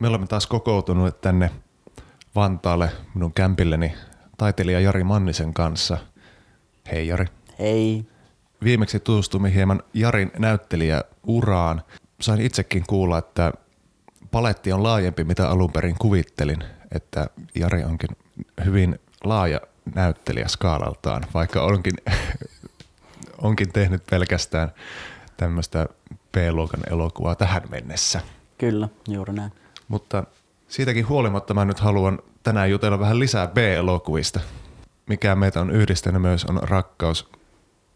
Me 0.00 0.08
olemme 0.08 0.26
taas 0.26 0.46
kokoutunut 0.46 1.20
tänne 1.20 1.50
Vantaalle 2.34 2.92
minun 3.14 3.32
kämpilleni 3.32 3.94
taiteilija 4.38 4.80
Jari 4.80 5.04
Mannisen 5.04 5.54
kanssa. 5.54 5.98
Hei 6.92 7.08
Jari. 7.08 7.26
Hei. 7.58 8.06
Viimeksi 8.64 9.00
tutustumme 9.00 9.54
hieman 9.54 9.82
Jarin 9.94 10.32
näyttelijäuraan. 10.38 11.82
Sain 12.20 12.40
itsekin 12.40 12.84
kuulla, 12.86 13.18
että 13.18 13.52
paletti 14.30 14.72
on 14.72 14.82
laajempi, 14.82 15.24
mitä 15.24 15.50
alun 15.50 15.72
perin 15.72 15.96
kuvittelin, 15.98 16.64
että 16.94 17.26
Jari 17.54 17.84
onkin 17.84 18.10
hyvin 18.64 18.98
laaja 19.24 19.60
näyttelijä 19.94 20.48
skaalaltaan, 20.48 21.22
vaikka 21.34 21.62
onkin, 21.62 21.94
onkin 23.42 23.72
tehnyt 23.72 24.02
pelkästään 24.10 24.72
tämmöistä 25.36 25.86
B-luokan 26.32 26.80
elokuvaa 26.90 27.34
tähän 27.34 27.62
mennessä. 27.70 28.20
Kyllä, 28.58 28.88
juuri 29.08 29.32
näin. 29.32 29.59
Mutta 29.90 30.24
siitäkin 30.68 31.08
huolimatta 31.08 31.54
mä 31.54 31.64
nyt 31.64 31.80
haluan 31.80 32.18
tänään 32.42 32.70
jutella 32.70 32.98
vähän 32.98 33.18
lisää 33.18 33.46
B-elokuvista. 33.46 34.40
Mikä 35.06 35.34
meitä 35.34 35.60
on 35.60 35.70
yhdistänyt 35.70 36.22
myös 36.22 36.44
on 36.44 36.58
rakkaus 36.62 37.28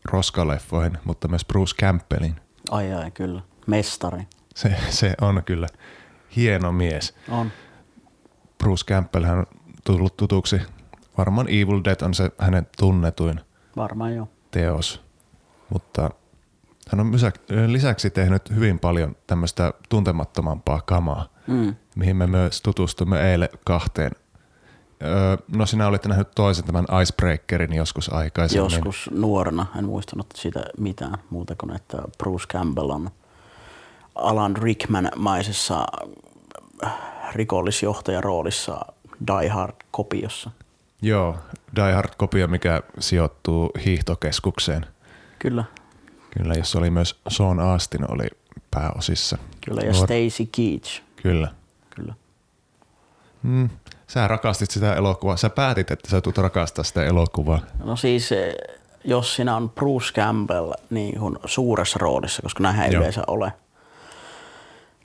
roskaleffoihin, 0.04 0.98
mutta 1.04 1.28
myös 1.28 1.44
Bruce 1.44 1.76
Campbellin. 1.76 2.34
Ai 2.70 2.92
ai, 2.92 3.10
kyllä. 3.10 3.42
Mestari. 3.66 4.22
Se, 4.54 4.76
se 4.90 5.14
on 5.20 5.42
kyllä 5.44 5.66
hieno 6.36 6.72
mies. 6.72 7.14
On. 7.28 7.50
Bruce 8.58 8.84
Campbell 8.84 9.24
hän 9.24 9.38
on 9.38 9.46
tullut 9.84 10.16
tutuksi. 10.16 10.60
Varmaan 11.18 11.48
Evil 11.48 11.80
Dead 11.84 12.00
on 12.02 12.14
se 12.14 12.30
hänen 12.38 12.66
tunnetuin 12.78 13.40
Varmaan 13.76 14.14
joo. 14.14 14.28
teos. 14.50 15.04
Mutta 15.70 16.10
hän 16.90 17.00
on 17.00 17.12
lisäksi 17.66 18.10
tehnyt 18.10 18.50
hyvin 18.54 18.78
paljon 18.78 19.16
tämmöistä 19.26 19.72
tuntemattomampaa 19.88 20.80
kamaa, 20.80 21.28
mm. 21.46 21.74
Mihin 21.94 22.16
me 22.16 22.26
myös 22.26 22.62
tutustumme 22.62 23.32
eilen 23.32 23.48
kahteen. 23.64 24.12
Öö, 25.02 25.36
no 25.56 25.66
sinä 25.66 25.86
olit 25.86 26.06
nähnyt 26.06 26.30
toisen 26.34 26.64
tämän 26.64 26.86
Icebreakerin 27.02 27.72
joskus 27.72 28.12
aikaisemmin. 28.12 28.72
Joskus 28.72 29.10
nuorena. 29.12 29.66
En 29.78 29.84
muistanut 29.84 30.26
siitä 30.34 30.64
mitään 30.78 31.18
muuta 31.30 31.54
kuin, 31.58 31.76
että 31.76 31.98
Bruce 32.18 32.46
Campbell 32.46 32.90
on 32.90 33.10
Alan 34.14 34.56
Rickman-maisessa 34.56 35.86
rikollisjohtajaroolissa 37.34 38.80
Die 39.26 39.48
Hard-kopiossa. 39.48 40.50
Joo, 41.02 41.36
Die 41.76 41.92
Hard-kopio, 41.92 42.48
mikä 42.48 42.82
sijoittuu 42.98 43.70
hiihtokeskukseen. 43.84 44.86
Kyllä. 45.38 45.64
Kyllä, 46.38 46.54
jossa 46.54 46.78
oli 46.78 46.90
myös 46.90 47.20
Sean 47.28 47.60
Astin 47.60 48.10
oli 48.10 48.26
pääosissa. 48.70 49.38
Kyllä, 49.64 49.80
ja 49.80 49.92
Nuor... 49.92 50.06
Stacy 50.06 50.48
Keach. 50.56 51.02
Kyllä. 51.22 51.48
Mm, 53.44 53.68
sä 54.06 54.28
rakastit 54.28 54.70
sitä 54.70 54.94
elokuvaa. 54.94 55.36
Sä 55.36 55.50
päätit, 55.50 55.90
että 55.90 56.10
sä 56.10 56.20
tulet 56.20 56.38
rakastaa 56.38 56.84
sitä 56.84 57.04
elokuvaa. 57.04 57.60
No 57.84 57.96
siis, 57.96 58.32
eh, 58.32 58.54
jos 59.04 59.36
sinä 59.36 59.56
on 59.56 59.70
Bruce 59.70 60.12
Campbell 60.12 60.72
niin 60.90 61.18
kuin 61.18 61.36
suuressa 61.44 61.98
roolissa, 61.98 62.42
koska 62.42 62.62
näinhän 62.62 62.86
ei 62.86 62.94
yleensä 62.94 63.22
ole, 63.26 63.52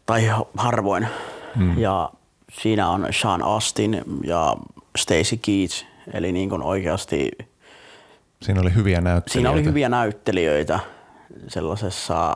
tai 0.05 0.31
harvoin, 0.57 1.07
mm. 1.55 1.77
ja 1.77 2.09
siinä 2.51 2.89
on 2.89 3.07
Sean 3.11 3.43
Astin 3.43 4.03
ja 4.23 4.55
Stacy 4.97 5.37
Keach, 5.37 5.85
eli 6.13 6.31
niin 6.31 6.49
kuin 6.49 6.63
oikeasti... 6.63 7.31
Siinä 8.41 8.61
oli 8.61 8.75
hyviä 8.75 9.01
näyttelijöitä. 9.01 9.33
Siinä 9.33 9.51
oli 9.51 9.63
hyviä 9.63 9.89
näyttelijöitä 9.89 10.79
sellaisessa 11.47 12.35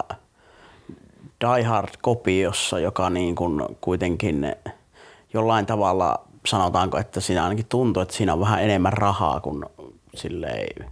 Die 1.42 1.64
Hard-kopiossa, 1.64 2.80
joka 2.80 3.10
niin 3.10 3.36
kuin 3.36 3.62
kuitenkin 3.82 4.56
jollain 5.34 5.66
tavalla 5.66 6.28
sanotaanko, 6.46 6.98
että 6.98 7.22
siinä 7.22 7.44
ainakin 7.44 7.66
tuntuu, 7.66 8.04
että 8.04 8.16
siinä 8.16 8.34
on 8.34 8.40
vähän 8.40 8.64
enemmän 8.64 8.94
rahaa 8.94 9.40
kuin 9.40 9.66
silleen 10.16 10.92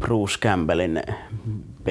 Bruce 0.00 0.38
Campbellin 0.38 1.02
B, 1.82 1.88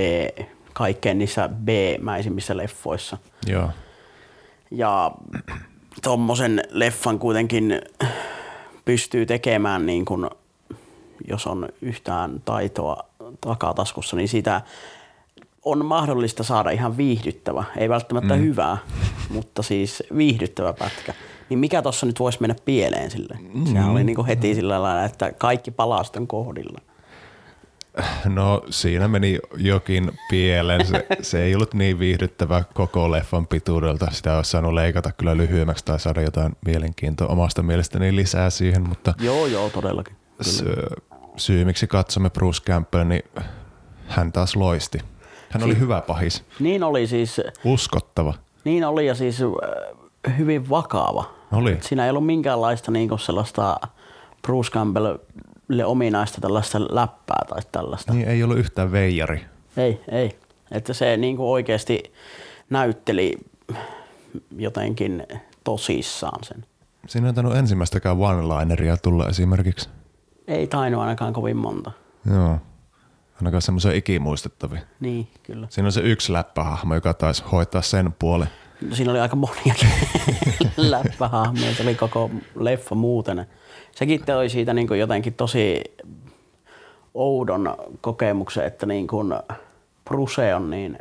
kaikkein 0.74 1.18
niissä 1.18 1.50
B-mäisimmissä 1.50 2.58
leffoissa. 2.58 3.18
Joo. 3.48 3.70
Ja 4.72 5.12
tuommoisen 6.04 6.64
leffan 6.70 7.20
kuitenkin 7.20 7.82
pystyy 8.86 9.26
tekemään 9.26 9.86
niin 9.86 10.06
kuin, 10.06 10.30
jos 11.28 11.48
on 11.48 11.70
yhtään 11.82 12.42
taitoa 12.46 12.98
takataskussa, 13.42 14.16
niin 14.16 14.28
sitä 14.28 14.62
on 15.66 15.86
mahdollista 15.86 16.44
saada 16.44 16.70
ihan 16.70 16.98
viihdyttävä, 16.98 17.64
ei 17.78 17.90
välttämättä 17.90 18.36
mm. 18.36 18.42
hyvää, 18.42 18.78
mutta 19.30 19.64
siis 19.64 20.04
viihdyttävä 20.18 20.74
pätkä. 20.74 21.14
Niin 21.50 21.60
mikä 21.60 21.82
tuossa 21.82 22.06
nyt 22.06 22.20
voisi 22.20 22.42
mennä 22.42 22.56
pieleen 22.66 23.12
sille? 23.12 23.38
Mm. 23.54 23.66
Sehän 23.66 23.90
oli 23.90 24.04
niin 24.04 24.16
kuin 24.16 24.28
heti 24.28 24.56
sillä 24.56 24.82
lailla, 24.82 25.06
että 25.06 25.32
kaikki 25.32 25.72
palaston 25.72 26.28
kohdilla. 26.28 26.82
No 28.26 28.64
siinä 28.70 29.08
meni 29.08 29.40
jokin 29.58 30.12
pieleen. 30.30 30.86
Se, 30.86 31.06
se 31.22 31.44
ei 31.44 31.56
ollut 31.56 31.74
niin 31.74 32.00
viihdyttävä 32.00 32.64
koko 32.74 33.12
leffan 33.12 33.48
pituudelta. 33.48 34.08
Sitä 34.12 34.36
olisi 34.36 34.52
saanut 34.52 34.74
leikata 34.74 35.12
kyllä 35.12 35.38
lyhyemmäksi 35.38 35.86
tai 35.86 36.00
saada 36.00 36.22
jotain 36.22 36.56
mielenkiintoa 36.66 37.28
omasta 37.28 37.64
mielestäni 37.64 38.16
lisää 38.16 38.50
siihen. 38.50 38.90
Mutta 38.90 39.14
joo, 39.20 39.46
joo, 39.46 39.70
todellakin. 39.70 40.16
Syy, 40.42 40.86
syy, 41.38 41.66
miksi 41.66 41.88
katsomme 41.88 42.30
Bruce 42.30 42.64
Campbell, 42.64 43.04
niin 43.04 43.24
hän 44.08 44.32
taas 44.32 44.56
loisti. 44.56 45.00
Hän 45.50 45.64
oli 45.64 45.80
hyvä 45.80 46.02
pahis. 46.02 46.44
Niin 46.60 46.84
oli 46.84 47.08
siis. 47.08 47.42
Uskottava. 47.64 48.34
Niin 48.64 48.86
oli 48.86 49.08
ja 49.08 49.16
siis 49.16 49.40
hyvin 50.38 50.70
vakava. 50.70 51.34
Oli. 51.52 51.72
Et 51.72 51.84
siinä 51.84 52.04
ei 52.04 52.10
ollut 52.10 52.26
minkäänlaista 52.26 52.92
niin 52.92 53.20
sellaista 53.20 53.78
Bruce 54.42 54.72
Campbellille 54.72 55.86
ominaista 55.86 56.42
tällaista 56.42 56.96
läppää 56.96 57.46
tai 57.50 57.62
tällaista. 57.72 58.14
Niin 58.14 58.28
ei 58.28 58.44
ollut 58.44 58.58
yhtään 58.58 58.92
veijari. 58.92 59.46
Ei, 59.78 60.02
ei. 60.12 60.40
Että 60.72 60.94
se 60.94 61.18
niin 61.18 61.38
kuin 61.38 61.48
oikeasti 61.48 62.14
näytteli 62.70 63.38
jotenkin 64.58 65.24
tosissaan 65.64 66.44
sen. 66.44 66.66
Siinä 67.08 67.30
on 67.30 67.36
tainnut 67.36 67.56
ensimmäistäkään 67.56 68.18
one-lineria 68.18 68.98
tulla 69.02 69.28
esimerkiksi. 69.28 69.90
Ei 70.48 70.68
tainnut 70.68 71.02
ainakaan 71.02 71.34
kovin 71.34 71.58
monta. 71.58 71.92
Joo. 72.34 72.58
Ainakaan 73.36 73.62
semmoisia 73.62 73.92
ikimuistettavia. 73.92 74.82
Niin, 75.00 75.28
kyllä. 75.44 75.68
Siinä 75.70 75.88
on 75.88 75.92
se 75.92 76.02
yksi 76.02 76.34
läppähahmo, 76.34 76.96
joka 76.96 77.14
taisi 77.14 77.44
hoitaa 77.52 77.82
sen 77.82 78.14
puolen. 78.20 78.48
Siinä 78.92 79.12
oli 79.12 79.20
aika 79.20 79.36
moniakin 79.36 79.90
läppähahmoja. 80.78 81.76
Se 81.76 81.84
oli 81.84 81.96
koko 81.96 82.30
leffa 82.56 82.96
muuten. 82.96 83.46
Sekin 83.92 84.26
toi 84.26 84.50
siitä 84.50 84.74
niin 84.74 84.88
kuin 84.88 85.00
jotenkin 85.00 85.34
tosi 85.34 85.84
oudon 87.14 87.78
kokemuksen, 88.02 88.66
että 88.66 88.86
niin 88.86 89.08
kuin 89.08 89.34
Bruce 90.06 90.56
on 90.56 90.70
niin 90.70 90.98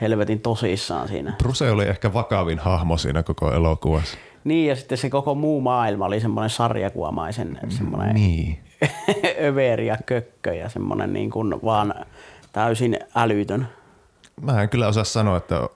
helvetin 0.00 0.40
tosissaan 0.40 1.08
siinä. 1.08 1.32
Bruce 1.38 1.70
oli 1.70 1.84
ehkä 1.84 2.12
vakavin 2.12 2.58
hahmo 2.58 2.96
siinä 2.96 3.22
koko 3.22 3.52
elokuvassa. 3.52 4.18
Niin, 4.44 4.68
ja 4.68 4.76
sitten 4.76 4.98
se 4.98 5.10
koko 5.10 5.34
muu 5.34 5.60
maailma 5.60 6.06
oli 6.06 6.20
semmoinen 6.20 6.50
sarjakuomaisen 6.50 7.58
semmoinen 7.68 8.14
niin. 8.14 8.58
överi 9.48 9.86
ja 9.86 9.96
kökkö 10.06 10.54
ja 10.54 10.68
semmoinen 10.68 11.12
niin 11.12 11.30
kuin 11.30 11.54
vaan 11.64 11.94
täysin 12.52 12.98
älytön. 13.14 13.68
Mä 14.40 14.62
en 14.62 14.68
kyllä 14.68 14.88
osaa 14.88 15.04
sanoa, 15.04 15.36
että 15.36 15.68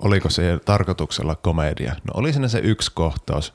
oliko 0.00 0.30
se 0.30 0.58
tarkoituksella 0.64 1.34
komedia. 1.34 1.92
No 1.92 2.12
oli 2.14 2.32
siinä 2.32 2.48
se 2.48 2.58
yksi 2.58 2.90
kohtaus, 2.94 3.54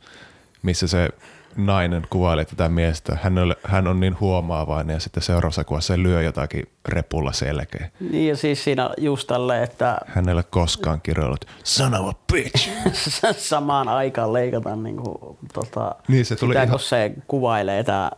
missä 0.63 0.87
se 0.87 1.09
nainen 1.55 2.07
kuvailee 2.09 2.45
tätä 2.45 2.69
miestä. 2.69 3.17
Hän 3.21 3.37
on, 3.37 3.55
hän 3.63 3.87
on 3.87 3.99
niin 3.99 4.19
huomaavainen 4.19 4.93
ja 4.93 4.99
sitten 4.99 5.23
seuraavassa 5.23 5.63
kuvassa 5.63 5.93
se 5.93 6.03
lyö 6.03 6.21
jotakin 6.21 6.67
repulla 6.85 7.31
selkeä. 7.31 7.89
Niin 7.99 8.27
ja 8.27 8.37
siis 8.37 8.63
siinä 8.63 8.89
just 8.97 9.27
tälle, 9.27 9.63
että... 9.63 9.97
Hän 10.07 10.29
ei 10.29 10.33
ole 10.33 10.43
koskaan 10.43 11.01
kirjoillut, 11.01 11.45
son 11.63 11.93
of 11.93 12.07
a 12.07 12.13
bitch. 12.33 12.69
Samaan 13.37 13.87
aikaan 13.87 14.33
leikataan 14.33 14.83
niin 14.83 14.97
kuin, 14.97 15.37
tota, 15.53 15.95
niin 16.07 16.25
se 16.25 16.35
tuli 16.35 16.53
sitä, 16.53 16.63
ihan... 16.63 16.71
kun 16.71 16.79
se 16.79 17.13
kuvailee 17.27 17.83
tämä, 17.83 18.11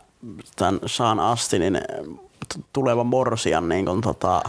tämän 0.56 0.80
Sean 0.86 1.20
Astinin 1.20 1.80
tuleva 2.72 3.04
morsian 3.04 3.68
niin 3.68 3.84
kuin, 3.84 4.00
tota, 4.00 4.42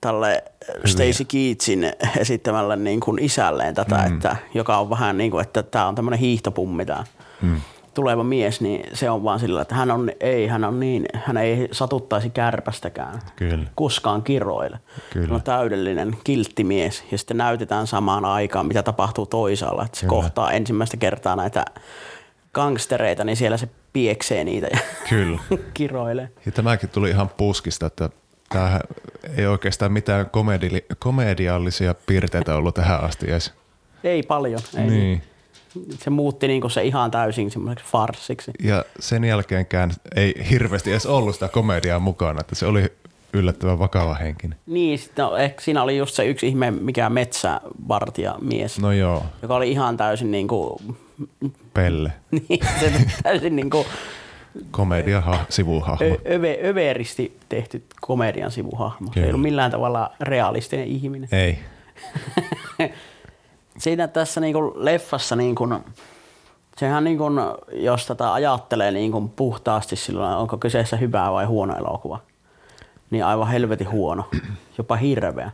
tälle 0.00 0.44
Stacy 0.84 1.24
Keatsin 1.24 1.92
esittämälle 2.18 2.76
niin 2.76 3.00
kuin 3.00 3.18
isälleen 3.18 3.74
tätä, 3.74 3.96
mm. 3.96 4.14
että, 4.14 4.36
joka 4.54 4.78
on 4.78 4.90
vähän 4.90 5.18
niin 5.18 5.30
kuin, 5.30 5.42
että 5.42 5.62
tämä 5.62 5.86
on 5.86 5.94
tämmöinen 5.94 6.20
hiihtopummi 6.20 6.86
tämä. 6.86 7.04
Mm 7.42 7.60
tuleva 7.98 8.24
mies, 8.24 8.60
niin 8.60 8.84
se 8.92 9.10
on 9.10 9.24
vaan 9.24 9.40
sillä, 9.40 9.62
että 9.62 9.74
hän 9.74 9.90
on, 9.90 10.10
ei, 10.20 10.46
hän 10.46 10.64
on 10.64 10.80
niin, 10.80 11.06
hän 11.14 11.36
ei 11.36 11.68
satuttaisi 11.72 12.30
kärpästäkään. 12.30 13.18
Kyllä. 13.36 13.66
Koskaan 13.74 14.22
kiroille. 14.22 14.78
Kyllä. 15.12 15.26
Hän 15.26 15.34
on 15.34 15.42
täydellinen 15.42 16.16
kiltti 16.24 16.64
mies 16.64 17.04
ja 17.12 17.18
sitten 17.18 17.36
näytetään 17.36 17.86
samaan 17.86 18.24
aikaan, 18.24 18.66
mitä 18.66 18.82
tapahtuu 18.82 19.26
toisaalla. 19.26 19.84
Että 19.84 19.98
se 19.98 20.06
Kyllä. 20.06 20.10
kohtaa 20.10 20.52
ensimmäistä 20.52 20.96
kertaa 20.96 21.36
näitä 21.36 21.64
gangstereita, 22.52 23.24
niin 23.24 23.36
siellä 23.36 23.56
se 23.56 23.68
pieksee 23.92 24.44
niitä 24.44 24.66
ja 24.72 24.78
Kyllä. 25.08 25.38
kiroilee. 25.74 26.32
Ja 26.46 26.52
tämäkin 26.52 26.88
tuli 26.88 27.10
ihan 27.10 27.28
puskista, 27.28 27.86
että 27.86 28.10
tämähän 28.48 28.80
ei 29.36 29.46
oikeastaan 29.46 29.92
mitään 29.92 30.26
komedi- 30.26 30.96
komediallisia 30.98 31.94
piirteitä 32.06 32.56
ollut 32.56 32.74
tähän 32.74 33.04
asti 33.04 33.30
edes. 33.30 33.52
Ei 34.04 34.22
paljon. 34.22 34.60
Ei 34.76 34.86
niin. 34.86 35.22
se 35.98 36.10
muutti 36.10 36.48
niinku 36.48 36.68
se 36.68 36.82
ihan 36.82 37.10
täysin 37.10 37.50
semmoiseksi 37.50 37.90
farsiksi. 37.92 38.50
Ja 38.62 38.84
sen 39.00 39.24
jälkeenkään 39.24 39.90
ei 40.16 40.34
hirveästi 40.50 40.90
edes 40.90 41.06
ollut 41.06 41.34
sitä 41.34 41.48
komediaa 41.48 41.98
mukana, 41.98 42.40
että 42.40 42.54
se 42.54 42.66
oli 42.66 42.92
yllättävän 43.32 43.78
vakava 43.78 44.14
henkinen. 44.14 44.58
Niin, 44.66 44.98
sit, 44.98 45.12
no, 45.16 45.36
ehkä 45.36 45.60
siinä 45.60 45.82
oli 45.82 45.98
just 45.98 46.14
se 46.14 46.26
yksi 46.26 46.48
ihme, 46.48 46.70
mikä 46.70 47.10
metsävartija 47.10 48.36
mies, 48.40 48.78
No 48.78 48.92
joo, 48.92 49.26
joka 49.42 49.56
oli 49.56 49.70
ihan 49.70 49.96
täysin 49.96 50.30
niinku, 50.30 50.80
Pelle. 51.74 52.12
niin, 52.48 52.60
se 52.80 52.92
täysin 53.22 53.56
niinku 53.56 53.86
Komedia 54.70 55.20
ha, 55.20 55.38
sivuhahmo. 55.48 56.06
ö, 56.06 56.34
öve, 56.34 56.58
överisti 56.64 57.38
tehty 57.48 57.82
komedian 58.00 58.50
sivuhahmo. 58.50 59.06
Se 59.06 59.12
Kyllä. 59.14 59.26
ei 59.26 59.30
ollut 59.30 59.42
millään 59.42 59.70
tavalla 59.70 60.10
realistinen 60.20 60.86
ihminen. 60.86 61.28
Ei. 61.32 61.58
Siinä 63.78 64.08
tässä 64.08 64.40
niinku 64.40 64.72
leffassa 64.76 65.36
niinku, 65.36 65.68
sehän 66.76 67.04
niinku, 67.04 67.24
jos 67.72 68.06
tätä 68.06 68.32
ajattelee 68.32 68.90
niinku 68.90 69.32
puhtaasti 69.36 69.96
silloin, 69.96 70.36
onko 70.36 70.58
kyseessä 70.58 70.96
hyvä 70.96 71.32
vai 71.32 71.44
huono 71.44 71.76
elokuva, 71.76 72.20
niin 73.10 73.24
aivan 73.24 73.48
helvetin 73.48 73.90
huono, 73.90 74.24
jopa 74.78 74.96
hirveä. 74.96 75.50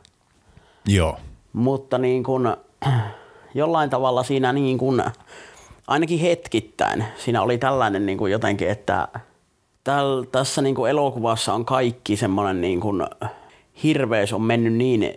Joo. 0.87 1.19
Mutta 1.53 1.99
niin 1.99 2.25
kuin, 2.25 2.57
jollain 3.55 3.91
tavalla 3.91 4.23
siinä 4.23 4.53
niin 4.53 4.79
kuin, 4.79 5.03
ainakin 5.87 6.19
hetkittäin 6.19 7.05
siinä 7.17 7.43
oli 7.43 7.59
tällainen 7.59 8.07
niin 8.07 8.19
kuin 8.19 8.33
jotenkin, 8.33 8.69
että 8.69 9.09
täl, 9.85 10.25
tässä 10.33 10.63
niin 10.63 10.75
kuin 10.75 10.91
elokuvassa 10.91 11.55
on 11.55 11.65
kaikki 11.65 12.17
semmoinen 12.17 12.61
niin 12.61 12.81
kuin 12.81 13.07
hirveys 13.83 14.33
on 14.33 14.43
mennyt 14.43 14.73
niin 14.73 15.15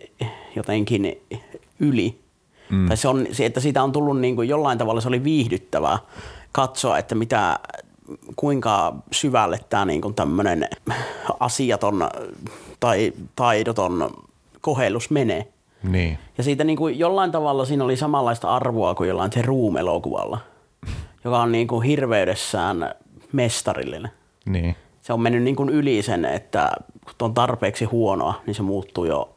jotenkin 0.56 1.22
yli. 1.80 2.20
Mm. 2.70 2.88
Tai 2.88 2.98
se 2.98 3.08
on, 3.08 3.28
se, 3.32 3.46
että 3.46 3.60
siitä 3.60 3.84
on 3.84 3.92
tullut 3.92 4.20
niin 4.20 4.36
kuin 4.36 4.50
jollain 4.50 4.78
tavalla 4.78 5.02
se 5.02 5.08
oli 5.08 5.24
viihdyttävää 5.24 6.00
katsoa, 6.52 6.98
että 6.98 7.16
mitä, 7.16 7.60
kuinka 8.36 8.96
syvälle 9.12 9.60
tämä 9.70 9.86
niin 9.86 10.02
kuin 10.02 10.14
tämmöinen 10.14 10.68
asiaton 11.40 12.10
tai 12.80 13.14
taidoton 13.36 14.10
kohellus 14.62 15.10
menee. 15.10 15.48
Niin. 15.84 16.18
Ja 16.38 16.44
siitä 16.44 16.64
niin 16.64 16.78
kuin 16.78 17.00
jollain 17.00 17.32
tavalla 17.32 17.66
siinä 17.66 17.84
oli 17.84 17.98
samanlaista 17.98 18.56
arvoa 18.56 18.96
kuin 18.96 19.10
jollain 19.10 19.32
The 19.32 19.42
Room-elokuvalla, 19.42 20.38
joka 21.24 21.40
on 21.40 21.52
niin 21.52 21.68
kuin 21.68 21.84
hirveydessään 21.84 22.96
mestarillinen. 23.32 24.12
Niin. 24.46 24.76
Se 25.02 25.14
on 25.14 25.22
mennyt 25.22 25.44
niin 25.44 25.56
kuin 25.56 25.70
yli 25.70 26.02
sen, 26.02 26.26
että 26.26 26.72
kun 27.06 27.14
on 27.20 27.34
tarpeeksi 27.34 27.86
huonoa, 27.86 28.42
niin 28.46 28.56
se 28.56 28.62
muuttuu 28.62 29.06
jo 29.06 29.36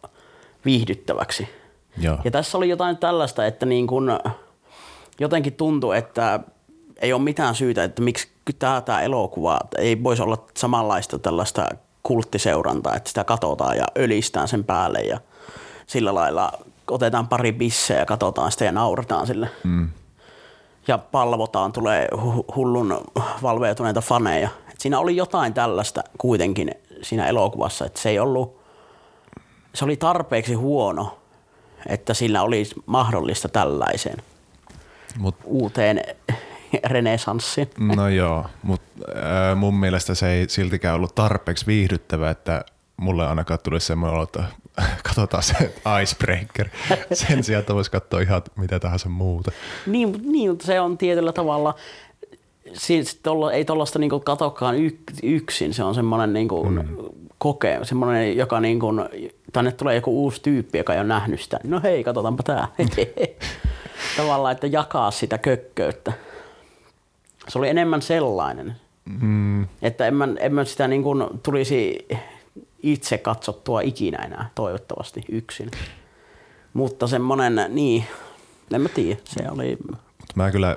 viihdyttäväksi. 0.64 1.48
Joo. 1.98 2.18
Ja 2.24 2.30
tässä 2.30 2.58
oli 2.58 2.68
jotain 2.68 2.96
tällaista, 2.96 3.46
että 3.46 3.66
niin 3.66 3.86
kuin 3.86 4.10
jotenkin 5.20 5.52
tuntui, 5.52 5.98
että 5.98 6.40
ei 6.96 7.12
ole 7.12 7.22
mitään 7.22 7.54
syytä, 7.54 7.84
että 7.84 8.02
miksi 8.02 8.28
tämä, 8.58 8.80
tämä 8.80 9.00
elokuva 9.00 9.58
ei 9.78 10.02
voisi 10.02 10.22
olla 10.22 10.46
samanlaista 10.56 11.18
tällaista 11.18 11.68
kulttiseurantaa, 12.02 12.96
että 12.96 13.08
sitä 13.08 13.24
katsotaan 13.24 13.76
ja 13.76 13.84
ölistään 13.98 14.48
sen 14.48 14.64
päälle 14.64 15.00
ja 15.00 15.20
sillä 15.86 16.14
lailla 16.14 16.52
otetaan 16.90 17.28
pari 17.28 17.52
bissejä 17.52 18.00
ja 18.00 18.06
katsotaan 18.06 18.52
sitä 18.52 18.64
ja 18.64 18.72
naurataan 18.72 19.26
sille. 19.26 19.50
Mm. 19.64 19.88
Ja 20.88 20.98
palvotaan, 20.98 21.72
tulee 21.72 22.08
hu- 22.14 22.54
hullun 22.56 23.00
valveutuneita 23.42 24.00
faneja. 24.00 24.48
Et 24.72 24.80
siinä 24.80 24.98
oli 24.98 25.16
jotain 25.16 25.54
tällaista 25.54 26.02
kuitenkin 26.18 26.70
siinä 27.02 27.26
elokuvassa, 27.26 27.86
että 27.86 28.00
se 28.00 28.08
ei 28.08 28.18
ollut, 28.18 28.60
se 29.74 29.84
oli 29.84 29.96
tarpeeksi 29.96 30.54
huono, 30.54 31.18
että 31.86 32.14
sillä 32.14 32.42
olisi 32.42 32.74
mahdollista 32.86 33.48
tällaiseen 33.48 34.16
Mut, 35.18 35.34
uuteen 35.44 36.02
renesanssiin. 36.84 37.70
no 37.96 38.08
joo, 38.08 38.46
mutta 38.62 38.86
äh, 39.50 39.56
mun 39.56 39.74
mielestä 39.74 40.14
se 40.14 40.30
ei 40.30 40.48
siltikään 40.48 40.96
ollut 40.96 41.14
tarpeeksi 41.14 41.66
viihdyttävä, 41.66 42.30
että 42.30 42.64
mulle 42.96 43.28
ainakaan 43.28 43.60
tuli 43.64 43.80
semmoinen 43.80 44.14
olo, 44.14 44.22
että 44.22 44.44
katsotaan 45.06 45.42
se 45.42 45.74
Icebreaker. 46.02 46.68
Sen 47.12 47.44
sijaan, 47.44 47.60
että 47.60 47.74
voisi 47.74 47.90
katsoa 47.90 48.20
ihan 48.20 48.42
mitä 48.56 48.80
tahansa 48.80 49.08
muuta. 49.08 49.50
Niin, 49.86 50.20
niin, 50.24 50.56
se 50.60 50.80
on 50.80 50.98
tietyllä 50.98 51.32
tavalla, 51.32 51.74
siis 52.72 53.14
tolla, 53.22 53.52
ei 53.52 53.64
tuollaista 53.64 53.98
niinku 53.98 54.20
katokaan 54.20 54.76
yk, 54.76 54.98
yksin, 55.22 55.74
se 55.74 55.84
on 55.84 55.94
semmoinen 55.94 56.32
niinku 56.32 56.64
mm. 56.64 56.96
koke, 57.38 57.78
semmoinen, 57.82 58.36
joka 58.36 58.60
niinku, 58.60 58.86
tänne 59.52 59.72
tulee 59.72 59.94
joku 59.94 60.22
uusi 60.22 60.42
tyyppi, 60.42 60.78
joka 60.78 60.94
ei 60.94 61.00
ole 61.00 61.08
nähnyt 61.08 61.40
sitä. 61.40 61.60
No 61.64 61.80
hei, 61.82 62.04
katsotaanpa 62.04 62.42
tämä. 62.42 62.68
Tavallaan, 64.16 64.52
että 64.52 64.66
jakaa 64.66 65.10
sitä 65.10 65.38
kökköyttä. 65.38 66.12
Se 67.48 67.58
oli 67.58 67.68
enemmän 67.68 68.02
sellainen, 68.02 68.76
Mm, 69.20 69.66
että 69.82 70.06
en 70.06 70.14
mä, 70.14 70.28
en 70.38 70.54
mä 70.54 70.64
sitä 70.64 70.88
niin 70.88 71.02
kuin 71.02 71.24
tulisi 71.42 72.06
itse 72.82 73.18
katsottua 73.18 73.80
ikinä 73.80 74.24
enää, 74.24 74.50
toivottavasti 74.54 75.22
yksin. 75.28 75.70
Mutta 76.72 77.06
semmoinen, 77.06 77.60
niin, 77.68 78.04
en 78.74 78.80
mä 78.80 78.88
tiedä, 78.88 79.20
se 79.24 79.42
oli, 79.50 79.78
Mutta 79.90 80.34
mä 80.34 80.50
kyllä 80.50 80.76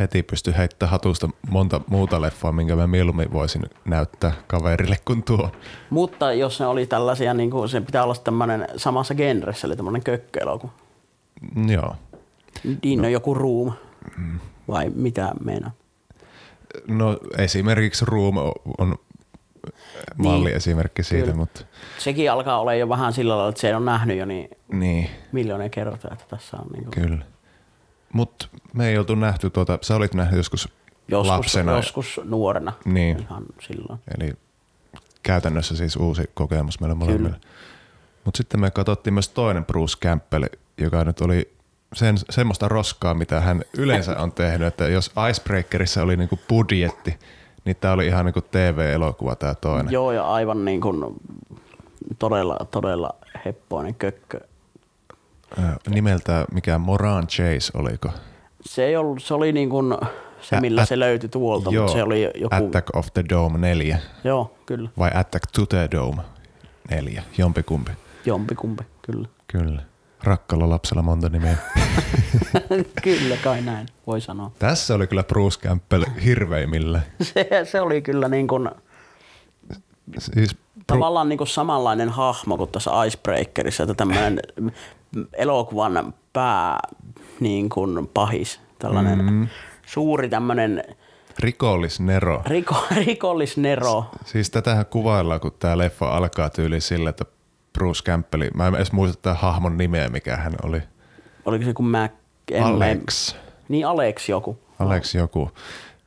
heti 0.00 0.22
pystyn 0.22 0.54
heittämään 0.54 0.90
hatusta 0.90 1.28
monta 1.48 1.80
muuta 1.86 2.20
leffaa, 2.20 2.52
minkä 2.52 2.76
mä 2.76 2.86
mieluummin 2.86 3.32
voisin 3.32 3.62
näyttää 3.84 4.32
kaverille 4.46 4.96
kuin 5.04 5.22
tuo. 5.22 5.50
mutta 5.90 6.32
jos 6.32 6.60
ne 6.60 6.66
oli 6.66 6.86
tällaisia, 6.86 7.34
niin 7.34 7.50
kuin, 7.50 7.68
se 7.68 7.80
pitää 7.80 8.04
olla 8.04 8.14
tämmöinen 8.14 8.66
samassa 8.76 9.14
genressä, 9.14 9.66
eli 9.66 9.76
tämmöinen 9.76 10.02
kökköelokuva. 10.02 10.72
Mm, 11.54 11.70
Joo. 11.70 11.96
Niin 12.82 13.02
no. 13.02 13.08
joku 13.08 13.34
Room, 13.34 13.72
vai 14.68 14.90
mitä 14.94 15.32
meinaa? 15.44 15.70
No 16.88 17.18
esimerkiksi 17.38 18.04
Room 18.04 18.36
on 18.78 18.96
malliesimerkki 20.16 21.02
siitä, 21.02 21.24
Kyllä. 21.24 21.36
mutta 21.36 21.64
Sekin 21.98 22.32
alkaa 22.32 22.60
olla 22.60 22.74
jo 22.74 22.88
vähän 22.88 23.12
sillä 23.12 23.36
lailla, 23.36 23.48
että 23.48 23.60
se 23.60 23.76
on 23.76 23.84
nähnyt 23.84 24.18
jo 24.18 24.24
niin 24.24 24.48
niin, 24.72 25.10
miljoonia 25.32 25.68
kertaa, 25.68 26.10
että 26.12 26.24
tässä 26.28 26.56
on 26.56 26.66
niin 26.72 26.84
kuin 26.84 27.08
kyllä. 27.08 27.24
Mutta 28.12 28.48
me 28.72 28.88
ei 28.88 28.98
oltu 28.98 29.14
nähty 29.14 29.50
tuota, 29.50 29.78
sä 29.82 29.96
olit 29.96 30.14
nähnyt 30.14 30.36
joskus, 30.36 30.68
joskus, 31.08 31.28
lapsena. 31.28 31.72
joskus 31.72 32.20
nuorena. 32.24 32.72
Niin. 32.84 33.18
Ihan 33.20 33.44
silloin. 33.60 34.00
Eli 34.18 34.34
käytännössä 35.22 35.76
siis 35.76 35.96
uusi 35.96 36.22
kokemus 36.34 36.80
meille 36.80 36.94
molemmille. 36.94 37.36
Mutta 38.24 38.38
sitten 38.38 38.60
me 38.60 38.70
katsottiin 38.70 39.14
myös 39.14 39.28
toinen 39.28 39.64
Bruce 39.64 39.98
Campbell, 39.98 40.44
joka 40.78 41.04
nyt 41.04 41.20
oli 41.20 41.56
sen, 41.94 42.16
semmoista 42.30 42.68
roskaa, 42.68 43.14
mitä 43.14 43.40
hän 43.40 43.62
yleensä 43.78 44.18
on 44.18 44.32
tehnyt, 44.32 44.68
että 44.68 44.88
jos 44.88 45.12
Icebreakerissa 45.30 46.02
oli 46.02 46.16
niinku 46.16 46.38
budjetti, 46.48 47.18
niin 47.66 47.76
tämä 47.80 47.94
oli 47.94 48.06
ihan 48.06 48.24
niinku 48.24 48.40
TV-elokuva 48.40 49.36
tämä 49.36 49.54
toinen. 49.54 49.92
Joo, 49.92 50.12
ja 50.12 50.24
aivan 50.32 50.64
niin 50.64 50.80
kuin 50.80 51.04
todella, 52.18 52.56
todella 52.70 53.10
heppoinen 53.44 53.94
kökkö. 53.94 54.40
Nimeltä 55.88 56.44
mikä 56.52 56.78
Moran 56.78 57.26
Chase 57.26 57.72
oliko? 57.74 58.10
Se, 58.60 58.84
ei 58.84 58.96
ollut, 58.96 59.22
se 59.22 59.34
oli 59.34 59.52
niin 59.52 59.70
kuin 59.70 59.96
se, 60.40 60.60
millä 60.60 60.82
ä- 60.82 60.84
se 60.86 60.98
löytyi 60.98 61.28
tuolta, 61.28 61.70
Joo, 61.70 61.82
mutta 61.82 61.98
se 61.98 62.02
oli 62.02 62.22
joku... 62.22 62.54
Attack 62.56 62.96
of 62.96 63.06
the 63.14 63.24
Dome 63.28 63.58
4 63.58 63.98
Joo, 64.24 64.54
kyllä. 64.66 64.88
vai 64.98 65.10
Attack 65.14 65.44
to 65.52 65.66
the 65.66 65.88
Dome 65.92 66.22
4, 66.90 67.22
jompikumpi. 67.38 67.90
Jompikumpi, 68.24 68.84
kyllä. 69.02 69.28
Kyllä. 69.48 69.82
Rakkalla 70.26 70.70
lapsella 70.70 71.02
monta 71.02 71.28
nimeä. 71.28 71.56
kyllä, 73.02 73.36
kai 73.44 73.62
näin 73.62 73.86
voi 74.06 74.20
sanoa. 74.20 74.50
Tässä 74.58 74.94
oli 74.94 75.06
kyllä 75.06 75.22
Bruce 75.22 75.60
Campbell 75.60 76.04
hirveimmillä. 76.24 77.00
Se, 77.22 77.48
se 77.64 77.80
oli 77.80 78.02
kyllä 78.02 78.28
niin 78.28 78.48
kuin, 78.48 78.70
Siis 80.18 80.54
Bru- 80.54 80.84
tavallaan 80.86 81.28
niin 81.28 81.38
kuin 81.38 81.48
samanlainen 81.48 82.08
hahmo 82.08 82.56
kuin 82.56 82.70
tässä 82.70 83.04
Icebreakerissa, 83.04 83.82
että 83.82 83.94
tämmöinen 83.94 84.40
elokuvan 85.32 86.14
pää 86.32 86.78
niin 87.40 87.68
kuin 87.68 88.10
pahis, 88.14 88.60
tällainen 88.78 89.24
mm. 89.24 89.48
suuri 89.86 90.28
tämmöinen 90.28 90.84
rikollis 91.38 92.00
Nero. 92.00 92.42
riko, 92.46 92.76
rikollisnero. 92.90 94.04
Siis 94.24 94.50
tätähän 94.50 94.86
kuvaillaan, 94.86 95.40
kun 95.40 95.52
tämä 95.58 95.78
leffa 95.78 96.16
alkaa 96.16 96.50
tyyli 96.50 96.80
sillä, 96.80 97.10
että 97.10 97.24
Bruce 97.76 98.02
Campbell, 98.04 98.44
mä 98.54 98.66
en 98.66 98.74
edes 98.74 98.92
muista 98.92 99.22
tämän 99.22 99.36
hahmon 99.38 99.76
nimeä, 99.76 100.08
mikä 100.08 100.36
hän 100.36 100.52
oli. 100.62 100.82
Oliko 101.44 101.64
se 101.64 101.72
kuin 101.74 101.86
Mac? 101.88 102.10
en 102.50 102.62
Alex. 102.62 103.34
Niin 103.68 103.86
Alex 103.86 104.28
joku. 104.28 104.58
Alex 104.78 105.14
joku. 105.14 105.50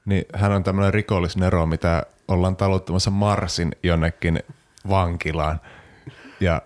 Niin 0.05 0.25
hän 0.35 0.51
on 0.51 0.63
tämmöinen 0.63 0.93
rikollis 0.93 1.37
Nero, 1.37 1.65
mitä 1.65 2.03
ollaan 2.27 2.55
taluttamassa 2.55 3.11
Marsin 3.11 3.71
jonnekin 3.83 4.39
vankilaan. 4.89 5.61
Ja 6.39 6.61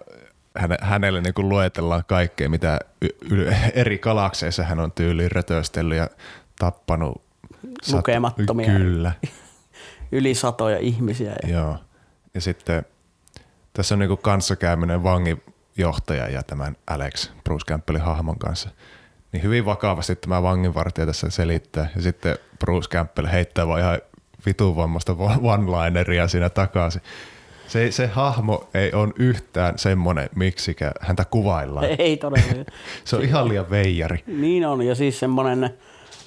häne, 0.58 0.78
hänelle 0.82 1.22
niin 1.22 1.34
kuin 1.34 1.50
luetellaan 1.50 2.04
kaikkea, 2.08 2.50
mitä 2.50 2.80
y- 3.02 3.36
y- 3.38 3.54
eri 3.74 3.98
galakseissa 3.98 4.64
hän 4.64 4.80
on 4.80 4.92
tyyliin 4.92 5.32
rötöstellyt 5.32 5.98
ja 5.98 6.08
tappanut. 6.60 7.22
sat- 7.84 7.96
Lukemattomia. 7.96 8.66
Kyllä. 8.68 9.12
Yli 10.12 10.36
satoja 10.36 10.78
ihmisiä. 10.78 11.36
Ja 11.44 11.50
Joo. 11.50 11.78
Ja 12.34 12.42
sitten 12.42 12.86
tässä 13.74 13.96
on 13.96 14.00
niinku 14.00 14.18
kanssakäyminen 14.18 15.04
vanginjohtaja 15.04 16.30
ja 16.30 16.44
tämän 16.44 16.76
Alex 16.88 17.32
Bruce 17.44 17.66
Campbellin 17.66 18.04
hahmon 18.04 18.40
kanssa. 18.40 18.70
Niin 19.32 19.44
hyvin 19.44 19.66
vakavasti 19.66 20.16
tämä 20.16 20.44
vanginvartija 20.44 21.06
tässä 21.06 21.30
selittää. 21.30 21.90
Ja 21.96 22.02
sitten 22.02 22.38
Bruce 22.60 22.90
Campbell 22.90 23.28
heittää 23.28 23.68
vaan 23.68 23.80
ihan 23.80 24.00
vitun 24.46 24.76
vammasta 24.76 25.16
one-lineria 25.42 26.28
siinä 26.28 26.50
takaisin. 26.50 27.02
Se, 27.68 27.92
se 27.92 28.08
hahmo 28.08 28.70
ei 28.74 28.94
ole 28.94 29.14
yhtään 29.16 29.78
semmoinen, 29.78 30.30
miksikä 30.36 30.92
häntä 31.02 31.26
kuvaillaan. 31.26 31.86
Ei 32.00 32.18
todellakaan. 32.18 32.66
se 33.06 33.16
on 33.16 33.24
ihan 33.24 33.50
liian 33.50 33.70
veijari. 33.70 34.24
niin 34.28 34.66
on, 34.68 34.82
ja 34.82 34.96
siis 34.96 35.20
semmoinen, 35.20 35.70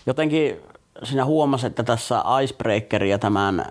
jotenkin 0.07 0.57
sinä 1.03 1.25
huomasit, 1.25 1.67
että 1.67 1.83
tässä 1.83 2.23
Icebreaker 2.43 3.05
ja 3.05 3.19
tämän 3.19 3.67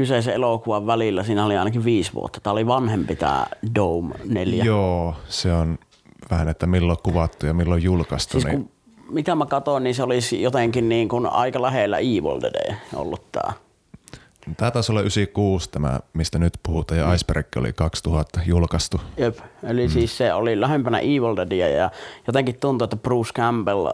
kyseisen 0.00 0.34
elokuvan 0.34 0.86
välillä 0.86 1.22
siinä 1.22 1.44
oli 1.44 1.56
ainakin 1.56 1.84
viisi 1.84 2.14
vuotta. 2.14 2.40
Tämä 2.40 2.52
oli 2.52 2.66
vanhempi 2.66 3.16
tämä 3.16 3.46
Dome 3.74 4.14
4. 4.24 4.64
Joo, 4.64 5.14
se 5.28 5.52
on 5.52 5.78
vähän, 6.30 6.48
että 6.48 6.66
milloin 6.66 6.98
kuvattu 7.02 7.46
ja 7.46 7.54
milloin 7.54 7.82
julkaistu. 7.82 8.32
Siis 8.32 8.44
niin... 8.44 8.56
kun, 8.56 8.70
mitä 9.10 9.34
mä 9.34 9.46
katsoin, 9.46 9.84
niin 9.84 9.94
se 9.94 10.02
olisi 10.02 10.42
jotenkin 10.42 10.88
niin 10.88 11.08
kuin 11.08 11.26
aika 11.26 11.62
lähellä 11.62 11.98
Evil 11.98 12.40
Dead 12.42 12.74
ollut 12.94 13.32
tämä. 13.32 13.52
Tämä 14.56 14.70
taisi 14.70 14.92
olla 14.92 15.00
96 15.00 15.70
tämä, 15.70 16.00
mistä 16.12 16.38
nyt 16.38 16.52
puhutaan, 16.62 17.00
ja 17.00 17.06
mm. 17.06 17.14
Iceberg 17.14 17.46
oli 17.56 17.72
2000 17.72 18.40
julkaistu. 18.46 19.00
Jep, 19.16 19.38
eli 19.62 19.86
mm. 19.86 19.92
siis 19.92 20.18
se 20.18 20.34
oli 20.34 20.60
lähempänä 20.60 20.98
Evil 20.98 21.36
Deadia 21.36 21.68
ja 21.68 21.90
jotenkin 22.26 22.56
tuntuu, 22.60 22.84
että 22.84 22.96
Bruce 22.96 23.32
Campbell 23.32 23.86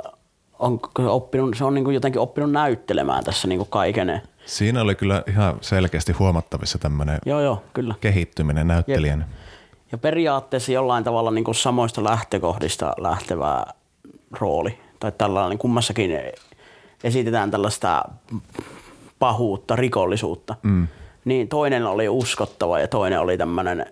on 0.58 0.80
oppinut, 0.98 1.56
se 1.56 1.64
on 1.64 1.74
niin 1.74 1.84
kuin 1.84 1.94
jotenkin 1.94 2.20
oppinut 2.20 2.52
näyttelemään 2.52 3.24
tässä 3.24 3.48
niin 3.48 3.58
kuin 3.58 3.68
kaiken. 3.70 4.22
Siinä 4.46 4.80
oli 4.82 4.94
kyllä 4.94 5.22
ihan 5.28 5.58
selkeästi 5.60 6.12
huomattavissa 6.12 6.78
tämmöinen 6.78 7.18
joo, 7.26 7.40
joo, 7.40 7.62
kyllä. 7.72 7.94
kehittyminen 8.00 8.68
näyttelijän. 8.68 9.18
Jep. 9.18 9.28
Ja 9.92 9.98
periaatteessa 9.98 10.72
jollain 10.72 11.04
tavalla 11.04 11.30
niin 11.30 11.44
kuin 11.44 11.54
samoista 11.54 12.04
lähtökohdista 12.04 12.92
lähtevä 12.98 13.64
rooli. 14.40 14.78
Tai 15.00 15.12
tällainen 15.12 15.58
kummassakin 15.58 16.10
esitetään 17.04 17.50
tällaista 17.50 18.04
pahuutta, 19.18 19.76
rikollisuutta. 19.76 20.56
Mm. 20.62 20.88
Niin 21.24 21.48
toinen 21.48 21.86
oli 21.86 22.08
uskottava 22.08 22.80
ja 22.80 22.88
toinen 22.88 23.20
oli 23.20 23.38
tämmöinen 23.38 23.86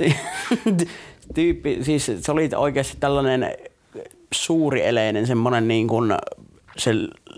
tyyppi, 1.34 1.84
siis 1.84 2.12
se 2.20 2.32
oli 2.32 2.50
oikeasti 2.56 2.96
tällainen 3.00 3.56
suuri 4.32 4.86
eleinen, 4.86 5.26
semmoinen 5.26 5.68
niin 5.68 5.88
kuin, 5.88 6.14
se 6.78 6.90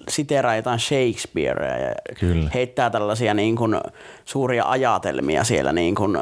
siteraa 0.08 0.56
jotain 0.56 0.78
Shakespearea 0.78 1.78
ja 1.78 1.94
Kyllä. 2.20 2.50
heittää 2.54 2.90
tällaisia 2.90 3.34
niin 3.34 3.56
kuin 3.56 3.80
suuria 4.24 4.64
ajatelmia 4.70 5.44
siellä 5.44 5.72
niin 5.72 5.94
kuin 5.94 6.18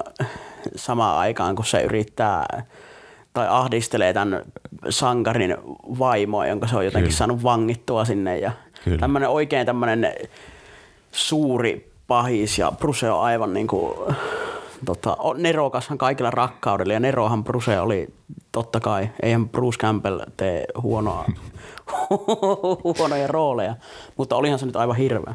samaan 0.77 1.19
aikaan, 1.19 1.57
kun 1.57 1.65
se 1.65 1.83
yrittää 1.83 2.63
tai 3.33 3.47
ahdistelee 3.49 4.13
tämän 4.13 4.43
sankarin 4.89 5.57
vaimoa, 5.99 6.47
jonka 6.47 6.67
se 6.67 6.77
on 6.77 6.85
jotenkin 6.85 7.09
Kyllä. 7.09 7.19
saanut 7.19 7.43
vangittua 7.43 8.05
sinne 8.05 8.39
ja 8.39 8.53
tämmöinen 9.01 9.29
oikein 9.29 9.67
tämmöinen 9.67 10.15
suuri 11.13 11.91
pahis 12.09 12.59
ja 12.59 12.73
Bruce 12.79 13.11
on 13.11 13.21
aivan 13.21 13.55
niin 13.55 13.67
kuin, 13.67 13.95
tota, 14.85 15.17
nerokashan 15.37 15.99
kaikilla 15.99 16.31
rakkaudella 16.31 16.93
ja 16.93 17.01
nerohan 17.01 17.45
Bruce 17.45 17.81
oli 17.81 18.09
totta 18.53 18.81
kai, 18.81 19.11
eihän 19.23 19.49
Bruce 19.49 19.79
Campbell 19.79 20.21
tee 20.37 20.65
huonoa, 20.83 21.25
huonoja 22.99 23.27
rooleja, 23.27 23.77
mutta 24.17 24.37
olihan 24.37 24.59
se 24.59 24.67
nyt 24.67 24.77
aivan 24.77 24.97
hirveä. 24.97 25.35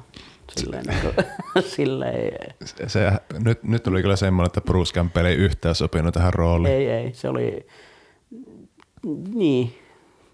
Silleen, 0.58 0.84
niin 0.86 1.02
kuin, 1.02 1.26
silleen. 1.76 2.56
Se, 2.66 2.90
se, 2.90 3.12
nyt, 3.44 3.64
nyt 3.64 3.84
tuli 3.84 4.02
kyllä 4.02 4.16
semmoinen, 4.16 4.48
että 4.48 4.62
Bruce 4.62 4.94
Campbell 4.94 5.26
ei 5.26 5.36
yhtään 5.36 5.76
sopinut 5.76 6.14
tähän 6.14 6.34
rooliin. 6.34 6.74
Ei, 6.74 6.90
ei. 6.90 7.14
Se 7.14 7.30
oli, 7.30 7.68
niin, 9.34 9.76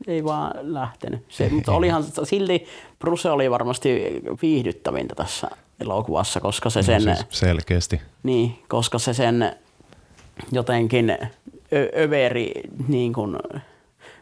ei 0.07 0.23
vaan 0.23 0.51
lähtenyt. 0.61 1.25
Se, 1.29 1.49
mutta 1.49 1.71
olihan 1.71 2.03
silti 2.23 2.65
Bruce 2.99 3.29
oli 3.29 3.51
varmasti 3.51 4.21
viihdyttävintä 4.41 5.15
tässä 5.15 5.47
elokuvassa, 5.81 6.39
koska 6.39 6.69
se 6.69 6.79
no 6.79 6.83
sen... 6.83 7.05
No, 7.05 7.15
siis 7.15 7.27
selkeästi. 7.29 8.01
Niin, 8.23 8.59
koska 8.67 8.99
se 8.99 9.13
sen 9.13 9.55
jotenkin 10.51 11.09
ö- 11.73 11.91
överi 12.03 12.51
niin 12.87 13.13
kuin 13.13 13.37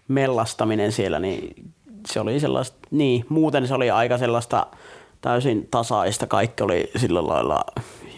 mellastaminen 0.08 0.92
siellä, 0.92 1.20
niin 1.20 1.72
se 2.08 2.20
oli 2.20 2.40
sellaista, 2.40 2.78
niin 2.92 3.26
muuten 3.30 3.68
se 3.68 3.74
oli 3.74 3.92
aika 3.92 4.18
sellaista 4.18 4.68
täysin 5.22 5.68
tasaista. 5.72 6.28
Kaikki 6.28 6.64
oli 6.64 6.92
sillä 6.96 7.28
lailla 7.28 7.66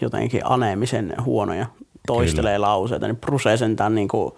jotenkin 0.00 0.40
aneemisen 0.44 1.14
huonoja, 1.24 1.66
toistelee 2.06 2.54
Kyllä. 2.54 2.66
lauseita, 2.66 3.06
niin 3.06 3.16
Bruce 3.16 3.56
sentään 3.56 3.94
niin 3.94 4.08
kuin 4.08 4.32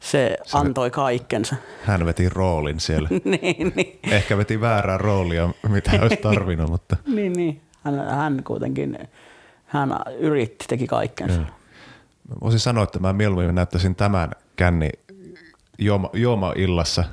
se, 0.00 0.36
se 0.44 0.58
antoi 0.58 0.90
kaikkensa. 0.90 1.56
Hän 1.84 2.06
veti 2.06 2.28
roolin 2.28 2.80
siellä. 2.80 3.08
niin, 3.24 3.72
niin. 3.76 3.98
Ehkä 4.10 4.38
veti 4.38 4.60
väärää 4.60 4.98
roolia, 4.98 5.50
mitä 5.68 5.90
olisi 6.02 6.16
tarvinnut, 6.16 6.70
mutta... 6.70 6.96
niin, 7.06 7.32
niin. 7.32 7.60
Hän, 7.84 8.08
hän 8.08 8.44
kuitenkin, 8.44 8.98
hän 9.66 9.96
yritti, 10.18 10.64
teki 10.68 10.86
kaikkensa. 10.86 11.40
Ja. 11.40 11.46
Voisin 12.40 12.60
sanoa, 12.60 12.84
että 12.84 12.98
mä 12.98 13.12
mieluummin 13.12 13.54
näyttäisin 13.54 13.94
tämän 13.94 14.30
känni 14.56 14.90
juoma, 15.78 16.10
juoma-illassa 16.12 17.04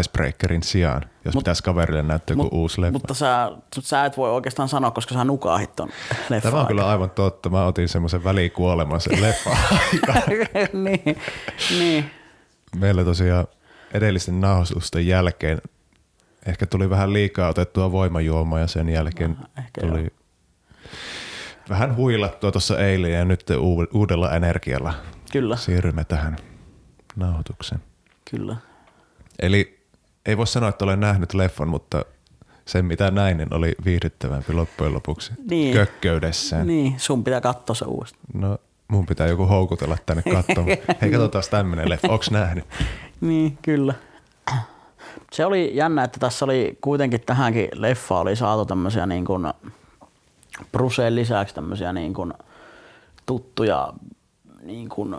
Icebreakerin 0.00 0.62
sijaan, 0.62 1.02
jos 1.24 1.34
Mut, 1.34 1.44
pitäisi 1.44 1.62
kaverille 1.62 2.02
näyttää 2.02 2.36
joku 2.36 2.48
uusi 2.60 2.80
leffa. 2.80 2.92
Mutta 2.92 3.14
sä, 3.14 3.52
sä 3.80 4.04
et 4.04 4.16
voi 4.16 4.30
oikeastaan 4.30 4.68
sanoa, 4.68 4.90
koska 4.90 5.14
sä 5.14 5.24
nukahit 5.24 5.76
ton 5.76 5.88
leffa 6.28 6.50
Tämä 6.50 6.60
on 6.60 6.66
kyllä 6.66 6.88
aivan 6.88 7.10
totta. 7.10 7.50
Mä 7.50 7.66
otin 7.66 7.88
semmoisen 7.88 8.24
välikuoleman 8.24 9.00
sen 9.00 9.22
leffa 9.22 9.56
niin, 10.84 11.18
niin 11.78 12.10
meillä 12.76 13.04
tosiaan 13.04 13.46
edellisten 13.94 14.40
nauhoitusten 14.40 15.06
jälkeen 15.06 15.60
ehkä 16.46 16.66
tuli 16.66 16.90
vähän 16.90 17.12
liikaa 17.12 17.48
otettua 17.48 17.92
voimajuomaa 17.92 18.60
ja 18.60 18.66
sen 18.66 18.88
jälkeen 18.88 19.36
no, 19.40 19.62
tuli 19.80 20.00
joo. 20.00 20.10
vähän 21.68 21.96
huilattua 21.96 22.52
tuossa 22.52 22.78
eilen 22.78 23.12
ja 23.12 23.24
nyt 23.24 23.44
uudella 23.92 24.32
energialla 24.32 24.94
Kyllä. 25.32 25.56
siirrymme 25.56 26.04
tähän 26.04 26.36
nauhoitukseen. 27.16 27.80
Kyllä. 28.30 28.56
Eli 29.38 29.84
ei 30.26 30.36
voi 30.36 30.46
sanoa, 30.46 30.68
että 30.68 30.84
olen 30.84 31.00
nähnyt 31.00 31.34
leffan, 31.34 31.68
mutta 31.68 32.04
sen 32.64 32.84
mitä 32.84 33.10
näin, 33.10 33.36
niin 33.36 33.54
oli 33.54 33.74
viihdyttävämpi 33.84 34.52
loppujen 34.52 34.94
lopuksi 34.94 35.32
niin. 35.50 35.74
kökköydessään. 35.74 36.66
Niin, 36.66 36.94
sun 37.00 37.24
pitää 37.24 37.40
katsoa 37.40 37.74
se 37.74 37.84
uudestaan. 37.84 38.24
No 38.34 38.58
mun 38.88 39.06
pitää 39.06 39.26
joku 39.26 39.46
houkutella 39.46 39.98
tänne 40.06 40.22
katsomaan. 40.22 40.76
Hei, 41.00 41.10
katsotaan 41.10 41.44
tämmöinen 41.50 41.88
leffa. 41.90 42.08
Onks 42.08 42.30
nähnyt? 42.30 42.64
niin, 43.20 43.58
kyllä. 43.62 43.94
Se 45.34 45.46
oli 45.46 45.76
jännä, 45.76 46.04
että 46.04 46.20
tässä 46.20 46.44
oli 46.44 46.78
kuitenkin 46.80 47.20
tähänkin 47.20 47.68
leffa 47.74 48.18
oli 48.18 48.36
saatu 48.36 48.66
tämmöisiä 48.66 49.06
niin 49.06 49.24
kuin 49.24 49.52
Bruseen 50.72 51.14
lisäksi 51.14 51.54
tämmöisiä 51.54 51.92
niin 51.92 52.14
kuin 52.14 52.32
tuttuja, 53.26 53.92
niin 54.62 54.88
kuin, 54.88 55.16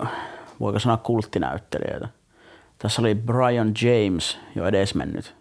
voiko 0.60 0.80
sanoa 0.80 0.98
kulttinäyttelijöitä. 0.98 2.08
Tässä 2.78 3.02
oli 3.02 3.16
Brian 3.16 3.74
James, 3.82 4.38
jo 4.56 4.66
edesmennyt. 4.66 5.36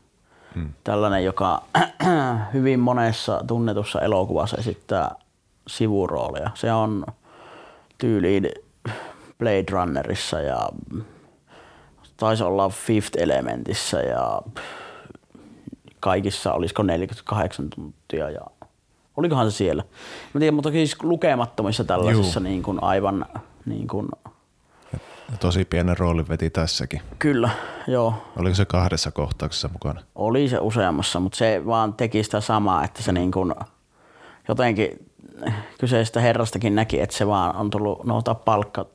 Hmm. 0.54 0.73
Tällainen, 0.85 1.25
joka 1.25 1.62
hyvin 2.54 2.81
monessa 2.81 3.45
tunnetussa 3.47 4.00
elokuvassa 4.00 4.57
esittää 4.57 5.14
sivurooleja. 5.66 6.50
Se 6.54 6.73
on 6.73 7.07
tyyliin 7.99 8.49
Blade 9.38 9.64
Runnerissa 9.71 10.40
ja 10.40 10.69
taisi 12.16 12.44
olla 12.44 12.68
Fifth 12.68 13.18
Elementissä 13.23 14.00
ja 14.00 14.42
kaikissa 16.00 16.52
olisiko 16.52 16.83
48 16.83 17.71
tuntia 17.71 18.30
ja 18.30 18.40
olikohan 19.16 19.50
se 19.50 19.56
siellä. 19.56 19.85
Mä 20.35 20.38
tiedän, 20.38 20.54
mutta 20.54 20.71
siis 20.71 21.02
lukemattomissa 21.02 21.85
tällaisissa 21.85 22.40
niin 22.40 22.62
kuin 22.62 22.83
aivan 22.83 23.26
niin 23.66 23.88
kuin 23.88 24.09
ja 25.33 25.38
tosi 25.38 25.64
pienen 25.64 25.99
roolin 25.99 26.28
veti 26.28 26.50
tässäkin. 26.50 27.02
Kyllä, 27.18 27.50
joo. 27.87 28.14
Oliko 28.37 28.54
se 28.54 28.64
kahdessa 28.64 29.11
kohtauksessa 29.11 29.68
mukana? 29.73 30.00
Oli 30.14 30.49
se 30.49 30.59
useammassa, 30.59 31.21
mutta 31.21 31.37
se 31.37 31.62
vaan 31.66 31.94
teki 31.94 32.23
sitä 32.23 32.40
samaa, 32.40 32.85
että 32.85 33.02
se 33.02 33.12
niin 33.12 33.33
kuin 33.33 33.54
jotenkin 34.49 35.11
kyseistä 35.80 36.21
herrastakin 36.21 36.75
näki, 36.75 37.00
että 37.00 37.16
se 37.16 37.26
vaan 37.26 37.56
on 37.56 37.71
tullut 37.71 38.04
nouta 38.04 38.35
palkka 38.35 38.87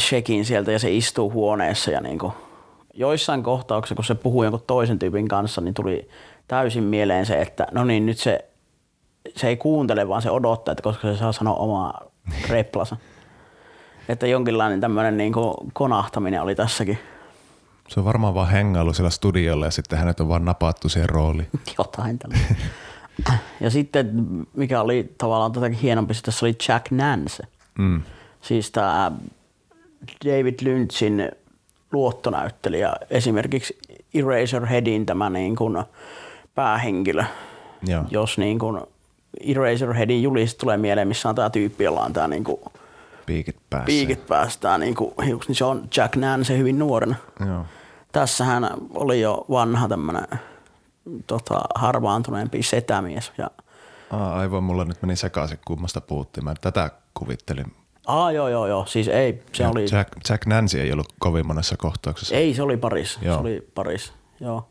shekin 0.00 0.44
sieltä 0.44 0.72
ja 0.72 0.78
se 0.78 0.90
istuu 0.90 1.32
huoneessa 1.32 1.90
ja 1.90 2.00
niin 2.00 2.18
kuin 2.18 2.32
joissain 2.94 3.42
kohtauksissa, 3.42 3.94
kun 3.94 4.04
se 4.04 4.14
puhuu 4.14 4.42
jonkun 4.42 4.62
toisen 4.66 4.98
tyypin 4.98 5.28
kanssa, 5.28 5.60
niin 5.60 5.74
tuli 5.74 6.08
täysin 6.48 6.84
mieleen 6.84 7.26
se, 7.26 7.40
että 7.40 7.66
no 7.72 7.84
niin 7.84 8.06
nyt 8.06 8.18
se, 8.18 8.44
se 9.36 9.48
ei 9.48 9.56
kuuntele, 9.56 10.08
vaan 10.08 10.22
se 10.22 10.30
odottaa, 10.30 10.72
että 10.72 10.82
koska 10.82 11.12
se 11.12 11.16
saa 11.16 11.32
sanoa 11.32 11.54
omaa 11.54 12.02
replansa. 12.48 12.96
että 14.08 14.26
jonkinlainen 14.26 14.80
tämmöinen 14.80 15.16
niin 15.16 15.32
kuin 15.32 15.54
konahtaminen 15.72 16.42
oli 16.42 16.54
tässäkin. 16.54 16.98
Se 17.88 18.00
on 18.00 18.06
varmaan 18.06 18.34
vaan 18.34 18.48
hengailu 18.48 18.92
siellä 18.92 19.10
studiolla 19.10 19.64
ja 19.64 19.70
sitten 19.70 19.98
hänet 19.98 20.20
on 20.20 20.28
vaan 20.28 20.44
napattu 20.44 20.88
siihen 20.88 21.08
rooliin. 21.08 21.48
Jotain 21.78 22.18
tällaista. 22.18 22.54
Ja 23.60 23.70
sitten, 23.70 24.26
mikä 24.54 24.80
oli 24.80 25.14
tavallaan 25.18 25.52
tätäkin 25.52 25.78
hienompi, 25.78 26.14
tässä 26.14 26.46
oli 26.46 26.56
Jack 26.68 26.90
Nance. 26.90 27.42
Mm. 27.78 28.02
Siis 28.40 28.70
tämä 28.70 29.12
David 30.24 30.54
Lynchin 30.62 31.32
luottonäyttelijä. 31.92 32.92
Esimerkiksi 33.10 33.78
Eraserheadin 34.14 35.06
tämä 35.06 35.30
niin 35.30 35.56
kuin 35.56 35.84
päähenkilö. 36.54 37.24
Joo. 37.86 38.04
Jos 38.10 38.38
niin 38.38 38.58
kuin 38.58 38.80
Eraserheadin 39.40 40.22
julist 40.22 40.58
tulee 40.58 40.76
mieleen, 40.76 41.08
missä 41.08 41.28
on 41.28 41.34
tämä 41.34 41.50
tyyppi, 41.50 41.84
jolla 41.84 42.00
on 42.04 42.12
tämä 42.12 42.28
niin 42.28 42.44
kuin 42.44 42.60
Piikit 43.26 43.56
päässä. 43.70 43.86
piikit 43.86 44.26
päästään 44.26 44.80
niin 44.80 44.94
kuin 44.94 45.14
hiuks, 45.26 45.48
niin 45.48 45.56
se 45.56 45.64
on 45.64 45.88
Jack 45.96 46.16
Nance 46.16 46.58
hyvin 46.58 46.78
nuorena. 46.78 47.14
Joo. 47.46 47.64
Tässähän 48.12 48.70
oli 48.94 49.20
jo 49.20 49.44
vanha 49.50 49.88
tämmöinen 49.88 50.26
tota, 51.26 51.60
harvaantuneempi 51.74 52.62
setämies. 52.62 53.32
Ja, 53.38 53.50
Aa, 54.10 54.38
aivan 54.38 54.62
mulla 54.62 54.84
nyt 54.84 55.02
meni 55.02 55.16
sekaisin, 55.16 55.58
kummasta 55.64 56.00
puhuttiin. 56.00 56.44
Mä 56.44 56.54
tätä 56.60 56.90
kuvittelin. 57.14 57.72
Aa, 58.10 58.32
joo, 58.32 58.48
joo, 58.48 58.66
joo. 58.66 58.86
Siis 58.86 59.08
ei, 59.08 59.42
se 59.52 59.62
Ja 59.62 59.70
oli, 59.70 59.86
Jack, 59.92 60.08
Jack 60.28 60.46
Nancy 60.46 60.80
ei 60.80 60.92
ollut 60.92 61.12
kovin 61.18 61.46
monessa 61.46 61.76
kohtauksessa. 61.76 62.34
ei, 62.34 62.54
se 62.54 62.62
oli 62.62 62.76
paris. 62.76 63.18
Joo. 63.22 63.34
Se 63.34 63.40
oli 63.40 63.68
paris, 63.74 64.12
joo. 64.40 64.68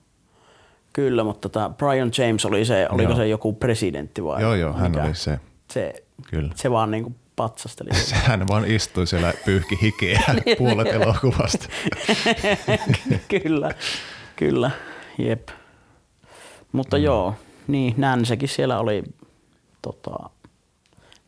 Kyllä, 0.93 1.23
mutta 1.23 1.49
tämä 1.49 1.69
Brian 1.69 2.11
James 2.17 2.45
oli 2.45 2.65
se, 2.65 2.87
oliko 2.91 3.11
Joo. 3.11 3.17
se 3.17 3.27
joku 3.27 3.53
presidentti 3.53 4.23
vai 4.23 4.41
Joo, 4.41 4.55
joo, 4.55 4.73
hän 4.73 4.91
mikä? 4.91 5.03
oli 5.03 5.15
se. 5.15 5.39
Se, 5.71 5.93
Kyllä. 6.29 6.51
se 6.55 6.71
vaan 6.71 6.91
niinku 6.91 7.15
patsasteli. 7.35 7.89
Hän 8.27 8.47
vaan 8.47 8.65
istui 8.65 9.07
siellä 9.07 9.33
pyyhki 9.45 9.79
hikeä 9.81 10.21
puolet 10.57 10.87
elokuvasta. 10.87 11.67
kyllä, 13.43 13.71
kyllä, 14.35 14.71
jep. 15.17 15.49
Mutta 16.71 16.97
mm. 16.97 17.03
joo, 17.03 17.35
niin 17.67 17.93
Nänsekin 17.97 18.49
siellä 18.49 18.79
oli 18.79 19.03
tota, 19.81 20.29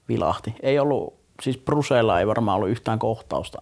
vilahti. 0.10 0.54
Ei 0.64 0.80
ollut, 0.80 1.21
siis 1.42 1.58
Brusella 1.58 2.20
ei 2.20 2.28
varmaan 2.28 2.56
ollut 2.56 2.70
yhtään 2.70 3.00
kohtausta 3.00 3.62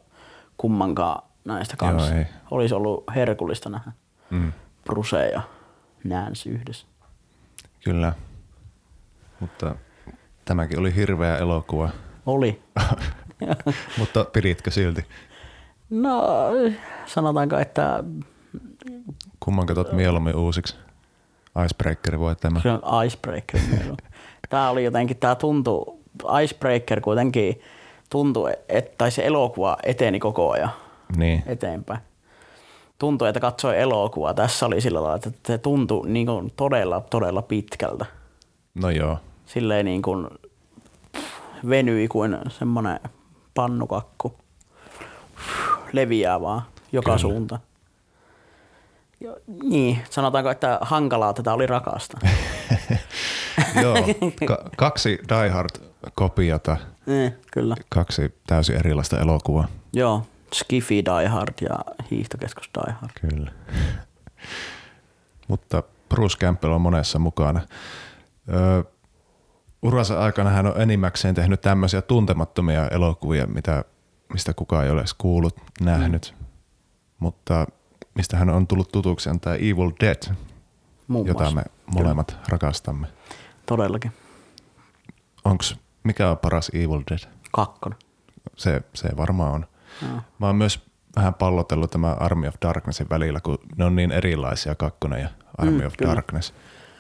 kummankaan 0.58 1.24
näistä 1.46 1.78
kanssa. 1.78 2.16
ei. 2.16 2.26
Olisi 2.52 2.76
ollut 2.76 3.04
herkullista 3.16 3.70
nähdä 3.70 3.92
Mm, 4.30 4.54
Bruse 4.86 5.30
ja 5.30 5.42
Näns 6.04 6.46
yhdessä. 6.46 6.88
kyllä. 7.84 8.14
Mutta 9.40 9.76
tämäkin 10.46 10.80
oli 10.80 10.96
hirveä 10.96 11.38
elokuva. 11.38 11.90
Oli. 12.26 12.62
Mutta 13.98 14.26
piditkö 14.26 14.72
silti? 14.72 15.06
No, 15.90 16.24
sanotaanko, 17.06 17.58
että 17.58 18.04
Kumman 19.40 19.66
katsot 19.66 19.92
mieluummin 19.92 20.36
uusiksi? 20.36 20.76
Icebreaker 21.66 22.20
vai 22.20 22.36
tämä? 22.36 22.60
se 22.62 22.70
on 22.72 23.06
Icebreaker. 23.06 23.60
meillä 23.70 23.92
on. 23.92 23.98
Tämä 24.50 24.70
oli 24.70 24.84
jotenkin, 24.84 25.18
tämä 25.18 25.36
tuntui, 25.36 25.99
Icebreaker 26.44 27.02
kuitenkin 27.02 27.62
tuntui, 28.10 28.52
että 28.70 28.92
tai 28.98 29.12
se 29.12 29.26
elokuva 29.26 29.78
eteni 29.84 30.20
koko 30.20 30.52
ajan 30.52 30.70
Niin. 31.18 31.44
eteenpäin. 31.46 32.00
Tuntui, 33.00 33.30
että 33.30 33.40
katsoi 33.40 33.80
elokuvaa. 33.80 34.34
Tässä 34.34 34.66
oli 34.66 34.82
sillä 34.82 35.02
lailla, 35.04 35.16
että 35.16 35.32
se 35.48 35.58
tuntui 35.58 36.08
niin 36.10 36.26
kuin 36.26 36.54
todella, 36.56 37.02
todella 37.10 37.42
pitkältä. 37.42 38.06
No 38.76 38.90
joo. 38.90 39.18
Silleen 39.46 39.86
niin 39.86 40.02
kuin 40.02 40.28
venyi 41.70 42.08
kuin 42.08 42.38
semmoinen 42.50 43.00
pannukakku. 43.54 44.34
Leviää 45.94 46.42
vaan 46.42 46.62
joka 46.92 47.06
Kyllä. 47.06 47.18
suuntaan. 47.18 47.62
Jo, 49.22 49.38
niin, 49.64 50.00
sanotaanko, 50.10 50.50
että 50.52 50.78
hankalaa 50.82 51.34
tätä 51.34 51.54
oli 51.54 51.66
rakasta. 51.68 52.18
joo. 53.84 53.96
Ka- 54.48 54.70
kaksi 54.78 55.20
Die 55.30 55.50
Hard-kopiota, 55.50 56.78
niin, 57.06 57.36
kyllä. 57.52 57.76
kaksi 57.90 58.34
täysin 58.48 58.76
erilaista 58.76 59.20
elokuvaa. 59.20 59.68
Joo, 59.94 60.28
Skiffy 60.54 60.96
Die 60.96 61.28
Hard 61.28 61.54
ja 61.62 61.76
Hiihtokeskus 62.12 62.70
Die 62.78 62.94
Hard. 62.94 63.12
Kyllä. 63.30 63.52
Mutta 65.48 65.84
Bruce 66.10 66.38
Campbell 66.38 66.74
on 66.74 66.82
monessa 66.82 67.20
mukana. 67.20 67.62
Öö, 68.54 68.84
uransa 69.82 70.20
aikana 70.20 70.50
hän 70.50 70.66
on 70.66 70.82
enimmäkseen 70.82 71.36
tehnyt 71.36 71.62
tämmöisiä 71.62 72.02
tuntemattomia 72.02 72.88
elokuvia, 72.88 73.48
mitä, 73.48 73.84
mistä 74.34 74.54
kukaan 74.54 74.86
ei 74.86 74.92
ole 74.92 75.00
edes 75.02 75.14
kuullut, 75.14 75.56
nähnyt. 75.82 76.36
Mm. 76.40 76.46
Mutta 77.20 77.68
mistä 78.16 78.38
hän 78.38 78.50
on 78.50 78.68
tullut 78.68 78.92
tutuksi 78.92 79.30
on 79.30 79.40
tämä 79.40 79.56
Evil 79.56 79.92
Dead, 80.00 80.34
Muun 81.08 81.28
jota 81.28 81.40
muassa. 81.40 81.56
me 81.56 81.64
molemmat 81.86 82.38
rakastamme. 82.50 83.08
Todellakin. 83.70 84.12
Onks, 85.46 85.76
mikä 86.04 86.30
on 86.32 86.38
paras 86.38 86.72
Evil 86.74 87.02
Dead? 87.12 87.20
Kakkonen. 87.52 88.00
Se, 88.56 88.82
se 88.94 89.10
varmaan 89.18 89.52
on. 89.54 89.66
Joo. 90.02 90.22
Mä 90.40 90.46
oon 90.46 90.56
myös 90.56 90.86
vähän 91.16 91.34
pallotellut 91.34 91.92
tämä 91.92 92.12
Army 92.14 92.48
of 92.48 92.56
Darknessin 92.62 93.10
välillä, 93.10 93.40
kun 93.42 93.58
ne 93.78 93.86
on 93.86 93.96
niin 93.96 94.12
erilaisia 94.12 94.76
kakkonen 94.76 95.22
ja 95.22 95.30
Army 95.58 95.80
Mm, 95.80 95.88
of 95.88 95.94
kyllä. 95.98 96.12
Darkness, 96.12 96.54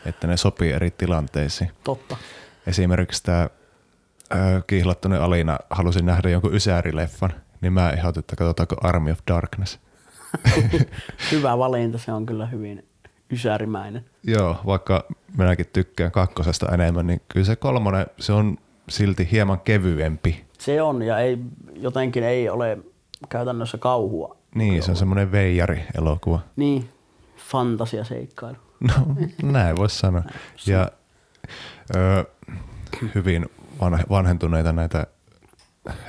että 0.05 0.27
ne 0.27 0.37
sopii 0.37 0.71
eri 0.71 0.91
tilanteisiin. 0.91 1.71
Totta. 1.83 2.17
Esimerkiksi 2.67 3.23
tämä 3.23 3.49
kiihlattunut 4.67 5.21
Alina 5.21 5.57
halusi 5.69 6.01
nähdä 6.01 6.29
jonkun 6.29 6.53
ysäärileffan, 6.53 7.33
niin 7.61 7.73
mä 7.73 7.89
ehdotin, 7.89 8.19
että 8.19 8.35
katsotaanko 8.35 8.75
Army 8.83 9.11
of 9.11 9.19
Darkness. 9.27 9.79
Hyvä 11.31 11.57
valinta, 11.57 11.97
se 11.97 12.11
on 12.11 12.25
kyllä 12.25 12.45
hyvin 12.45 12.88
ysärimäinen. 13.31 14.05
Joo, 14.23 14.57
vaikka 14.65 15.03
minäkin 15.37 15.65
tykkään 15.73 16.11
kakkosesta 16.11 16.73
enemmän, 16.73 17.07
niin 17.07 17.21
kyllä 17.27 17.45
se 17.45 17.55
kolmonen, 17.55 18.05
se 18.19 18.33
on 18.33 18.57
silti 18.89 19.27
hieman 19.31 19.59
kevyempi. 19.59 20.45
Se 20.57 20.81
on 20.81 21.01
ja 21.01 21.19
ei, 21.19 21.37
jotenkin 21.75 22.23
ei 22.23 22.49
ole 22.49 22.77
käytännössä 23.29 23.77
kauhua. 23.77 24.35
Niin, 24.55 24.83
se 24.83 24.91
on 24.91 24.97
semmoinen 24.97 25.31
veijari-elokuva. 25.31 26.39
Niin, 26.55 26.89
fantasiaseikkailu. 27.37 28.57
No, 28.79 29.15
näin 29.51 29.75
voisi 29.75 29.99
sanoa. 29.99 30.23
Ja 30.65 30.91
ö, 31.95 32.25
hyvin 33.15 33.45
vanhe, 33.81 34.03
vanhentuneita 34.09 34.71
näitä 34.71 35.07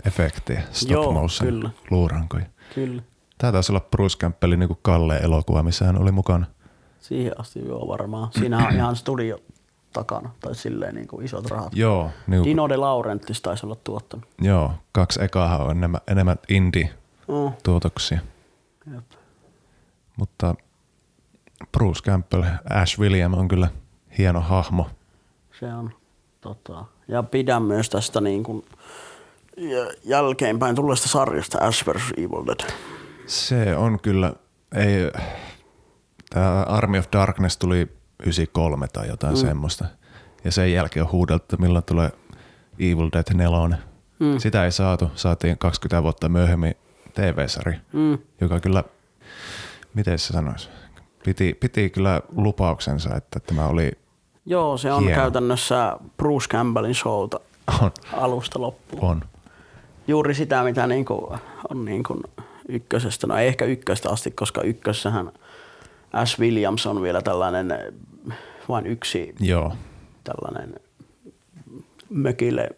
efektejä, 0.06 0.62
stop 0.72 0.90
Joo, 0.90 1.12
motion, 1.12 1.48
kyllä. 1.52 1.70
luurankoja. 1.90 2.46
Kyllä. 2.74 3.02
Tämä 3.38 3.52
taisi 3.52 3.72
olla 3.72 3.80
Bruce 3.90 4.18
Campbellin 4.18 4.60
niin 4.60 4.78
Kalle 4.82 5.16
elokuva, 5.16 5.62
missä 5.62 5.84
hän 5.84 6.02
oli 6.02 6.12
mukana. 6.12 6.46
Siihen 7.00 7.40
asti 7.40 7.66
joo 7.68 7.88
varmaan. 7.88 8.28
Siinähän 8.32 8.66
on 8.68 8.74
ihan 8.74 8.96
studio 8.96 9.38
takana, 9.92 10.30
tai 10.40 10.54
silleen 10.54 10.94
niin 10.94 11.08
kuin 11.08 11.24
isot 11.24 11.46
rahat. 11.50 11.72
Joo, 11.76 12.10
niin 12.26 12.44
Dino 12.44 12.68
De 12.68 12.76
Laurentiis 12.76 13.40
taisi 13.42 13.66
olla 13.66 13.76
tuottanut. 13.84 14.26
joo 14.40 14.72
kaksi 14.92 15.22
ekaahan 15.22 15.60
on 15.60 15.70
enemmän, 15.76 16.00
enemmän 16.06 16.36
indie-tuotoksia. 16.48 18.20
Jep. 18.94 19.04
Mutta 20.16 20.54
Bruce 21.72 22.02
Campbell, 22.02 22.42
Ash 22.70 22.98
William 22.98 23.34
on 23.34 23.48
kyllä 23.48 23.68
hieno 24.18 24.40
hahmo. 24.40 24.86
Se 25.60 25.66
on. 25.74 25.90
Tota. 26.40 26.84
Ja 27.08 27.22
pidän 27.22 27.62
myös 27.62 27.90
tästä 27.90 28.20
niin 28.20 28.42
kuin 28.42 28.64
jä- 29.56 29.94
jälkeenpäin 30.04 30.76
tulleesta 30.76 31.08
sarjasta 31.08 31.58
Ash 31.58 31.86
vs. 31.86 32.12
Evil 32.16 32.46
Dead. 32.46 32.70
Se 33.26 33.76
on 33.76 34.00
kyllä, 34.00 34.32
ei, 34.74 35.10
tämä 36.30 36.62
Army 36.62 36.98
of 36.98 37.06
Darkness 37.12 37.56
tuli 37.56 37.88
93 38.22 38.88
tai 38.88 39.08
jotain 39.08 39.34
mm. 39.34 39.40
semmoista. 39.40 39.84
Ja 40.44 40.52
sen 40.52 40.72
jälkeen 40.72 41.06
on 41.06 41.12
huudeltu, 41.12 41.44
että 41.44 41.56
milloin 41.56 41.84
tulee 41.84 42.10
Evil 42.78 43.10
Dead 43.12 43.34
4. 43.34 43.78
Mm. 44.18 44.38
Sitä 44.38 44.64
ei 44.64 44.72
saatu, 44.72 45.10
saatiin 45.14 45.58
20 45.58 46.02
vuotta 46.02 46.28
myöhemmin 46.28 46.74
TV-sarja, 47.14 47.78
Mm. 47.92 48.18
joka 48.40 48.60
kyllä, 48.60 48.84
miten 49.94 50.18
se 50.18 50.32
sanoisi, 50.32 50.68
piti, 51.24 51.54
piti 51.60 51.90
kyllä 51.90 52.20
lupauksensa, 52.36 53.16
että 53.16 53.40
tämä 53.40 53.66
oli, 53.66 53.92
Joo, 54.46 54.76
se 54.76 54.92
on 54.92 55.02
Hieno. 55.02 55.20
käytännössä 55.20 55.96
Bruce 56.16 56.48
Campbellin 56.48 56.94
showta 56.94 57.40
on, 57.82 57.90
alusta 58.12 58.60
loppuun. 58.60 59.04
on. 59.04 59.22
Juuri 60.08 60.34
sitä, 60.34 60.62
mitä 60.62 60.86
niin 60.86 61.04
kuin 61.04 61.38
on 61.70 61.84
niin 61.84 62.02
kuin 62.02 62.20
ykkösestä. 62.68 63.26
No 63.26 63.36
ei 63.36 63.48
ehkä 63.48 63.64
ykköstä 63.64 64.10
asti, 64.10 64.30
koska 64.30 64.62
ykkössähän 64.62 65.32
Ash 66.12 66.40
Williams 66.40 66.86
on 66.86 67.02
vielä 67.02 67.22
tällainen 67.22 67.70
eh, 67.70 68.36
vain 68.68 68.86
yksi 68.86 69.34
Joo, 69.40 69.72
tällainen 70.24 70.74
mökille, 72.10 72.68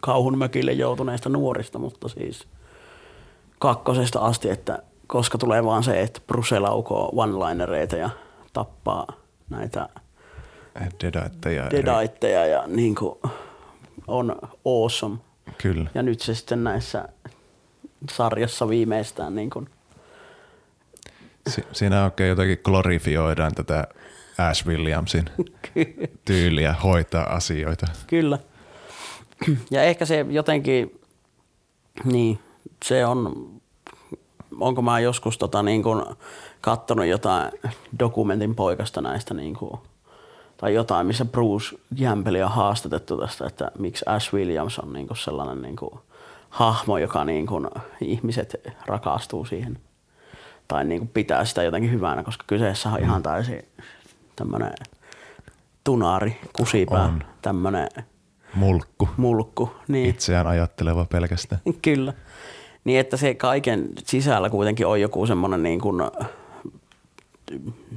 kauhun 0.00 0.38
mökille 0.38 0.72
joutuneista 0.72 1.28
nuorista, 1.28 1.78
mutta 1.78 2.08
siis 2.08 2.46
kakkosesta 3.58 4.20
asti, 4.20 4.50
että 4.50 4.82
koska 5.06 5.38
tulee 5.38 5.64
vaan 5.64 5.82
se, 5.82 6.00
että 6.00 6.20
Bruce 6.26 6.58
laukoo 6.58 7.12
one-linereita 7.16 7.96
ja 7.96 8.10
tappaa 8.52 9.06
näitä 9.50 9.88
Dedaitteja. 11.02 11.70
dedaitteja 11.70 12.46
ja 12.46 12.64
niin 12.66 12.94
kuin 12.94 13.18
on 14.06 14.36
awesome. 14.64 15.16
Kyllä. 15.58 15.90
Ja 15.94 16.02
nyt 16.02 16.20
se 16.20 16.34
sitten 16.34 16.64
näissä 16.64 17.08
sarjassa 18.10 18.68
viimeistään 18.68 19.34
niin 19.34 19.50
kuin, 19.50 19.68
Si- 21.48 21.66
siinä 21.72 22.04
oikein 22.04 22.28
jotenkin 22.28 22.58
glorifioidaan 22.64 23.54
tätä 23.54 23.86
Ash 24.38 24.66
Williamsin 24.66 25.24
tyyliä 26.24 26.72
hoitaa 26.72 27.34
asioita. 27.34 27.86
kyllä. 28.06 28.38
Ja 29.70 29.82
ehkä 29.82 30.06
se 30.06 30.26
jotenkin, 30.30 31.00
niin, 32.04 32.38
se 32.84 33.06
on 33.06 33.50
onko 34.60 34.82
mä 34.82 35.00
joskus 35.00 35.38
tota 35.38 35.62
niin 35.62 35.82
kuin 35.82 36.04
kattonut 36.60 37.06
jotain 37.06 37.52
dokumentin 37.98 38.54
poikasta 38.54 39.00
näistä 39.00 39.34
niin 39.34 39.54
kuin, 39.54 39.72
tai 40.56 40.74
jotain, 40.74 41.06
missä 41.06 41.24
Bruce 41.24 41.76
Campbell 42.02 42.42
on 42.44 42.50
haastatettu 42.50 43.16
tästä, 43.16 43.46
että 43.46 43.70
miksi 43.78 44.04
Ash 44.08 44.34
Williams 44.34 44.78
on 44.78 44.92
niin 44.92 45.06
kuin 45.06 45.16
sellainen 45.16 45.62
niin 45.62 45.76
kuin 45.76 45.94
hahmo, 46.50 46.98
joka 46.98 47.24
niin 47.24 47.46
kuin 47.46 47.66
ihmiset 48.00 48.54
rakastuu 48.86 49.44
siihen 49.44 49.78
tai 50.68 50.84
niin 50.84 51.00
kuin 51.00 51.08
pitää 51.08 51.44
sitä 51.44 51.62
jotenkin 51.62 51.92
hyvänä, 51.92 52.22
koska 52.22 52.44
kyseessä 52.46 52.88
on 52.88 53.00
ihan 53.00 53.22
täysin 53.22 53.64
tämmöinen 54.36 54.72
tunaari, 55.84 56.40
kusipää, 56.56 57.12
tämmöinen 57.42 57.88
Mulkku. 58.54 59.08
mulkku. 59.16 59.70
Niin. 59.88 60.10
Itseään 60.10 60.46
ajatteleva 60.46 61.04
pelkästään. 61.04 61.60
Kyllä. 61.82 62.12
Niin, 62.84 63.00
että 63.00 63.16
se 63.16 63.34
kaiken 63.34 63.88
sisällä 64.04 64.50
kuitenkin 64.50 64.86
on 64.86 65.00
joku 65.00 65.26
semmoinen 65.26 65.62
niin 65.62 65.80
kuin, 65.80 66.02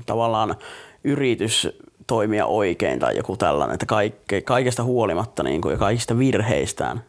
tavallaan 0.06 0.56
yritys 1.04 1.68
toimia 2.08 2.46
oikein 2.46 3.00
tai 3.00 3.18
joku 3.18 3.38
tällainen, 3.38 3.74
että 3.74 3.86
kaikke, 3.86 4.42
kaikesta 4.42 4.84
huolimatta 4.84 5.44
niin 5.44 5.62
kuin, 5.62 5.72
ja 5.72 5.78
kaikista 5.78 6.18
virheistään 6.18 7.04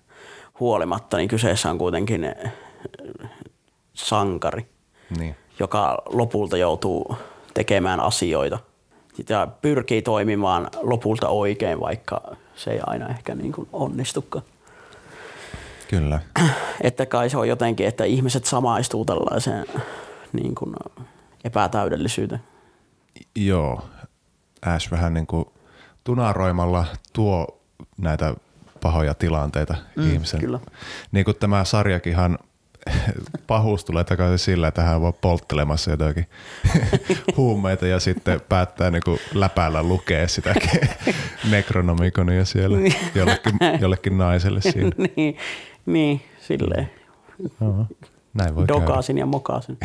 huolimatta, 0.61 1.17
niin 1.17 1.29
kyseessä 1.29 1.71
on 1.71 1.79
kuitenkin 1.79 2.35
sankari, 3.95 4.67
Niin. 5.19 5.37
Joka 5.59 6.03
lopulta 6.07 6.57
joutuu 6.57 7.17
tekemään 7.55 8.01
asioita 8.01 8.59
ja 9.29 9.49
pyrkii 9.63 10.03
toimimaan 10.03 10.71
lopulta 10.81 11.29
oikein, 11.29 11.81
vaikka 11.81 12.21
se 12.57 12.71
ei 12.71 12.81
aina 12.87 13.09
ehkä 13.09 13.35
niin 13.35 13.53
kuin 13.53 13.69
onnistukaan. 13.73 14.45
Kyllä. 15.91 16.21
Että 16.81 17.07
kai 17.07 17.31
se 17.31 17.39
on 17.39 17.49
jotenkin, 17.49 17.87
että 17.87 18.05
ihmiset 18.05 18.45
samaistuu 18.45 19.05
tällaiseen 19.05 19.67
niin 20.33 20.55
kuin 20.55 20.75
epätäydellisyyteen. 21.45 22.43
Joo. 23.37 23.85
Ash 24.67 24.91
vähän 24.91 25.15
niin 25.15 25.27
kuin 25.27 25.45
tunaroimalla 26.05 26.87
tuo 27.13 27.61
näitä 27.97 28.35
pahoja 28.83 29.15
tilanteita 29.15 29.77
mm, 29.97 30.13
ihmisen. 30.13 30.41
kyllä. 30.41 30.61
Niin 31.13 31.25
kuin 31.25 31.37
tämä 31.37 31.65
sarjakinhan 31.65 32.39
pahuus 33.47 33.85
tulee 33.85 34.05
takaisin 34.05 34.39
sillä, 34.39 34.69
että 34.69 34.83
hän 34.83 34.97
on 34.97 35.03
vaan 35.03 35.15
polttelemassa 35.21 35.91
jotakin 35.91 36.27
huumeita 37.37 37.87
ja 37.87 38.01
sitten 38.01 38.41
päättää 38.49 38.91
niin 38.91 39.03
kuin 39.05 39.19
läpällä 39.35 39.83
lukea 39.83 40.29
sitä 40.29 40.55
Necronomiconia 41.51 42.45
siellä 42.45 42.79
jollekin, 43.15 43.59
jollekin 43.81 44.19
naiselle 44.19 44.61
siinä. 44.73 44.91
niin, 45.17 45.37
niin, 45.87 46.21
silleen 46.41 46.91
Joo, 47.61 47.87
näin 48.35 48.55
voi 48.55 48.67
käydä. 48.67 48.81
dokasin 48.81 49.19
ja 49.19 49.27
mokasin 49.27 49.79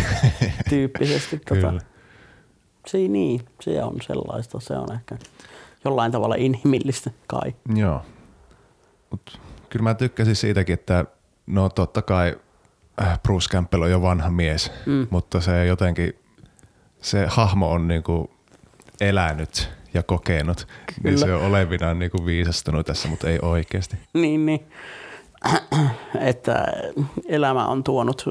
tyyppisesti. 0.70 1.39
Tota, 1.39 1.74
se, 2.88 2.98
niin, 2.98 3.42
se 3.62 3.84
on 3.84 3.96
sellaista, 4.02 4.60
se 4.60 4.74
on 4.74 4.94
ehkä 4.94 5.18
jollain 5.86 6.12
tavalla 6.12 6.36
inhimillistä 6.36 7.12
kai. 7.28 7.56
Joo. 7.76 8.02
Mut 9.12 9.39
kyllä 9.70 9.84
mä 9.84 9.94
tykkäsin 9.94 10.36
siitäkin, 10.36 10.74
että 10.74 11.06
no 11.48 11.70
totta 11.70 12.02
kai 12.02 12.36
Bruce 13.23 13.49
Campbell 13.49 13.82
on 13.82 13.91
jo 13.91 14.01
vanha 14.01 14.29
mies, 14.29 14.71
mm. 14.86 15.08
mutta 15.10 15.41
se 15.41 15.65
jotenkin, 15.65 16.13
se 17.01 17.25
hahmo 17.29 17.71
on 17.71 17.88
niinku 17.88 18.32
elänyt 19.01 19.69
ja 19.93 20.03
kokenut, 20.03 20.67
niin 21.03 21.13
Kyllä. 21.13 21.25
se 21.25 21.34
on 21.34 21.41
olevinaan 21.41 21.99
niinku 21.99 22.25
viisastunut 22.25 22.86
tässä, 22.86 23.08
mutta 23.08 23.29
ei 23.29 23.39
oikeasti. 23.41 23.97
Niin, 24.13 24.45
niin. 24.45 24.65
että 26.29 26.65
elämä 27.27 27.65
on 27.67 27.84
tuonut 27.84 28.25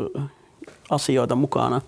asioita 0.90 1.34
mukana, 1.34 1.80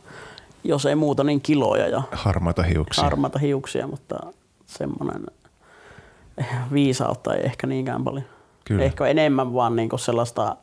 jos 0.65 0.87
ei 0.87 0.95
muuta, 0.95 1.25
niin 1.25 1.41
kiloja 1.41 1.89
ja 1.89 2.03
Harmaita 2.13 2.63
hiuksia. 2.63 3.05
harmaita 3.05 3.39
hiuksia, 3.39 3.87
mutta 3.87 4.17
semmoinen 4.67 5.27
viisautta 6.73 7.35
ei 7.35 7.45
ehkä 7.45 7.67
niinkään 7.67 8.05
paljon. 8.05 8.25
Kyllä. 8.65 8.85
Ehkä 8.85 9.07
enemmän 9.07 9.55
vaan 9.55 9.77
niinku 9.77 9.99
sellaista 9.99 10.57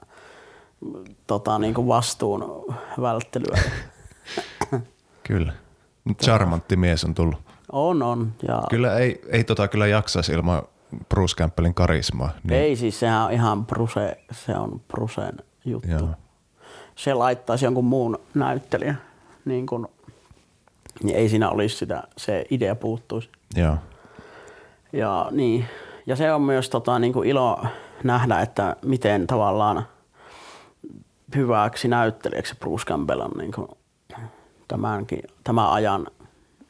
tota, 1.27 1.59
niinku 1.59 1.87
vastuun 1.87 2.65
välttelyä. 3.01 3.61
Kyllä. 5.27 5.53
Charmantti 6.23 6.75
mies 6.75 7.03
on 7.03 7.13
tullut. 7.13 7.39
on, 7.71 8.03
on. 8.03 8.31
Ja 8.47 8.63
Kyllä 8.69 8.97
ei, 8.97 9.21
ei 9.29 9.43
tota 9.43 9.67
kyllä 9.67 9.87
jaksaisi 9.87 10.31
ilman 10.31 10.61
Bruce 11.09 11.35
Campbellin 11.35 11.73
karismaa. 11.73 12.29
Niin, 12.43 12.61
Ei 12.61 12.75
siis, 12.75 12.99
sehän 12.99 13.25
on 13.25 13.31
ihan 13.31 13.65
Bruse, 13.65 14.17
se 14.31 14.55
on 14.55 14.81
Brusen 14.87 15.37
juttu. 15.65 15.89
Joo. 15.89 16.09
Se 16.95 17.13
laittaisi 17.13 17.65
jonkun 17.65 17.85
muun 17.85 18.19
näyttelijän, 18.33 19.01
niin, 19.45 19.65
kun, 19.65 19.89
niin 21.03 21.17
ei 21.17 21.29
siinä 21.29 21.49
olisi 21.49 21.75
sitä, 21.77 22.03
se 22.17 22.45
idea 22.49 22.75
puuttuisi. 22.75 23.29
Joo. 23.55 23.77
Ja, 24.93 25.27
niin. 25.31 25.65
ja 26.05 26.15
se 26.15 26.33
on 26.33 26.41
myös 26.41 26.69
tota, 26.69 26.99
niin 26.99 27.13
kuin 27.13 27.29
ilo 27.29 27.65
nähdä, 28.03 28.39
että 28.39 28.75
miten 28.85 29.27
tavallaan 29.27 29.85
hyväksi 31.35 31.87
näyttelijäksi 31.87 32.55
Bruce 32.59 32.85
Campbell 32.85 33.21
on 33.21 33.31
niin 33.37 33.51
kuin 33.51 33.67
tämänkin, 34.67 35.23
tämän 35.43 35.69
ajan 35.69 36.07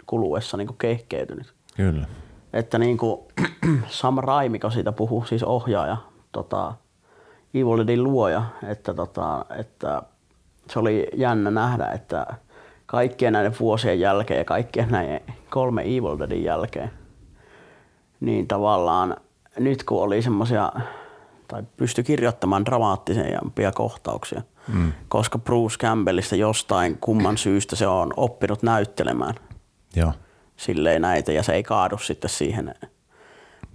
kuluessa 0.06 0.58
niin 0.58 0.68
kuin 0.68 0.78
kehkeytynyt. 0.78 1.54
Kyllä. 1.76 2.06
Että 2.54 2.78
niin 2.78 2.98
kuin 2.98 3.22
Sam 3.88 4.18
Raimiko 4.18 4.70
siitä 4.70 4.92
puhuu, 4.92 5.26
siis 5.26 5.44
ohjaaja, 5.44 5.98
tota, 6.32 6.74
Evil 7.54 7.78
Deadin 7.78 8.04
luoja, 8.04 8.44
että, 8.68 8.94
tota, 8.94 9.46
että 9.60 10.02
se 10.70 10.80
oli 10.80 11.08
jännä 11.14 11.52
nähdä, 11.52 11.86
että 11.86 12.28
kaikkien 12.86 13.34
näiden 13.34 13.56
vuosien 13.60 14.00
jälkeen 14.00 14.38
ja 14.38 14.46
kaikkien 14.46 14.90
näiden 14.90 15.22
kolme 15.50 15.82
Evil 15.82 16.20
Deadin 16.20 16.44
jälkeen, 16.44 16.92
niin 18.20 18.48
tavallaan 18.48 19.18
nyt 19.60 19.84
kun 19.84 20.02
oli 20.02 20.22
semmoisia, 20.22 20.72
tai 21.52 21.64
pystyi 21.78 22.04
kirjoittamaan 22.04 22.66
dramaattisempia 22.66 23.72
kohtauksia, 23.72 24.42
mm. 24.74 24.94
koska 25.08 25.40
Bruce 25.40 25.78
Campbellista 25.78 26.36
jostain 26.36 26.98
kumman 26.98 27.38
syystä 27.38 27.76
se 27.76 27.88
on 27.88 28.14
oppinut 28.18 28.64
näyttelemään 28.64 29.36
Joo. 29.96 30.14
silleen 30.58 31.02
näitä 31.02 31.32
ja 31.32 31.44
se 31.44 31.54
ei 31.54 31.64
kaadu 31.64 31.98
sitten 31.98 32.30
siihen 32.30 32.76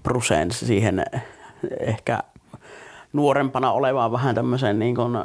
Bruceen, 0.03 0.51
siihen 0.51 1.05
ehkä 1.81 2.23
nuorempana 3.13 3.73
olevaan 3.73 4.13
vähän 4.13 4.35
tämmöiseen 4.35 4.79
niin 4.79 4.95
kuin 4.95 5.19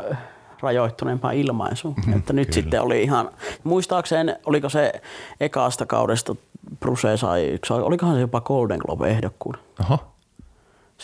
rajoittuneempaan 0.61 1.35
ilmaisuun. 1.35 1.95
Mhm, 1.97 2.13
että 2.17 2.33
nyt 2.33 2.47
kyllä. 2.47 2.55
sitten 2.55 2.81
oli 2.81 3.03
ihan, 3.03 3.29
muistaakseen, 3.63 4.35
oliko 4.45 4.69
se 4.69 5.01
ekaasta 5.39 5.85
kaudesta 5.85 6.35
Bruce 6.79 7.17
sai, 7.17 7.59
olikohan 7.69 8.15
se 8.15 8.21
jopa 8.21 8.41
Golden 8.41 8.79
Globe 8.79 9.09
ehdokkuuden. 9.09 9.61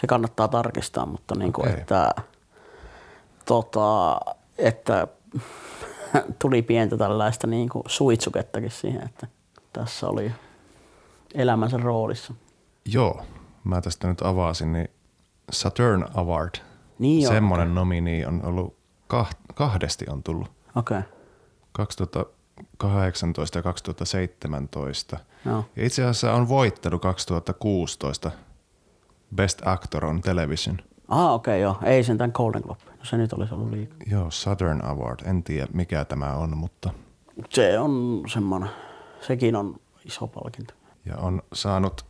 Se 0.02 0.08
kannattaa 0.08 0.48
tarkistaa, 0.48 1.06
mutta 1.06 1.36
niin 1.36 1.54
kuin, 1.54 1.68
Okei. 1.68 1.80
että, 1.80 2.16
tota, 3.46 4.20
että 4.58 5.08
tuli 6.42 6.62
pientä 6.62 6.98
tällaista 6.98 7.48
niin 7.48 7.70
kuin 7.70 7.84
suitsukettakin 7.88 8.72
siihen, 8.72 9.04
että 9.04 9.28
tässä 9.74 10.08
oli 10.08 10.32
elämänsä 11.36 11.78
roolissa. 11.78 12.34
Joo. 12.86 13.26
Mä 13.64 13.82
tästä 13.82 14.08
nyt 14.08 14.22
avasin, 14.22 14.74
niin 14.74 14.90
Saturn 15.52 16.06
Award. 16.14 16.56
Niin 17.00 17.28
Semmoinen 17.28 17.76
nomini 17.76 18.26
on 18.26 18.46
ollut 18.46 18.78
kah- 19.14 19.54
kahdesti 19.54 20.06
on 20.10 20.24
tullut. 20.24 20.52
Okei, 20.76 20.98
okay. 20.98 21.12
2018 21.72 23.58
ja 23.58 23.64
2017. 23.64 25.18
joo. 25.46 25.66
Ja 25.76 25.86
itse 25.86 26.04
asiassa 26.04 26.34
on 26.34 26.50
voittanut 26.50 27.02
2016 27.02 28.32
Best 29.36 29.62
Actor 29.68 30.06
on 30.06 30.22
Television. 30.22 30.78
Ah, 31.08 31.34
okei, 31.34 31.66
okay, 31.66 31.84
joo. 31.84 31.92
Ei 31.92 32.04
sentään 32.04 32.32
Golden 32.34 32.62
Globe. 32.62 32.82
No 32.86 33.06
se 33.06 33.18
nyt 33.18 33.34
olisi 33.34 33.54
ollut 33.54 33.70
liikaa. 33.72 33.98
Joo, 34.12 34.32
Southern 34.32 34.86
Award. 34.86 35.20
En 35.26 35.44
tiedä 35.44 35.68
mikä 35.74 36.06
tämä 36.06 36.34
on, 36.34 36.58
mutta 36.58 36.90
Se 37.50 37.80
on 37.80 38.24
semmoinen, 38.34 38.70
sekin 39.22 39.56
on 39.56 39.76
iso 40.06 40.28
palkinto. 40.28 40.74
ja 41.06 41.18
on 41.18 41.42
saanut 41.54 42.06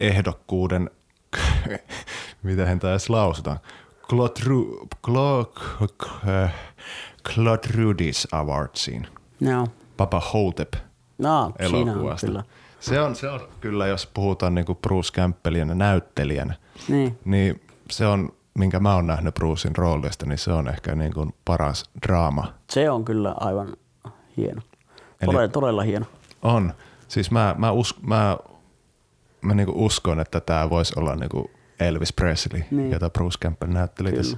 ehdokkuuden, 0.00 0.90
mitä 2.42 2.66
hän 2.66 2.78
taisi 2.78 3.10
lausuta, 3.10 3.56
Clotru, 4.08 4.88
Clo, 5.04 5.52
äh, 6.28 6.54
Clotrudis 7.34 8.28
Awardsiin. 8.32 9.06
Joo. 9.40 9.66
Papa 9.96 10.20
Hotep 10.32 10.72
No, 11.18 11.52
siinä 11.68 11.78
on 11.82 11.88
elokuvasta. 11.88 12.26
kyllä. 12.26 12.44
Se 12.80 13.00
on, 13.00 13.16
se 13.16 13.28
on 13.28 13.40
kyllä, 13.60 13.86
jos 13.86 14.06
puhutaan 14.06 14.54
niinku 14.54 14.74
Bruce 14.74 15.12
Campbellin 15.12 15.78
näyttelijänä, 15.78 16.54
Niin. 16.88 17.18
niin 17.24 17.60
se 17.90 18.06
on, 18.06 18.32
minkä 18.58 18.80
mä 18.80 18.94
oon 18.94 19.06
nähnyt 19.06 19.34
Brucein 19.34 19.76
roolista, 19.76 20.26
niin 20.26 20.38
se 20.38 20.52
on 20.52 20.68
ehkä 20.68 20.94
niinku 20.94 21.26
paras 21.44 21.84
draama. 22.06 22.54
Se 22.70 22.90
on 22.90 23.04
kyllä 23.04 23.34
aivan 23.40 23.76
hieno. 24.36 24.62
Eli- 25.20 25.32
Todella, 25.32 25.48
todella 25.48 25.82
hieno. 25.82 26.06
On. 26.42 26.72
Siis 27.08 27.30
mä, 27.30 27.54
mä, 27.58 27.70
us, 27.72 28.02
mä, 28.02 28.36
mä 29.40 29.54
niinku 29.54 29.84
uskon, 29.84 30.20
että 30.20 30.40
tämä 30.40 30.70
voisi 30.70 30.92
olla 30.96 31.14
niinku 31.16 31.50
Elvis 31.80 32.12
Presley, 32.12 32.62
Niin. 32.70 32.90
jota 32.90 33.10
Bruce 33.10 33.38
Campbell 33.38 33.72
näytteli 33.72 34.08
Kyllä. 34.10 34.22
tässä. 34.22 34.36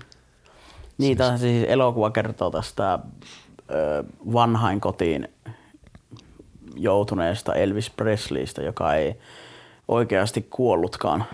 Niin, 0.99 1.17
siis. 1.19 1.41
siis 1.41 1.65
elokuva 1.69 2.11
kertoo 2.11 2.51
tästä 2.51 2.99
ö, 3.71 4.05
vanhainkotiin 4.33 5.29
joutuneesta 6.77 7.55
Elvis 7.55 7.91
Presleystä, 7.91 8.63
joka 8.63 8.95
ei 8.95 9.17
oikeasti 9.89 10.47
kuollutkaan. 10.51 11.25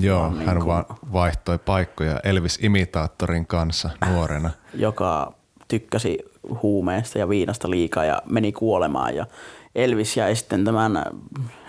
Joo, 0.00 0.20
Vaan 0.20 0.34
niin 0.38 0.46
hän 0.46 0.56
kuin- 0.56 0.66
vaan 0.66 0.84
vaihtoi 1.12 1.58
paikkoja 1.58 2.20
Elvis-imitaattorin 2.24 3.46
kanssa 3.46 3.90
nuorena. 4.10 4.50
joka 4.74 5.32
tykkäsi 5.68 6.18
huumeista 6.62 7.18
ja 7.18 7.28
viinasta 7.28 7.70
liikaa 7.70 8.04
ja 8.04 8.22
meni 8.30 8.52
kuolemaan. 8.52 9.16
Ja 9.16 9.26
Elvis 9.74 10.16
jäi 10.16 10.36
sitten 10.36 10.64
tämän 10.64 11.04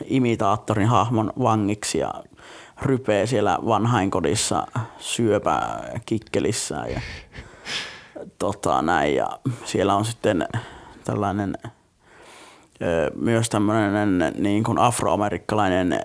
imitaattorin 0.06 0.88
hahmon 0.88 1.34
vangiksi 1.39 1.97
ja 1.97 2.13
rypee 2.82 3.26
siellä 3.26 3.60
vanhainkodissa 3.65 4.67
syöpäkikkelissään 5.00 6.91
ja 6.91 7.02
tota, 8.39 8.82
näin. 8.82 9.15
Ja 9.15 9.30
siellä 9.65 9.95
on 9.95 10.06
sitten 10.06 10.47
tällainen 11.04 11.54
myös 13.15 13.50
tämmöinen 13.50 14.34
niin 14.38 14.63
kuin 14.63 14.80
afroamerikkalainen 14.80 16.02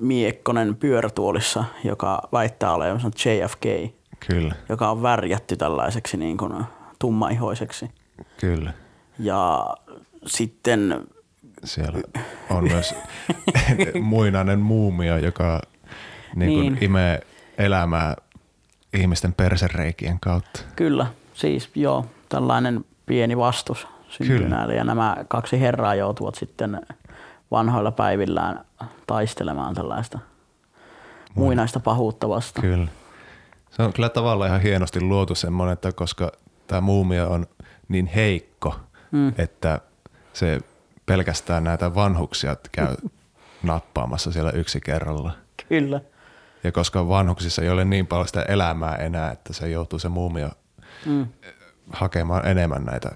miekkonen 0.00 0.76
pyörätuolissa, 0.76 1.64
joka 1.84 2.28
väittää 2.32 2.74
olevansa 2.74 3.08
JFK 3.08 3.94
Kyllä, 4.28 4.54
joka 4.68 4.90
on 4.90 5.02
värjätty 5.02 5.56
tällaiseksi 5.56 6.16
niin 6.16 6.36
kuin 6.36 6.64
tummaihoiseksi. 6.98 7.90
kyllä. 8.40 8.72
Ja 9.18 9.66
sitten, 10.26 11.06
Siellä 11.64 11.98
on 12.50 12.64
myös 12.64 12.94
muinainen 14.02 14.60
muumio, 14.60 15.16
joka 15.16 15.60
niin 16.36 16.52
kuin 16.52 16.72
Niin. 16.74 16.84
imee 16.84 17.20
elämää 17.58 18.16
ihmisten 18.94 19.32
persereikien 19.32 20.20
kautta. 20.20 20.60
kyllä, 20.76 21.06
siis 21.34 21.70
joo, 21.74 22.06
tällainen 22.28 22.84
pieni 23.06 23.36
vastus 23.36 23.86
näille. 24.48 24.74
Ja 24.74 24.84
nämä 24.84 25.16
kaksi 25.28 25.60
herraa 25.60 25.94
joutuvat 25.94 26.34
sitten 26.34 26.80
vanhoilla 27.50 27.90
päivillään 27.90 28.64
taistelemaan 29.06 29.74
tällaista 29.74 30.18
muinaista 31.34 31.80
pahuutta 31.80 32.28
vastaan. 32.28 32.62
Kyllä. 32.62 32.88
Se 33.70 33.82
on 33.82 33.92
kyllä 33.92 34.08
tavallaan 34.08 34.48
ihan 34.48 34.60
hienosti 34.60 35.00
luotu 35.00 35.34
semmoinen, 35.34 35.72
että 35.72 35.92
koska 35.92 36.32
tämä 36.66 36.80
muumio 36.80 37.30
on 37.30 37.46
niin 37.88 38.06
heikko, 38.06 38.74
mm. 39.10 39.32
että 39.38 39.80
se 40.32 40.60
pelkästään 41.06 41.64
näitä 41.64 41.94
vanhuksia 41.94 42.56
käy 42.72 42.96
nappaamassa 43.62 44.32
siellä 44.32 44.50
yksi 44.50 44.80
kerralla. 44.80 45.32
Kyllä, 45.68 46.00
Ja 46.64 46.72
koska 46.72 47.08
vanhuksissa 47.08 47.62
ei 47.62 47.70
ole 47.70 47.84
niin 47.84 48.06
paljon 48.06 48.26
sitä 48.26 48.42
elämää 48.42 48.96
enää, 48.96 49.30
että 49.30 49.52
se 49.52 49.68
joutuu 49.68 49.98
se 49.98 50.08
muumio 50.08 50.50
mm, 51.06 51.26
hakemaan 51.92 52.46
enemmän 52.46 52.84
näitä 52.84 53.10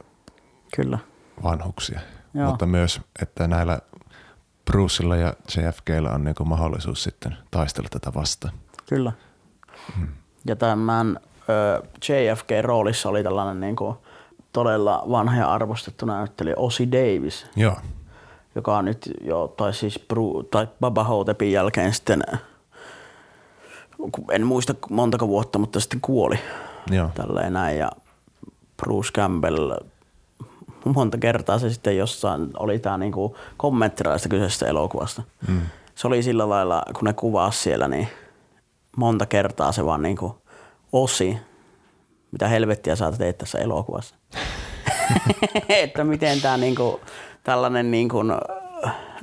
kyllä, 0.74 0.98
vanhuksia. 1.42 2.00
Joo. 2.35 2.46
Mutta 2.50 2.66
myös, 2.66 3.00
että 3.22 3.46
näillä 3.48 3.78
Brucella 4.64 5.16
ja 5.16 5.35
JFKllä 5.57 6.11
on 6.11 6.24
niinku 6.24 6.44
mahdollisuus 6.44 7.02
sitten 7.02 7.37
taistella 7.50 7.88
tätä 7.92 8.12
vastaan. 8.14 8.54
kyllä. 8.88 9.12
Ja 10.46 10.57
tämän 10.57 11.20
ö, 11.48 11.83
JFK-roolissa 12.09 13.09
oli 13.09 13.22
tällainen 13.22 13.61
niin 13.61 13.76
kuin 13.76 13.96
todella 14.52 15.04
vanha 15.11 15.37
ja 15.37 15.52
arvostettu 15.52 16.07
näyttelijä 16.07 16.54
Ossie 16.57 16.88
Davis, 16.92 17.46
Joo, 17.57 17.76
joka 18.54 18.78
on 18.78 18.85
nyt 18.85 19.11
jo, 19.24 19.54
tai 19.57 19.74
siis 19.74 19.98
Bru, 20.09 20.42
tai 20.42 20.68
Baba 20.81 21.04
Hotepin 21.04 21.52
jälkeen 21.52 21.94
sitten, 21.94 22.22
en 24.31 24.46
muista 24.46 24.74
montako 24.90 25.28
vuotta, 25.28 25.59
mutta 25.59 25.81
sitten 25.81 26.00
kuoli 26.00 26.38
joo. 26.90 27.11
tälleen 27.14 27.52
näin. 27.52 27.78
Ja 27.78 27.90
Bruce 28.76 29.12
Campbell, 29.12 29.72
monta 30.85 31.19
kertaa 31.19 31.59
se 31.59 31.71
sitten 31.71 31.97
jossain 31.97 32.51
oli 32.59 32.79
tämä 32.79 32.99
niinku 32.99 33.37
kommenttira 33.57 34.12
tästä 34.12 34.29
kyseisestä 34.29 34.67
elokuvasta. 34.67 35.23
Mm. 35.49 35.61
Se 35.95 36.07
oli 36.07 36.23
sillä 36.23 36.49
lailla, 36.49 36.83
kun 36.95 37.05
ne 37.05 37.12
kuvaa 37.12 37.51
siellä, 37.51 37.88
niin 37.88 38.09
monta 38.97 39.27
kertaa 39.27 39.73
se 39.73 39.85
vaan 39.85 40.03
niinku 40.03 40.43
osi, 40.93 41.38
mitä 42.33 42.49
helvettiä 42.49 42.97
sä 42.97 43.12
teet 43.12 43.38
tässä 43.38 43.59
elokuvassa. 43.59 44.14
että 45.69 46.05
miten 46.05 46.41
tämä 46.41 46.57
niinku, 46.57 47.01
tällainen 47.45 47.91
niinku, 47.91 48.19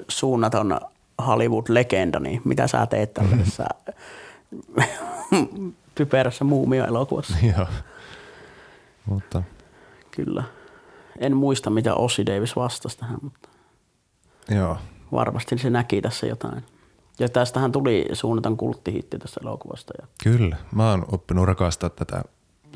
suunnaton 0.07 0.79
Hollywood-legenda, 1.27 2.19
niin 2.19 2.41
mitä 2.45 2.67
sä 2.67 2.85
teet 2.85 3.13
tällaisessa 3.13 3.65
typerässä 5.95 6.45
muumio-elokuvassa. 6.45 7.37
Joo. 7.57 7.67
Mutta 9.05 9.43
Kyllä. 10.15 10.43
En 11.19 11.37
muista, 11.37 11.69
mitä 11.69 11.95
Ossi 11.95 12.25
Davis 12.25 12.55
vastasi 12.55 12.97
tähän, 12.97 13.17
mutta 13.21 13.49
joo, 14.49 14.77
varmasti 15.11 15.57
se 15.57 15.69
näki 15.69 16.01
tässä 16.01 16.27
jotain. 16.27 16.63
Ja 17.19 17.29
tästähän 17.29 17.71
tuli 17.71 18.05
suunnaton 18.13 18.57
kulttihitti 18.57 19.19
tästä 19.19 19.39
elokuvasta. 19.43 19.93
Ja 20.01 20.07
kyllä. 20.23 20.57
Mä 20.71 20.89
oon 20.91 21.05
oppinut 21.11 21.45
rakastaa 21.45 21.89
tätä 21.89 22.23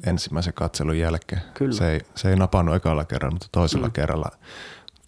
ensimmäisen 0.08 0.54
katselun 0.54 0.98
jälkeen. 0.98 1.42
Kyllä. 1.54 1.74
Se 1.74 1.92
ei, 1.92 2.02
se 2.16 2.30
ei 2.30 2.36
napannut 2.36 2.76
ekalla 2.76 3.06
kerralla, 3.06 3.34
mutta 3.36 3.48
toisella 3.52 3.88
mm. 3.88 3.94
kerralla 3.94 4.32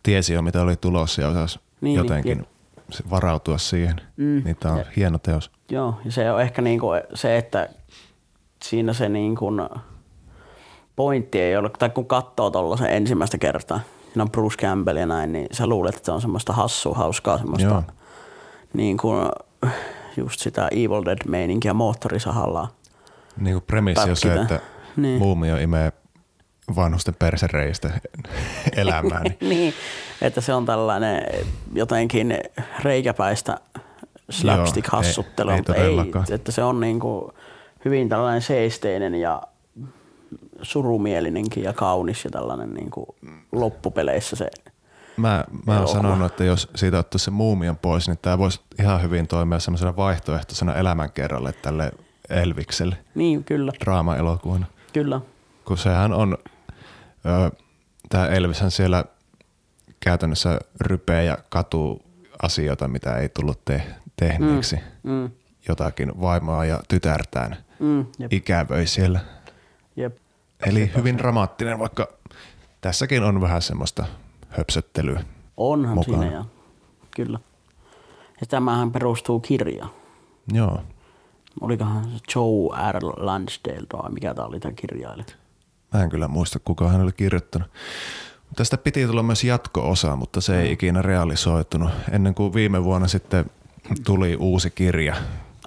tiesi 0.04 0.34
jo, 0.34 0.42
mitä 0.42 0.62
oli 0.62 0.76
tulossa 0.76 1.22
ja 1.22 1.28
osasi 1.28 1.60
Niin, 1.60 1.70
niin, 1.82 1.96
jotenkin 1.96 2.46
se 2.90 3.04
varautua 3.10 3.58
siihen. 3.58 4.02
Mm, 4.18 4.42
Niin 4.46 4.56
tää 4.56 4.72
on 4.72 4.78
jep. 4.78 4.88
hieno 4.96 5.18
teos. 5.18 5.52
Joo, 5.70 6.00
ja 6.06 6.12
se 6.12 6.32
on 6.32 6.42
ehkä 6.42 6.62
niinku 6.62 6.88
se, 7.14 7.38
että 7.38 7.70
siinä 8.64 8.94
se 8.94 9.10
niinku 9.10 9.52
pointti 11.02 11.40
ei 11.42 11.58
ole, 11.58 11.70
tai 11.80 11.90
kun 11.90 12.06
katsoo 12.06 12.50
tuollaisen 12.52 12.90
ensimmäistä 12.90 13.38
kertaa, 13.38 13.80
siinä 14.06 14.24
on 14.24 14.32
Bruce 14.32 14.56
Campbell 14.58 14.98
ja 14.98 15.06
näin, 15.06 15.34
niin 15.34 15.48
sä 15.52 15.68
luulet, 15.68 15.96
että 15.96 16.06
se 16.06 16.12
on 16.12 16.22
semmoista 16.22 16.54
hassua, 16.54 16.96
hauskaa 16.96 17.38
semmoista 17.38 17.68
Joo. 17.70 17.84
niin 18.74 18.98
kuin, 18.98 19.30
just 20.18 20.40
sitä 20.40 20.68
Evil 20.72 21.06
Dead-meininkiä 21.06 21.74
moottorisahalla. 21.74 22.68
Niin 23.38 23.54
kuin 23.56 23.64
premissi 23.68 24.10
on 24.10 24.16
se, 24.16 24.34
että 24.34 24.60
Niin. 24.98 25.20
muumio 25.20 25.58
imee 25.58 25.92
vanhusten 26.76 27.16
persereistä 27.20 27.90
elämään. 28.78 29.24
Niin. 29.24 29.38
niin, 29.50 29.74
että 30.22 30.42
se 30.42 30.54
on 30.54 30.66
tällainen 30.66 31.24
jotenkin 31.74 32.38
reikäpäistä 32.84 33.58
slapstick-hassuttelua, 34.30 35.52
ei- 35.52 35.56
ei 35.56 35.60
mutta 35.60 35.76
ei, 35.76 35.82
todellakaan. 35.82 36.26
että 36.32 36.52
se 36.52 36.64
on 36.64 36.80
niin 36.80 37.00
kuin 37.00 37.32
hyvin 37.86 38.10
tällainen 38.10 38.42
seesteinen 38.42 39.16
ja 39.16 39.42
surumielinenkin 40.62 41.64
ja 41.64 41.74
kaunis 41.74 42.24
ja 42.26 42.32
tällainen 42.32 42.74
niin 42.74 42.92
kuin 42.92 43.06
loppupeleissä 43.52 44.36
se. 44.36 44.48
Mä, 45.18 45.44
mä 45.68 45.80
oon 45.80 45.88
sanonut, 45.88 46.32
että 46.32 46.44
jos 46.44 46.70
siitä 46.76 47.00
ottaisi 47.00 47.26
se 47.26 47.32
muumion 47.32 47.78
pois, 47.78 48.08
niin 48.08 48.18
tämä 48.22 48.38
voisi 48.38 48.62
ihan 48.80 49.02
hyvin 49.02 49.28
toimia 49.28 49.60
semmoisena 49.60 49.96
vaihtoehtoisena 49.96 50.76
elämänkerralle 50.76 51.54
tälle 51.54 51.92
Elvikselle 52.30 52.98
Niin, 53.16 53.44
kyllä, 53.44 53.72
draama-elokuvana. 53.86 54.66
kyllä. 54.94 55.22
Kun 55.66 55.78
sehän 55.78 56.14
on, 56.14 56.38
tämä 58.10 58.28
Elvishän 58.28 58.72
siellä 58.72 59.06
käytännössä 60.00 60.60
rypee 60.82 61.24
ja 61.24 61.38
katuu 61.50 62.02
asioita, 62.42 62.88
mitä 62.88 63.16
ei 63.18 63.30
tullut 63.30 63.66
te- 63.66 63.84
tehneeksi. 64.16 64.76
Mm. 65.04 65.12
Mm, 65.12 65.30
Jotakin 65.68 66.22
vaimoa 66.22 66.66
ja 66.66 66.80
tytärtään 66.88 67.58
mm, 67.80 68.06
jep, 68.20 68.34
ikävöi 68.34 68.88
siellä. 68.88 69.20
jep. 69.96 70.18
Eli 70.66 70.92
hyvin 70.98 71.18
dramaattinen, 71.18 71.80
vaikka 71.80 72.08
tässäkin 72.82 73.24
on 73.24 73.42
vähän 73.42 73.62
semmoista 73.62 74.06
höpsöttelyä. 74.50 75.24
Onhan 75.58 75.96
Mukana. 75.96 76.18
siinä 76.18 76.36
ja 76.36 76.46
kyllä. 77.16 77.40
Ja 78.42 78.48
tämähän 78.48 78.92
perustuu 78.92 79.40
kirjaan. 79.40 79.92
Joo, 80.54 80.82
Olikohan 81.62 82.04
se 82.04 82.10
Joe 82.36 82.92
R. 82.92 83.00
Lansdale 83.18 83.88
vai 83.94 84.12
mikä 84.12 84.34
tämä 84.34 84.48
oli 84.48 84.60
tämä 84.60 84.74
kirjailija? 84.74 85.26
Mä 85.94 86.04
en 86.04 86.10
kyllä 86.10 86.28
muista, 86.28 86.60
kuka 86.60 86.90
hän 86.90 87.02
oli 87.02 87.12
kirjoittanut. 87.12 87.68
Tästä 88.56 88.78
piti 88.78 89.08
tulla 89.08 89.24
myös 89.24 89.44
jatko-osa, 89.44 90.16
mutta 90.16 90.42
se 90.42 90.62
ei 90.62 90.72
ikinä 90.72 91.02
realisoitunut. 91.02 91.92
Ennen 92.12 92.36
kuin 92.36 92.54
viime 92.54 92.84
vuonna 92.84 93.08
sitten 93.08 93.46
tuli 94.06 94.36
uusi 94.36 94.72
kirja 94.72 95.16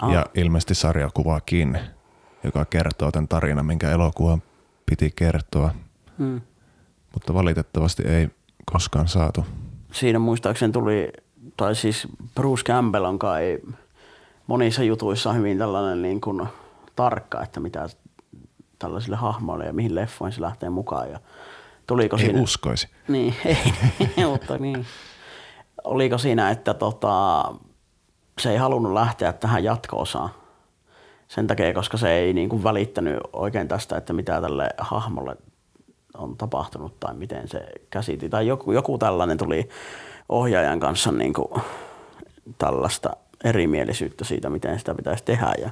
Ah. 0.00 0.12
ja 0.12 0.26
ilmeisesti 0.35 0.74
sarjakuvaakin, 0.74 1.78
joka 2.44 2.64
kertoo 2.64 3.12
tämän 3.12 3.28
tarinan, 3.28 3.66
minkä 3.66 3.90
elokuvan 3.90 4.42
piti 4.87 5.12
kertoa. 5.16 5.75
Mm. 6.18 6.40
Mutta 7.14 7.35
valitettavasti 7.35 8.03
ei 8.03 8.29
koskaan 8.73 9.09
saatu. 9.09 9.47
Siinä 9.92 10.18
muistaakseni 10.18 10.73
tuli, 10.73 11.12
tai 11.57 11.75
siis 11.75 12.09
Bruce 12.35 12.62
Campbell 12.62 13.05
on 13.05 13.18
kai 13.18 13.59
monissa 14.47 14.83
jutuissa 14.83 15.33
hyvin 15.33 15.59
tällainen 15.59 16.03
niin 16.03 16.20
kuin 16.20 16.47
tarkka, 16.97 17.42
että 17.42 17.61
mitä 17.61 17.88
tällaisille 18.79 19.16
hahmoille 19.16 19.64
ja 19.66 19.73
mihin 19.73 19.94
leffoihin 19.94 20.33
se 20.33 20.40
lähtee 20.40 20.70
mukaan. 20.70 21.11
Ja 21.11 21.20
tuliko 21.87 22.16
Ei 22.16 22.25
siinä... 22.25 22.42
uskoisi. 22.42 22.88
Niin, 23.09 23.35
ei, 24.16 24.27
mutta 24.27 24.59
niin. 24.59 24.87
Oliko 25.85 26.18
siinä, 26.18 26.51
että 26.51 26.75
tota, 26.75 27.44
se 28.40 28.51
ei 28.51 28.57
halunnut 28.57 28.92
lähteä 28.92 29.33
tähän 29.33 29.64
jatko-osaan 29.64 30.31
sen 31.35 31.47
takia, 31.47 31.75
koska 31.75 31.97
se 31.97 32.12
ei 32.12 32.33
niin 32.33 32.49
kuin 32.49 32.64
välittänyt 32.64 33.18
oikein 33.33 33.68
tästä, 33.68 33.97
että 33.97 34.12
mitä 34.12 34.40
tälle 34.40 34.68
hahmolle 34.79 35.37
on 36.18 36.37
tapahtunut 36.37 37.01
tai 37.01 37.14
miten 37.14 37.49
se 37.49 37.66
käsiti. 37.90 38.29
Tai 38.29 38.47
joku, 38.47 38.73
joku 38.73 38.99
tällainen 38.99 39.38
tuli 39.38 39.68
ohjaajan 40.29 40.81
kanssa 40.81 41.12
niin 41.12 41.33
kuin 41.33 41.62
tällaista 42.59 43.11
erimielisyyttä 43.44 44.25
siitä, 44.25 44.51
miten 44.51 44.79
sitä 44.79 44.94
pitäisi 44.94 45.25
tehdä. 45.25 45.53
Ja 45.59 45.70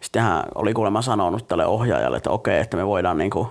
sitten 0.00 0.22
hän 0.22 0.42
oli 0.54 0.74
kuulemma 0.74 1.02
sanonut 1.02 1.48
tälle 1.48 1.66
ohjaajalle, 1.66 2.16
että 2.16 2.30
okei, 2.30 2.60
että 2.60 2.76
me 2.76 2.86
voidaan 2.86 3.18
niin 3.18 3.30
kuin 3.30 3.48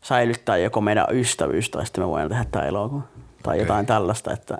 säilyttää 0.00 0.56
joko 0.56 0.80
meidän 0.80 1.06
ystävyys 1.10 1.70
tai 1.70 1.86
sitten 1.86 2.04
me 2.04 2.08
voidaan 2.08 2.28
tehdä 2.28 2.44
tämä 2.50 2.64
elokuva. 2.64 3.02
Tai 3.42 3.56
okay. 3.56 3.58
jotain 3.58 3.86
tällaista, 3.86 4.32
että 4.32 4.58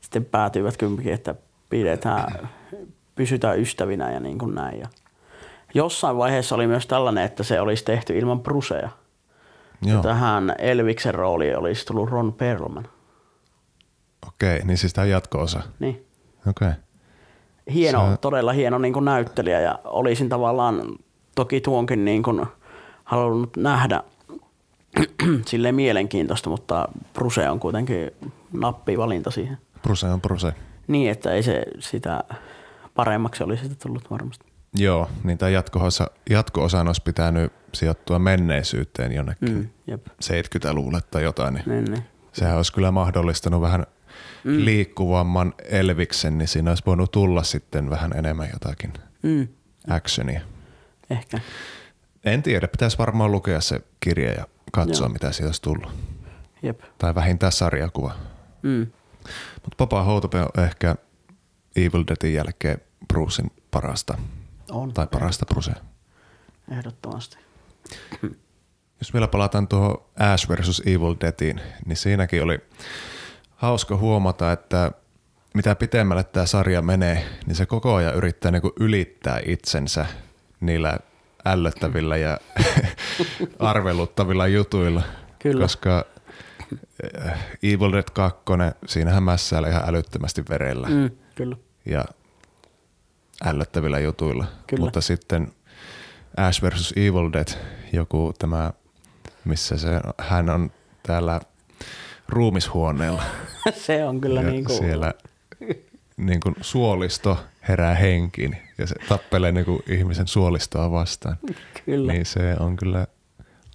sitten 0.00 0.24
päätyivät 0.24 0.76
kympikin, 0.76 1.12
että 1.12 1.34
pidetään, 1.70 2.48
pysytään 3.14 3.60
ystävinä 3.60 4.12
ja 4.12 4.20
niin 4.20 4.38
kuin 4.38 4.54
näin. 4.54 4.80
Ja 4.80 4.88
jossain 5.76 6.16
vaiheessa 6.16 6.54
oli 6.54 6.66
myös 6.66 6.86
tällainen, 6.86 7.24
että 7.24 7.42
se 7.42 7.60
olisi 7.60 7.84
tehty 7.84 8.18
ilman 8.18 8.40
Bruceja. 8.40 8.88
Joo. 9.82 9.96
Ja 9.96 10.02
tähän 10.02 10.54
Elviksen 10.58 11.14
rooliin 11.14 11.58
olisi 11.58 11.86
tullut 11.86 12.10
Ron 12.10 12.32
Perlman. 12.32 12.88
Okei, 14.28 14.64
niin 14.64 14.78
siis 14.78 14.92
tämä 14.92 15.06
jatko-osa. 15.06 15.62
Niin. 15.78 16.06
Okei. 16.48 16.70
Hieno, 17.74 18.10
Se- 18.10 18.16
todella 18.16 18.52
hieno 18.52 18.78
niin 18.78 18.92
kuin 18.92 19.04
näyttelijä 19.04 19.60
ja 19.60 19.78
olisin 19.84 20.28
tavallaan 20.28 20.82
toki 21.34 21.60
tuonkin 21.60 22.04
niin 22.04 22.22
kuin 22.22 22.46
halunnut 23.04 23.56
nähdä 23.56 24.02
sille 25.46 25.72
mielenkiintoista, 25.72 26.50
mutta 26.50 26.88
Bruce 27.12 27.50
on 27.50 27.60
kuitenkin 27.60 28.10
nappi 28.52 28.98
valinta 28.98 29.30
siihen. 29.30 29.58
Bruse 29.82 30.06
on 30.06 30.20
Bruse. 30.20 30.54
Niin, 30.86 31.10
että 31.10 31.32
ei 31.32 31.42
se 31.42 31.62
sitä 31.78 32.24
paremmaksi 32.94 33.44
olisi 33.44 33.62
sitä 33.62 33.74
tullut 33.82 34.10
varmasti. 34.10 34.44
Joo, 34.74 35.10
niin 35.24 35.38
tämä 35.38 35.50
jatko-osa, 35.50 36.10
jatko-osan 36.30 36.86
olisi 36.86 37.02
pitänyt 37.02 37.52
sijoittua 37.74 38.18
menneisyyteen 38.18 39.12
jonnekin 39.12 39.54
Mm, 39.54 39.68
jep. 39.86 40.06
70-luvulle 40.24 41.00
tai 41.10 41.22
jotain, 41.22 41.54
niin 41.54 41.84
niin. 41.84 42.04
sehän 42.32 42.56
olisi 42.56 42.72
kyllä 42.72 42.90
mahdollistanut 42.90 43.60
vähän 43.60 43.86
mm. 44.44 44.64
liikkuvamman 44.64 45.54
Elviksen, 45.64 46.38
niin 46.38 46.48
siinä 46.48 46.70
olisi 46.70 46.82
voinut 46.86 47.10
tulla 47.12 47.42
sitten 47.42 47.90
vähän 47.90 48.12
enemmän 48.16 48.48
jotakin 48.52 48.92
Mm, 49.22 49.48
actionia. 49.90 50.40
ehkä. 51.10 51.40
En 52.24 52.42
tiedä, 52.42 52.68
pitäisi 52.68 52.98
varmaan 52.98 53.32
lukea 53.32 53.60
se 53.60 53.80
kirja 54.00 54.32
ja 54.32 54.46
katsoa, 54.72 55.04
Joo. 55.06 55.12
mitä 55.12 55.32
siitä 55.32 55.48
olisi 55.48 55.62
tullut. 55.62 55.92
Jep. 56.62 56.80
Tai 56.98 57.14
vähintään 57.14 57.52
sarjakuva. 57.52 58.14
Mm. 58.62 58.86
Mutta 59.54 59.76
Papa 59.76 60.02
Houtope 60.02 60.40
on 60.40 60.64
ehkä 60.64 60.96
Evil 61.76 62.04
Deadin 62.08 62.34
jälkeen 62.34 62.78
Brucein 63.08 63.50
parasta. 63.70 64.18
On. 64.70 64.92
Tai 64.92 65.06
parasta 65.06 65.46
Brucea. 65.46 65.74
Ehdottomasti. 66.72 67.36
Jos 69.00 69.12
vielä 69.12 69.28
palataan 69.28 69.68
tuohon 69.68 70.02
Ash 70.18 70.48
vs. 70.48 70.82
Evil 70.86 71.14
Deadiin, 71.20 71.60
niin 71.86 71.96
siinäkin 71.96 72.42
oli 72.42 72.58
hauska 73.56 73.96
huomata, 73.96 74.52
että 74.52 74.92
mitä 75.54 75.74
pitemmälle 75.74 76.24
tämä 76.24 76.46
sarja 76.46 76.82
menee, 76.82 77.26
niin 77.46 77.56
se 77.56 77.66
koko 77.66 77.94
ajan 77.94 78.14
yrittää 78.14 78.50
niinku 78.50 78.72
ylittää 78.80 79.40
itsensä 79.46 80.06
niillä 80.60 80.98
ällöttävillä 81.44 82.16
ja 82.16 82.38
arveluttavilla 83.58 84.46
jutuilla. 84.46 85.02
Kyllä. 85.38 85.62
Koska 85.62 86.04
eh, 87.02 87.32
Evil 87.62 87.92
Dead 87.92 88.04
2, 88.12 88.42
siinähän 88.86 89.22
mässäillä 89.22 89.68
ihan 89.68 89.82
älyttömästi 89.88 90.44
verellä 90.48 90.88
Mm, 90.88 91.10
kyllä. 91.34 91.56
ja 91.86 92.04
ällöttävillä 93.44 93.98
jutuilla. 93.98 94.44
Kyllä. 94.66 94.84
Mutta 94.84 95.00
sitten 95.00 95.52
Ash 96.36 96.62
vs. 96.62 96.92
Evil 96.96 97.32
Dead, 97.32 97.48
joku 97.92 98.34
tämä, 98.38 98.72
missä 99.44 99.76
se, 99.78 99.88
hän 100.18 100.50
on 100.50 100.70
täällä 101.02 101.40
ruumishuoneella. 102.28 103.22
se 103.86 104.04
on 104.04 104.20
kyllä 104.20 104.40
ja 104.40 104.50
niin 104.50 104.64
kuin, 104.64 104.78
siellä 104.78 105.14
niin 106.16 106.40
kuin 106.40 106.54
suolisto 106.60 107.38
herää 107.68 107.94
henkiin 107.94 108.56
ja 108.78 108.86
se 108.86 108.94
tappelee 109.08 109.52
niin 109.52 109.64
kuin 109.64 109.82
ihmisen 109.88 110.28
suolistoa 110.28 110.90
vastaan. 110.90 111.36
kyllä. 111.84 112.12
Niin 112.12 112.26
se 112.26 112.56
on 112.60 112.76
kyllä 112.76 113.06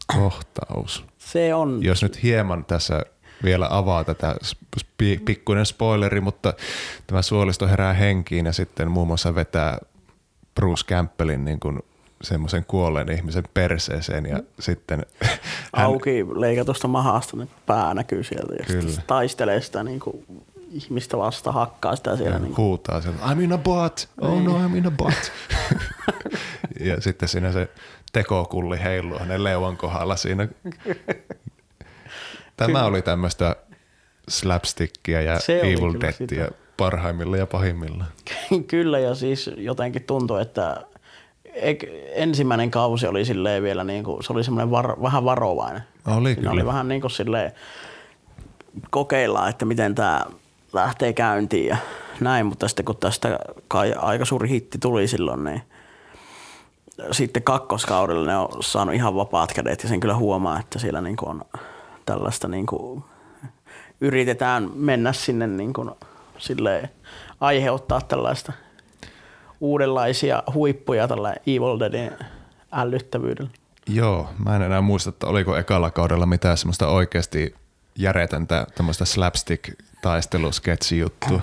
kohtaus. 0.08 1.06
Se 1.18 1.54
on, 1.54 1.84
Jos 1.84 2.04
nyt 2.04 2.24
hieman 2.24 2.66
tässä 2.66 3.02
vielä 3.44 3.68
avaa 3.70 4.04
tätä 4.04 4.36
sp- 4.46 5.22
pikkuinen 5.26 5.66
spoileri, 5.66 6.22
mutta 6.22 6.54
tämä 7.08 7.22
suolisto 7.22 7.68
herää 7.68 7.94
henkiin 7.94 8.46
ja 8.46 8.54
sitten 8.54 8.92
muun 8.92 9.08
muassa 9.08 9.36
vetää 9.36 9.78
Bruce 10.56 10.86
Campbellin 10.86 11.46
niin 11.46 11.60
kuin 11.60 11.80
semmoisen 12.22 12.66
kuolleen 12.66 13.12
ihmisen 13.12 13.44
perseeseen 13.54 14.26
ja 14.26 14.40
sitten 14.60 15.06
hän, 15.74 15.84
auki 15.86 16.26
leikatusta 16.36 16.88
mahasta, 16.88 17.38
niin 17.38 17.50
pää 17.66 17.94
näkyy 17.94 18.24
sieltä 18.24 18.54
ja 18.54 18.66
Kyllä. 18.68 18.82
sitten 18.82 19.04
taistelee 19.08 19.62
sitä 19.62 19.84
niin 19.84 20.00
kuin 20.00 20.26
ihmistä 20.72 21.18
vasta, 21.18 21.52
hakkaa 21.52 21.96
sitä 21.96 22.18
siellä. 22.18 22.40
Niin 22.40 22.54
kuin. 22.54 22.66
huutaa 22.66 23.02
sieltä, 23.02 23.20
I'm 23.26 23.42
in 23.42 23.54
a 23.54 23.58
bot, 23.58 24.10
oh 24.22 24.44
no 24.44 24.68
I'm 24.68 24.78
in 24.78 24.88
a 24.88 24.92
bot. 24.92 25.32
ja 26.80 27.02
sitten 27.02 27.30
siinä 27.30 27.52
se 27.52 27.70
tekokulli 28.14 28.84
heiluu 28.84 29.20
hänen 29.20 29.44
leuan 29.44 29.78
kohdalla 29.78 30.16
siinä. 30.16 30.48
Tämä 32.66 32.86
oli 32.86 33.02
tämmöistä 33.02 33.56
slapstickia 34.30 35.22
ja 35.22 35.40
Se 35.40 35.60
Evil 35.60 35.94
kyllä 35.94 36.14
Deadia 36.20 36.52
parhaimmilla 36.78 37.38
ja 37.38 37.48
pahimmilla. 37.48 38.06
Kyllä 38.68 39.00
ja 39.00 39.16
siis 39.16 39.50
jotenkin 39.58 40.04
tuntui, 40.04 40.42
että 40.42 40.86
ensimmäinen 42.14 42.72
kausi 42.72 43.08
oli 43.08 43.26
silleen 43.26 43.64
vielä 43.64 43.84
niin 43.84 44.04
kuin, 44.04 44.24
se 44.24 44.34
oli 44.34 44.44
semmoinen 44.44 44.72
var, 44.72 45.02
vähän 45.02 45.26
varovainen. 45.26 45.82
Oli 46.08 46.30
Siinä 46.30 46.36
kyllä. 46.36 46.52
oli 46.52 46.66
vähän 46.66 46.88
niin 46.88 47.02
kuin 47.02 47.12
silleen, 47.12 47.52
kokeillaan, 48.90 49.50
että 49.50 49.66
miten 49.66 49.96
tämä 49.96 50.26
lähtee 50.74 51.14
käyntiin 51.14 51.68
ja 51.68 51.78
näin, 52.20 52.46
mutta 52.46 52.68
sitten 52.68 52.86
kun 52.86 52.98
tästä 52.98 53.40
kai 53.68 53.94
aika 53.94 54.26
suuri 54.26 54.50
hitti 54.50 54.78
tuli 54.78 55.08
silloin, 55.08 55.44
niin 55.44 55.62
sitten 57.12 57.44
kakkoskaudella 57.44 58.28
ne 58.28 58.38
on 58.38 58.64
saanut 58.64 58.96
ihan 58.96 59.16
vapaat 59.16 59.54
kädet 59.54 59.84
ja 59.84 59.90
sen 59.90 60.00
kyllä 60.00 60.16
huomaa, 60.16 60.60
että 60.60 60.80
siellä 60.80 61.02
niin 61.02 61.16
kuin 61.16 61.30
on 61.30 61.46
tällaista 62.06 62.48
niin 62.48 62.66
kuin 62.66 63.04
yritetään 64.02 64.72
mennä 64.76 65.14
sinne 65.14 65.48
niin 65.48 65.74
kuin 65.74 65.92
silleen, 66.38 66.90
aiheuttaa 67.40 68.02
tällaista 68.02 68.54
uudenlaisia 69.60 70.44
huippuja 70.54 71.08
tällä 71.08 71.36
Evil 71.48 71.80
Deadin 71.80 72.12
älyttävyydellä. 72.72 73.50
Joo, 73.88 74.30
mä 74.46 74.56
en 74.56 74.62
enää 74.62 74.82
muista, 74.82 75.10
että 75.10 75.28
oliko 75.28 75.58
ekalla 75.58 75.92
kaudella 75.92 76.26
mitään 76.26 76.58
semmoista 76.58 76.88
oikeasti 76.88 77.56
järjetöntä 77.96 78.68
tämmöistä 78.76 79.06
slapstick-taistelusketsi-juttua. 79.06 81.42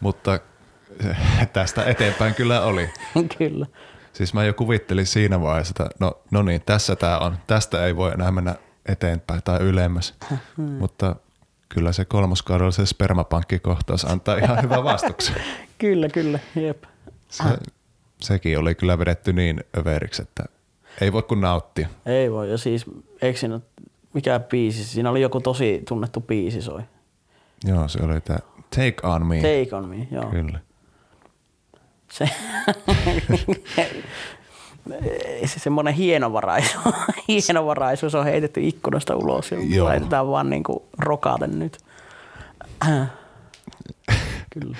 Mutta 0.00 0.40
eh, 1.10 1.16
tästä 1.52 1.84
eteenpäin 1.84 2.34
kyllä 2.34 2.62
oli. 2.62 2.90
Kyllä. 3.38 3.66
Siis 4.12 4.34
mä 4.34 4.44
jo 4.44 4.54
kuvittelin 4.54 5.06
siinä 5.06 5.40
vaiheessa, 5.40 5.70
että 5.70 5.88
no, 6.00 6.18
no 6.30 6.42
niin, 6.42 6.62
tässä 6.62 6.96
tää 6.96 7.18
on. 7.18 7.36
Tästä 7.46 7.86
ei 7.86 7.96
voi 7.96 8.12
enää 8.12 8.30
mennä 8.30 8.54
eteenpäin 8.86 9.42
tai 9.42 9.60
ylemmäs. 9.60 10.14
Mutta 10.80 11.16
kyllä 11.68 11.92
se 11.92 12.04
kolmoskaudella 12.04 12.70
se 12.70 12.86
spermapankkikohtaus 12.86 14.04
antaa 14.04 14.36
ihan 14.36 14.62
hyvän 14.62 14.84
vastuksen. 14.94 15.36
Kyllä, 15.78 16.08
kyllä, 16.08 16.38
jep. 16.54 16.84
Se, 17.28 17.44
sekin 18.20 18.58
oli 18.58 18.74
kyllä 18.74 18.98
vedetty 18.98 19.32
niin 19.32 19.64
överiksi, 19.78 20.22
että 20.22 20.44
ei 21.00 21.12
voi 21.12 21.22
kuin 21.22 21.40
nauttia. 21.40 21.88
Ei 22.06 22.32
voi, 22.32 22.50
ja 22.50 22.58
siis 22.58 22.84
eikö 23.22 23.38
siinä, 23.38 23.60
mikä 24.14 24.40
biisi, 24.40 24.84
siinä 24.84 25.10
oli 25.10 25.20
joku 25.20 25.40
tosi 25.40 25.82
tunnettu 25.88 26.20
biisi 26.20 26.62
soi. 26.62 26.82
Joo, 27.64 27.88
se 27.88 28.02
oli 28.02 28.20
tämä 28.20 28.38
Take 28.70 28.96
On 29.02 29.26
Me. 29.26 29.36
Take 29.36 29.76
on 29.76 29.88
me, 29.88 30.08
joo. 30.10 30.24
Kyllä. 30.24 30.58
Se, 32.10 32.30
se 35.46 35.58
semmoinen 35.58 35.94
hienovaraisuus, 35.94 36.94
hienovaraisuus 37.28 38.14
on 38.14 38.24
heitetty 38.24 38.60
ikkunasta 38.68 39.16
ulos 39.16 39.50
ja 39.50 39.58
Joo. 39.68 39.88
laitetaan 39.88 40.28
vaan 40.28 40.50
niinku 40.50 40.88
rokaten 40.98 41.58
nyt. 41.58 41.78
Kyllä. 44.50 44.76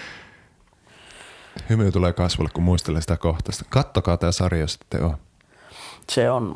Hymy 1.70 1.92
tulee 1.92 2.12
kasvulle, 2.12 2.50
kun 2.54 2.64
muistelee 2.64 3.00
sitä 3.00 3.16
kohtausta. 3.16 3.64
Kattokaa 3.68 4.16
tämä 4.16 4.32
sarja, 4.32 4.60
jos 4.60 4.74
ette 4.74 5.04
ole. 5.04 5.14
Se 6.10 6.30
on 6.30 6.54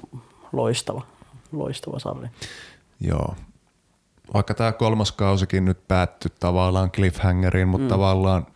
loistava, 0.53 1.03
loistava 1.53 1.99
sarja. 1.99 2.29
Joo. 3.01 3.35
Vaikka 4.35 4.55
tämä 4.55 4.73
kolmas 4.73 5.13
kausikin 5.13 5.65
nyt 5.65 5.89
päättyi 5.89 6.31
tavallaan 6.41 6.91
cliffhangeriin, 6.91 7.69
mutta 7.69 7.85
mm. 7.85 7.89
tavallaan 7.89 8.47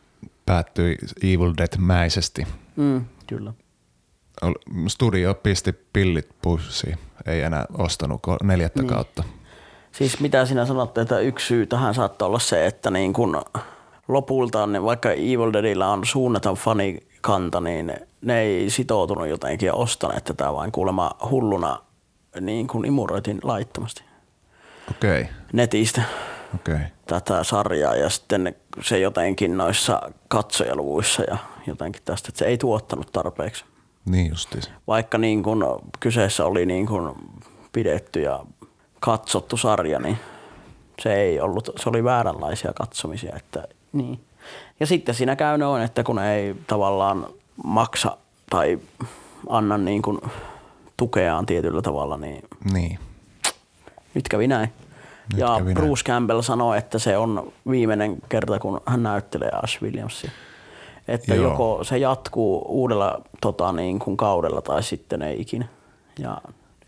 päättyi 0.46 0.98
Evil 1.22 1.54
Dead-mäisesti. 1.58 2.46
Mm, 2.76 3.04
kyllä. 3.26 3.52
Studio 4.88 5.34
pisti 5.34 5.72
pillit 5.92 6.28
pussiin. 6.42 6.98
Ei 7.26 7.40
enää 7.40 7.66
ostanut 7.78 8.20
neljättä 8.42 8.82
niin. 8.82 8.90
kautta. 8.90 9.24
Siis 9.92 10.20
mitä 10.20 10.46
sinä 10.46 10.66
sanot, 10.66 10.98
että 10.98 11.18
yksi 11.18 11.46
syy 11.46 11.66
tähän 11.66 11.94
saattaa 11.94 12.28
olla 12.28 12.38
se, 12.38 12.66
että 12.66 12.90
niin 12.90 13.12
kun 13.12 13.42
lopultaan, 14.08 14.72
niin 14.72 14.84
vaikka 14.84 15.10
Evil 15.10 15.52
Deadillä 15.52 15.88
on 15.88 16.06
suunnaton 16.06 16.54
fanikanta, 16.54 17.60
niin 17.60 17.92
ne 18.22 18.40
ei 18.40 18.70
sitoutunut 18.70 19.28
jotenkin 19.28 19.66
ja 19.66 19.74
ostaneet 19.74 20.24
tätä, 20.24 20.52
vaan 20.52 20.72
kuulemma 20.72 21.10
hulluna 21.30 21.78
niin 22.40 22.66
kuin 22.66 22.84
imuroitiin 22.84 23.38
laittomasti. 23.42 24.04
Okei, 24.90 25.20
okay. 25.20 25.34
netistä 25.52 26.02
okei. 26.54 26.74
Okay. 26.74 26.86
tätä 27.06 27.44
sarjaa 27.44 27.94
ja 27.94 28.10
sitten 28.10 28.54
se 28.82 28.98
jotenkin 28.98 29.56
noissa 29.56 30.00
katsojaluvuissa 30.28 31.22
ja 31.22 31.36
jotenkin 31.66 32.02
tästä, 32.04 32.28
että 32.28 32.38
se 32.38 32.44
ei 32.44 32.58
tuottanut 32.58 33.12
tarpeeksi. 33.12 33.64
Niin 34.04 34.30
justiis. 34.30 34.70
Vaikka 34.86 35.18
niin 35.18 35.42
kun 35.42 35.64
kyseessä 36.00 36.44
oli 36.44 36.66
niin 36.66 36.86
kun 36.86 37.16
pidetty 37.72 38.20
ja 38.20 38.40
katsottu 39.00 39.56
sarja, 39.56 39.98
niin 39.98 40.18
se 41.02 41.14
ei 41.14 41.40
ollut, 41.40 41.70
se 41.76 41.88
oli 41.88 42.04
vääränlaisia 42.04 42.72
katsomisia. 42.72 43.36
Että, 43.36 43.68
niin. 43.92 44.20
Ja 44.80 44.86
sitten 44.86 45.14
siinä 45.14 45.36
käy 45.36 45.58
noin, 45.58 45.82
että 45.82 46.02
kun 46.04 46.18
ei 46.18 46.54
tavallaan 46.66 47.26
maksa 47.64 48.16
tai 48.50 48.78
anna 49.48 49.78
niin 49.78 50.02
kun 50.02 50.30
tukeaan 50.96 51.46
tietyllä 51.46 51.82
tavalla, 51.82 52.16
niin 52.16 52.42
Niin. 52.72 52.98
nyt 54.14 54.28
kävi 54.28 54.48
näin. 54.48 54.72
Nyt 55.32 55.40
ja 55.40 55.46
kävi 55.58 55.74
näin. 55.74 55.86
Bruce 55.86 56.04
Campbell 56.04 56.40
sanoi, 56.40 56.78
että 56.78 56.98
se 56.98 57.16
on 57.18 57.52
viimeinen 57.70 58.16
kerta, 58.28 58.58
kun 58.58 58.80
hän 58.86 59.02
näyttelee 59.02 59.50
Ash 59.62 59.82
Williamsia. 59.82 60.30
Että 61.08 61.34
Joo. 61.34 61.50
joko 61.50 61.84
se 61.84 61.98
jatkuu 61.98 62.64
uudella 62.68 63.20
tota, 63.40 63.72
niin 63.72 63.98
kuin 63.98 64.16
kaudella 64.16 64.62
tai 64.62 64.82
sitten 64.82 65.22
ei 65.22 65.40
ikinä. 65.40 65.66
Ja 66.18 66.38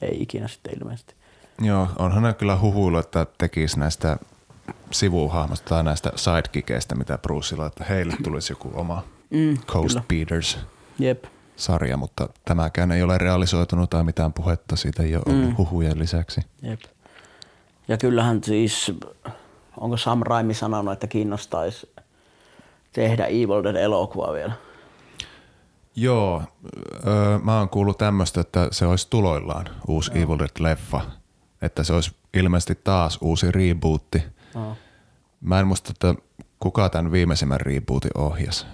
ei 0.02 0.22
ikinä 0.22 0.48
sitten 0.48 0.72
ilmeisesti. 0.80 1.14
Joo, 1.60 1.88
onhan 1.98 2.22
ne 2.22 2.32
kyllä 2.32 2.58
huhuilu, 2.58 2.98
että 2.98 3.26
tekisi 3.38 3.78
näistä 3.78 4.16
sivuhahmoista 4.90 5.68
tai 5.68 5.82
näistä 5.84 6.12
sidekickeistä, 6.16 6.94
mitä 6.94 7.18
Bruceilla, 7.18 7.66
että 7.66 7.84
heille 7.84 8.16
tulisi 8.24 8.52
joku 8.52 8.70
oma 8.74 9.02
Mm, 9.30 9.56
Coast 9.66 9.88
kyllä. 9.88 10.04
Beaters 10.08 10.58
Jep. 10.98 11.24
sarja, 11.56 11.96
mutta 11.96 12.28
tämäkään 12.44 12.92
ei 12.92 13.02
ole 13.02 13.18
realisoitunut 13.18 13.90
tai 13.90 14.04
mitään 14.04 14.32
puhetta 14.32 14.76
siitä 14.76 15.02
ei 15.02 15.16
ole 15.16 15.22
ollut 15.28 15.48
Mm. 15.48 15.54
huhujen 15.58 15.98
lisäksi. 15.98 16.40
Jep. 16.62 16.80
Ja 17.88 17.96
kyllähän 17.96 18.44
siis, 18.44 18.92
onko 19.80 19.96
Sam 19.96 20.20
Raimi 20.22 20.54
sanonut, 20.54 20.92
että 20.92 21.06
kiinnostaisi 21.06 21.90
tehdä 22.95 23.26
Evil 23.26 23.62
Dead-elokuvaa 23.64 24.32
vielä? 24.32 24.53
Joo, 25.97 26.42
öö, 27.07 27.38
mä 27.38 27.59
oon 27.59 27.68
kuullut 27.68 27.99
tämmöistä, 27.99 28.40
että 28.40 28.68
se 28.70 28.86
olisi 28.86 29.07
tuloillaan 29.11 29.66
uusi 29.88 30.11
Joo. 30.14 30.22
Evil 30.24 30.38
Dead-leffa. 30.38 31.01
Että 31.62 31.84
se 31.84 31.92
olisi 31.92 32.16
ilmeisesti 32.34 32.74
taas 32.84 33.18
uusi 33.20 33.51
rebootti. 33.51 34.22
No. 34.55 34.76
Mä 35.40 35.61
en 35.61 35.66
muista, 35.66 35.90
että 35.90 36.22
kuka 36.61 36.88
tämän 36.88 37.12
viimeisimmän 37.12 37.61
rebootin 37.61 38.11
ohjasi. 38.14 38.66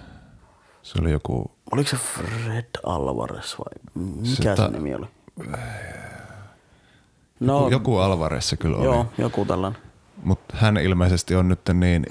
Se 0.81 0.99
oli 1.01 1.11
joku, 1.11 1.51
Oliko 1.71 1.89
se 1.89 1.97
Fred 1.97 2.65
Alvarez 2.85 3.55
vai 3.57 3.93
mikä 3.95 4.55
Se 4.55 4.61
se, 4.63 4.67
nimi 4.71 4.95
oli? 4.95 5.05
no, 7.39 7.57
joku, 7.59 7.71
joku 7.71 7.97
Alvarez 7.97 8.43
se 8.45 8.57
kyllä 8.57 8.83
joo, 8.83 8.99
oli. 8.99 9.05
joku 9.17 9.45
tällainen. 9.45 9.81
Mutta 10.23 10.55
hän 10.57 10.77
ilmeisesti 10.77 11.35
on 11.35 11.47
nyt 11.47 11.59
niin 11.73 12.05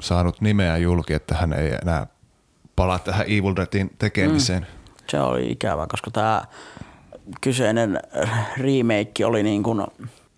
saanut 0.00 0.40
nimeä 0.40 0.76
julki, 0.76 1.12
että 1.14 1.34
hän 1.34 1.52
ei 1.52 1.72
enää 1.82 2.06
palaa 2.76 2.98
tähän 2.98 3.26
Evil 3.26 3.56
Deadin 3.56 3.90
tekemiseen. 3.98 4.62
Mm. 4.62 4.92
Se 5.10 5.20
oli 5.20 5.50
ikävä, 5.50 5.86
koska 5.86 6.10
tämä 6.10 6.42
kyseinen 7.40 8.00
remake 8.56 9.26
oli 9.26 9.42
niin 9.42 9.62
kuin, 9.62 9.86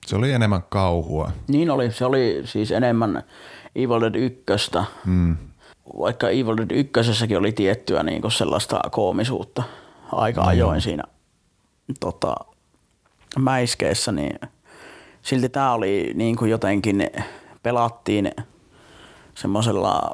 Se 0.07 0.17
oli 0.17 0.33
enemmän 0.33 0.63
kauhua. 0.69 1.31
niin 1.49 1.71
oli, 1.71 1.91
se 1.93 2.05
oli 2.05 2.41
siis 2.45 2.71
enemmän 2.71 3.23
Evil 3.77 4.01
Dead 4.01 4.15
1, 4.15 4.45
Mm. 5.05 5.37
vaikka 5.99 6.29
Evil 6.29 6.57
Dead 6.57 6.71
1 6.71 7.37
oli 7.39 7.53
tiettyä 7.53 8.03
niin 8.03 8.23
kuin 8.23 8.33
sellaista 8.33 8.81
koomisuutta 8.91 9.63
aika 10.13 10.43
ajoin 10.43 10.81
siinä 10.81 11.03
tota, 12.01 12.35
mäiskeessä, 13.39 14.13
niin 14.13 14.41
silti 15.23 15.49
tämä 15.49 15.73
oli 15.73 16.13
niin 16.15 16.37
kuin 16.37 16.51
jotenkin, 16.51 17.07
pelattiin 17.63 18.31
semmoisella 19.41 20.13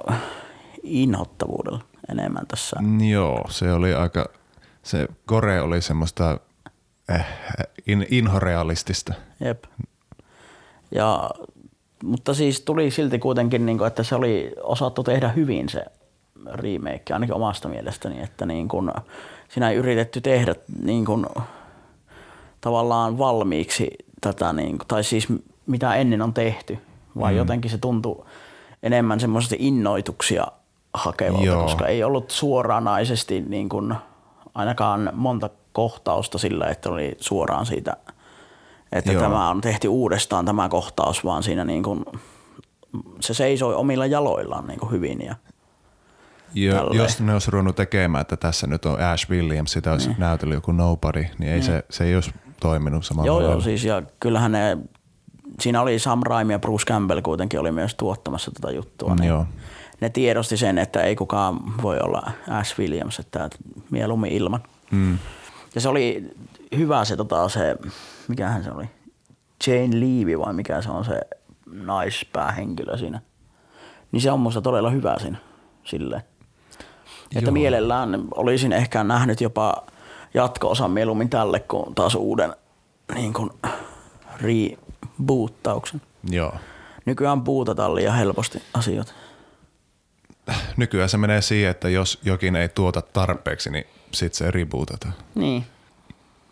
inhottavuudella 0.83 1.81
enemmän 2.09 2.47
tässä. 2.47 2.77
Joo, 3.11 3.45
se 3.49 3.73
oli 3.73 3.95
aika, 3.95 4.27
se 4.83 5.09
kore 5.27 5.61
oli 5.61 5.83
semmoista 5.83 6.41
eh, 7.15 7.27
in, 7.87 8.07
inhorealistista. 8.11 9.15
Jep. 9.45 9.65
Ja, 10.91 11.31
mutta 12.05 12.35
siis 12.35 12.61
tuli 12.61 12.91
silti 12.91 13.19
kuitenkin, 13.19 13.67
niin 13.67 13.79
kuin, 13.79 13.89
että 13.89 14.03
se 14.03 14.15
oli 14.15 14.53
osattu 14.63 15.03
tehdä 15.03 15.29
hyvin 15.29 15.69
se 15.69 15.85
remake, 16.53 17.13
ainakin 17.13 17.35
omasta 17.35 17.69
mielestäni, 17.69 18.23
että 18.23 18.47
niin 18.47 18.69
kuin, 18.69 18.91
siinä 19.49 19.71
ei 19.71 19.77
yritetty 19.77 20.21
tehdä 20.21 20.55
niin 20.83 21.05
kuin, 21.05 21.27
tavallaan 22.61 23.19
valmiiksi 23.19 23.91
tätä, 24.21 24.53
niin 24.53 24.79
kuin, 24.79 24.89
tai 24.89 25.05
siis 25.05 25.29
mitä 25.67 25.95
ennen 25.95 26.23
on 26.23 26.35
tehty, 26.35 26.79
vaan 27.19 27.33
mm. 27.33 27.39
jotenkin 27.39 27.71
se 27.71 27.79
tuntui 27.79 28.25
enemmän 28.87 29.21
semmoisesti 29.21 29.57
innoituksia 29.59 30.47
hakevalta, 30.95 31.45
Joo. 31.45 31.63
koska 31.63 31.87
ei 31.87 32.05
ollut 32.05 32.31
suoranaisesti 32.31 33.41
niin 33.41 33.69
kuin, 33.69 33.95
ainakaan 34.55 35.11
monta 35.13 35.51
kohtausta 35.73 36.39
sillä, 36.39 36.67
että 36.67 36.91
oli 36.91 37.17
suoraan 37.21 37.67
siitä, 37.67 37.97
että 38.93 39.13
Joo. 39.13 39.23
Tämä 39.23 39.49
on 39.49 39.61
tehty 39.61 39.89
uudestaan 39.89 40.45
tämä 40.45 40.69
kohtaus, 40.69 41.25
vaan 41.25 41.43
siinä 41.43 41.65
niin 41.65 41.83
kuin, 41.83 42.05
se 43.21 43.35
seisoi 43.35 43.75
omilla 43.75 44.07
jaloillaan 44.07 44.67
niin 44.67 44.81
kuin 44.81 44.93
hyvin. 44.93 45.21
Ja, 45.21 45.35
Jo, 46.55 46.91
jos 46.93 47.21
ne 47.21 47.33
olisi 47.33 47.51
ruvennut 47.51 47.77
tekemään, 47.77 48.23
että 48.23 48.37
tässä 48.37 48.67
nyt 48.67 48.85
on 48.85 49.01
Ash 49.01 49.31
Williams, 49.31 49.73
sitä 49.73 49.93
olisi 49.93 50.09
niin. 50.09 50.21
näytellyt 50.21 50.55
joku 50.55 50.73
Nobody, 50.73 51.27
niin 51.39 51.53
ei 51.53 51.63
se, 51.63 51.85
se 51.91 52.05
ei 52.05 52.15
olisi 52.15 52.31
toiminut 52.61 53.05
samalla 53.05 53.27
joo, 53.27 53.37
lailla. 53.37 53.53
joo, 53.53 53.61
siis 53.61 53.85
ja 53.85 54.03
kyllähän 54.21 54.53
ne, 54.53 54.79
siinä 55.61 55.83
oli 55.83 55.99
Sam 55.99 56.21
Raimi 56.25 56.53
ja 56.53 56.59
Bruce 56.59 56.85
Campbell 56.85 57.21
kuitenkin 57.21 57.61
oli 57.61 57.73
myös 57.73 57.95
tuottamassa 57.95 58.51
tätä 58.51 58.75
juttua. 58.75 59.15
Mm, 59.15 59.21
niin 59.21 59.29
joo. 59.29 59.47
Ne 60.01 60.09
tiedosti 60.09 60.57
sen, 60.57 60.79
että 60.79 61.03
ei 61.03 61.17
kukaan 61.17 61.83
voi 61.83 61.99
olla 61.99 62.31
Ash 62.51 62.79
Williams, 62.79 63.19
että 63.19 63.51
mieluummin 63.91 64.33
ilman. 64.33 64.63
Mm. 64.91 65.19
Ja 65.75 65.81
se 65.81 65.89
oli 65.89 66.35
hyvä 66.77 67.05
se, 67.05 67.17
tota, 67.17 67.49
se 67.49 67.77
mikähän 68.29 68.65
se 68.65 68.71
oli, 68.71 68.85
Jane 69.67 70.01
Levy 70.01 70.39
vai 70.39 70.53
mikä 70.53 70.83
se 70.83 70.91
on 70.91 71.05
se 71.05 71.21
naispäähenkilö 71.73 72.99
siinä. 72.99 73.21
Niin 74.13 74.21
se 74.21 74.31
on 74.31 74.41
musta 74.41 74.61
todella 74.61 74.91
hyvä 74.91 75.17
siinä 75.19 75.39
silleen. 75.85 76.23
Että 77.37 77.49
Joo. 77.49 77.53
mielellään 77.53 78.25
olisin 78.35 78.73
ehkä 78.73 79.05
nähnyt 79.05 79.41
jopa 79.41 79.83
jatko-osan 80.35 80.91
mieluummin 80.91 81.31
tälle 81.31 81.61
kuin 81.61 81.95
taas 81.95 82.15
uuden 82.15 82.57
niin 83.15 83.33
kuin 83.33 83.51
reboottauksen. 85.21 86.03
Joo. 86.31 86.55
Nykyään 87.05 87.43
buutataan 87.43 87.95
liian 87.95 88.17
helposti 88.17 88.63
asioita. 88.75 89.13
Nykyään 90.77 91.09
se 91.09 91.19
menee 91.19 91.43
siihen, 91.43 91.71
että 91.71 91.89
jos 91.89 92.21
jokin 92.25 92.57
ei 92.57 92.69
tuota 92.69 93.03
tarpeeksi, 93.03 93.71
niin 93.71 93.85
sit 94.13 94.35
se 94.35 94.51
rebootataan. 94.51 95.15
Niin, 95.35 95.67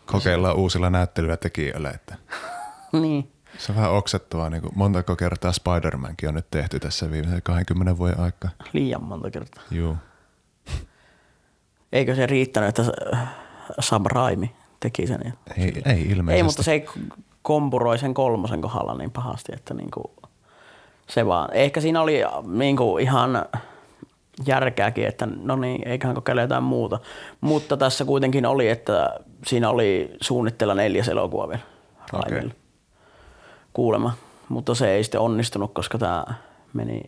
Kokeillaan 0.05 0.55
uusilla 0.55 0.89
näyttelyillä 0.89 1.37
tekijöillä, 1.37 1.91
että 1.91 2.15
niin. 3.01 3.31
se 3.57 3.71
on 3.71 3.75
vähän 3.75 3.91
oksettavaa. 3.91 4.49
Niin 4.49 4.61
kuin 4.61 4.73
montako 4.75 5.15
kertaa 5.15 5.51
Spider-Mankin 5.51 6.27
on 6.27 6.35
nyt 6.35 6.51
tehty 6.51 6.79
tässä 6.79 7.11
viimeisen 7.11 7.41
20 7.41 7.97
vuoden 7.97 8.19
aikaa. 8.19 8.49
Liian 8.73 9.03
monta 9.03 9.31
kertaa. 9.31 9.63
Juu. 9.71 9.97
Eikö 11.91 12.15
se 12.15 12.25
riittänyt, 12.25 12.69
että 12.69 12.83
Sam 13.79 14.03
Raimi 14.05 14.55
teki 14.79 15.07
sen? 15.07 15.33
Ei, 15.57 15.81
ei 15.85 16.01
ilmeisesti. 16.01 16.37
Ei, 16.37 16.43
mutta 16.43 16.63
se 16.63 16.71
ei 16.71 16.85
kompuroi 17.45 17.97
sen 17.97 18.13
kolmosen 18.13 18.61
kohdalla 18.61 18.93
niin 18.93 19.11
pahasti, 19.11 19.51
että 19.55 19.73
niinku 19.73 20.13
se 21.07 21.25
vaan. 21.25 21.53
Ehkä 21.53 21.81
siinä 21.81 22.01
oli 22.01 22.21
niinku 22.47 22.97
ihan 22.97 23.45
järkeäkin, 24.45 25.07
että 25.07 25.27
no 25.41 25.55
niin, 25.55 25.87
eiköhän 25.87 26.15
kokeile 26.15 26.41
jotain 26.41 26.63
muuta. 26.63 26.99
Mutta 27.41 27.77
tässä 27.77 28.05
kuitenkin 28.05 28.45
oli, 28.45 28.69
että 28.69 29.19
siinä 29.45 29.69
oli 29.69 30.15
suunnitteilla 30.21 30.73
neljäs 30.73 31.07
elokuva 31.07 31.47
vielä. 31.47 31.61
Okei. 32.13 32.51
Kuulemma. 33.73 34.13
Mutta 34.49 34.75
se 34.75 34.91
ei 34.91 35.03
sitten 35.03 35.21
onnistunut, 35.21 35.73
koska 35.73 35.97
tämä 35.97 36.25
meni 36.73 37.01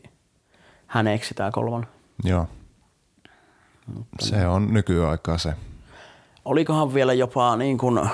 häneksi 0.87 1.33
tämä 1.33 1.51
kolmonen. 1.51 1.89
Joo. 2.23 2.47
Se 4.19 4.47
on 4.47 4.73
nykyaikaa 4.73 5.37
se. 5.37 5.53
olikohan 6.45 6.93
vielä 6.93 7.13
jopa 7.13 7.55
niin 7.55 7.77
kuin 7.77 8.09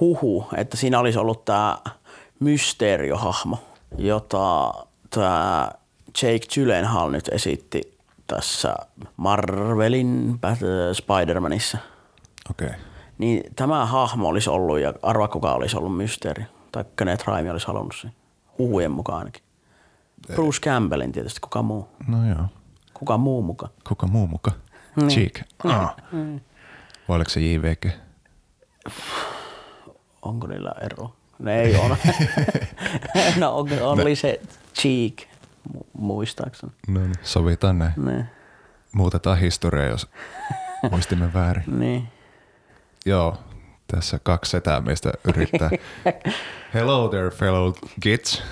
huhu, 0.00 0.46
että 0.56 0.76
siinä 0.76 0.98
olisi 0.98 1.18
ollut 1.18 1.44
tämä 1.44 1.78
mysteeriohahmo, 2.40 3.58
jota 3.98 4.74
tämä 5.10 5.70
Jake 6.22 6.46
Gyllenhaal 6.54 7.10
nyt 7.10 7.28
esitti 7.28 7.98
tässä 8.26 8.74
Marvelin 9.16 10.40
Bat- 10.46 10.94
Spider-Manissa. 10.96 11.78
Okei. 12.50 12.66
Okay. 12.66 12.80
Niin 13.18 13.42
tämä 13.56 13.86
hahmo 13.86 14.28
olisi 14.28 14.50
ollut 14.50 14.78
ja 14.78 14.94
arva 15.02 15.28
kuka 15.28 15.52
olisi 15.52 15.76
ollut 15.76 15.96
mysteeri. 15.96 16.44
Tai 16.72 16.84
kenet 16.96 17.24
Raimi 17.24 17.50
olisi 17.50 17.66
halunnut 17.66 17.94
sen. 18.00 18.12
Huhujen 18.58 18.90
mukaan 18.90 19.18
ainakin. 19.18 19.42
Bruce 20.34 20.60
Campbellin 20.60 21.12
tietysti, 21.12 21.40
kuka 21.40 21.62
muu. 21.62 21.88
No 22.08 22.28
joo. 22.28 22.46
Kuka 22.94 23.18
muu 23.18 23.42
mukaan. 23.42 23.72
Kuka 23.88 24.06
muu 24.06 24.26
muka? 24.26 24.50
Niin. 24.96 25.08
Cheek. 25.08 25.40
Ah. 25.64 25.96
Vai 27.08 27.16
oliko 27.16 27.30
se 27.30 27.40
JVG? 27.40 27.86
Onko 30.28 30.46
niillä 30.46 30.72
ero? 30.80 31.12
Ne 31.38 31.60
ei 31.62 31.76
ole. 31.76 31.96
no 33.40 33.56
on, 33.56 33.68
oli 33.82 34.16
se 34.16 34.40
Cheek, 34.74 35.14
mu- 35.76 35.86
muistaakseni. 35.98 36.72
No 36.88 37.00
niin, 37.00 37.12
sovitaan 37.22 37.78
näin. 37.78 37.92
Ne, 37.96 38.26
Muutetaan 38.92 39.38
historiaa, 39.38 39.86
jos 39.86 40.08
muistimme 40.90 41.34
väärin. 41.34 41.64
niin. 41.80 42.08
Joo, 43.06 43.38
tässä 43.86 44.18
kaksi 44.22 44.50
setää 44.50 44.80
meistä 44.80 45.12
yrittää. 45.28 45.70
Hello 46.74 47.08
there 47.08 47.30
fellow 47.30 47.72
kids. 48.00 48.42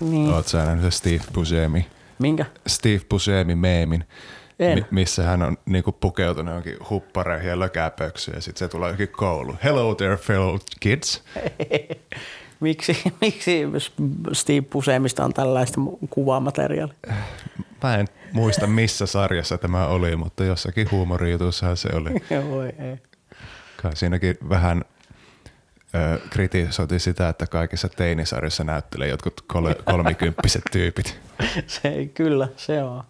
niin. 0.00 0.30
Oot 0.32 0.46
sä 0.48 0.64
nähnyt 0.64 0.94
Steve 0.94 1.20
Buscemi, 1.34 1.86
Minkä? 2.18 2.44
Steve 2.66 3.00
Buscemi 3.10 3.54
meemin, 3.54 4.04
En. 4.58 4.78
mi- 4.78 4.86
missä 4.90 5.22
hän 5.22 5.42
on 5.42 5.56
niinku 5.66 5.92
pukeutunut 5.92 6.50
johonkin 6.50 6.76
huppareihin 6.90 7.48
ja 7.48 7.58
lökäpöksyyn 7.58 8.34
ja 8.34 8.40
sitten 8.40 8.58
se 8.58 8.68
tulee 8.68 8.86
johonkin 8.88 9.08
koulu. 9.08 9.56
Hello 9.64 9.94
there 9.94 10.16
fellow 10.16 10.58
kids. 10.80 11.22
miksi, 12.60 13.02
miksi 13.20 13.62
Steve 14.32 14.60
Pusemista 14.62 15.24
on 15.24 15.32
tällaista 15.34 15.80
kuvamateriaalia? 16.10 16.94
Mä 17.82 17.96
en 17.96 18.08
muista 18.32 18.66
missä 18.66 19.06
sarjassa 19.06 19.58
tämä 19.58 19.86
oli, 19.86 20.16
mutta 20.16 20.44
jossakin 20.44 20.90
huumorijutussahan 20.90 21.76
se 21.76 21.88
oli. 21.92 22.10
Voi 22.50 22.66
ei. 22.66 22.96
Kai 23.82 23.96
siinäkin 23.96 24.36
vähän 24.48 24.84
ö, 25.94 26.20
kritisoitiin 26.30 27.00
sitä, 27.00 27.28
että 27.28 27.46
kaikissa 27.46 27.88
teinisarjoissa 27.88 28.64
näyttelee 28.64 29.08
jotkut 29.08 29.40
kol- 29.40 29.74
kolmikymppiset 29.84 30.62
tyypit. 30.72 31.20
Se 31.66 31.88
ei 31.88 32.08
kyllä, 32.08 32.48
se 32.56 32.82
on. 32.82 33.04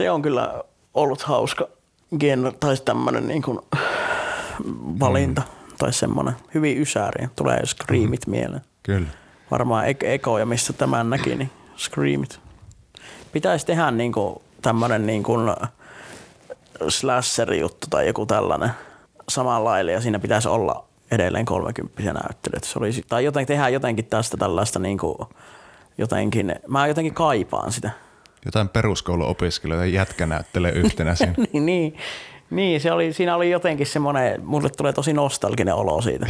Se 0.00 0.10
on 0.10 0.22
kyllä 0.22 0.64
ollut 0.94 1.22
hauska 1.22 1.68
genre, 2.20 2.52
tai 2.52 2.76
tämmöinen 2.76 3.28
niin 3.28 3.42
kuin 3.42 3.58
valinta 5.00 5.40
mm. 5.40 5.76
tai 5.78 5.92
semmoinen 5.92 6.34
hyvin 6.54 6.78
ysääri. 6.78 7.28
Tulee 7.36 7.66
Screamit 7.66 8.26
mm. 8.26 8.30
mieleen. 8.30 8.62
Kyllä. 8.82 9.06
Varmaan 9.50 9.88
ek- 9.88 10.04
ekoja, 10.04 10.46
missä 10.46 10.72
tämän 10.72 11.10
näki, 11.10 11.36
niin 11.36 11.50
Screamit. 11.76 12.40
Pitäisi 13.32 13.66
tehdä 13.66 13.90
niin 13.90 14.12
kuin 14.12 14.36
tämmöinen 14.62 15.06
niin 15.06 15.22
kuin 15.22 15.50
slasher-juttu 16.88 17.86
tai 17.90 18.06
joku 18.06 18.26
tällainen 18.26 18.70
samanlailla 19.28 19.90
ja 19.92 20.00
siinä 20.00 20.18
pitäisi 20.18 20.48
olla 20.48 20.84
edelleen 21.10 21.44
30 21.44 22.02
näyttelyt. 22.02 22.64
Se 22.64 22.78
olisi, 22.78 23.04
tai 23.08 23.24
jotenkin 23.24 23.56
tehdä 23.56 23.68
jotenkin 23.68 24.04
tästä 24.04 24.36
tällaista 24.36 24.78
niin 24.78 24.98
kuin, 24.98 25.16
jotenkin, 25.98 26.54
mä 26.66 26.86
jotenkin 26.86 27.14
kaipaan 27.14 27.72
sitä. 27.72 27.90
Jotain 28.44 28.68
peruskouluopiskelijoita 28.68 29.86
jätkä 29.86 30.26
näyttelee 30.26 30.72
yhtenä 30.72 31.14
siinä. 31.14 31.34
niin, 31.52 31.66
niin, 31.66 31.96
niin, 32.50 32.80
se 32.80 32.92
oli, 32.92 33.12
siinä 33.12 33.36
oli 33.36 33.50
jotenkin 33.50 33.86
semmoinen, 33.86 34.46
mulle 34.46 34.70
tulee 34.70 34.92
tosi 34.92 35.12
nostalginen 35.12 35.74
olo 35.74 36.00
siitä. 36.00 36.26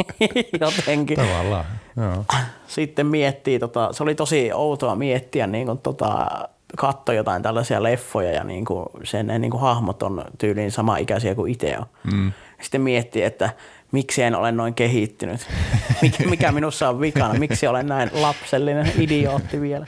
jotenkin. 0.60 1.16
Tavallaan. 1.16 1.64
Joo. 1.96 2.24
Sitten 2.66 3.06
miettii, 3.06 3.58
tota, 3.58 3.92
se 3.92 4.02
oli 4.02 4.14
tosi 4.14 4.52
outoa 4.52 4.96
miettiä, 4.96 5.46
niin 5.46 5.66
kuin, 5.66 5.78
tota, 5.78 6.28
katso 6.76 7.12
jotain 7.12 7.42
tällaisia 7.42 7.82
leffoja 7.82 8.30
ja 8.32 8.44
niin 8.44 8.64
kuin, 8.64 8.86
sen 9.04 9.26
niin 9.38 9.50
kuin, 9.50 9.60
hahmot 9.60 10.02
on 10.02 10.24
tyyliin 10.38 10.70
sama 10.70 10.96
ikäisiä 10.96 11.34
kuin 11.34 11.52
itse 11.52 11.78
on. 11.78 11.86
Mm. 12.12 12.32
Sitten 12.62 12.80
miettii, 12.80 13.22
että 13.22 13.50
miksi 13.92 14.22
en 14.22 14.34
ole 14.34 14.52
noin 14.52 14.74
kehittynyt, 14.74 15.46
mikä, 16.02 16.24
mikä 16.24 16.52
minussa 16.52 16.88
on 16.88 17.00
vikana, 17.00 17.34
miksi 17.34 17.66
olen 17.66 17.86
näin 17.86 18.10
lapsellinen 18.12 18.92
idiootti 18.98 19.60
vielä. 19.60 19.86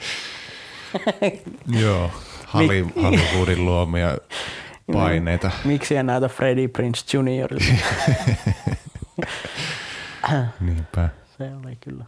Joo. 1.81 2.11
Holly, 2.53 2.87
Hollywoodin 3.03 3.65
luomia 3.65 4.17
paineita. 4.93 5.51
Miksi 5.65 5.95
en 5.95 6.05
näytä 6.05 6.29
Freddie 6.29 6.67
Prince 6.67 7.17
Juniorille? 7.17 7.79
Niinpä. 10.59 11.09
Se 11.37 11.51
oli 11.63 11.75
kyllä. 11.75 12.05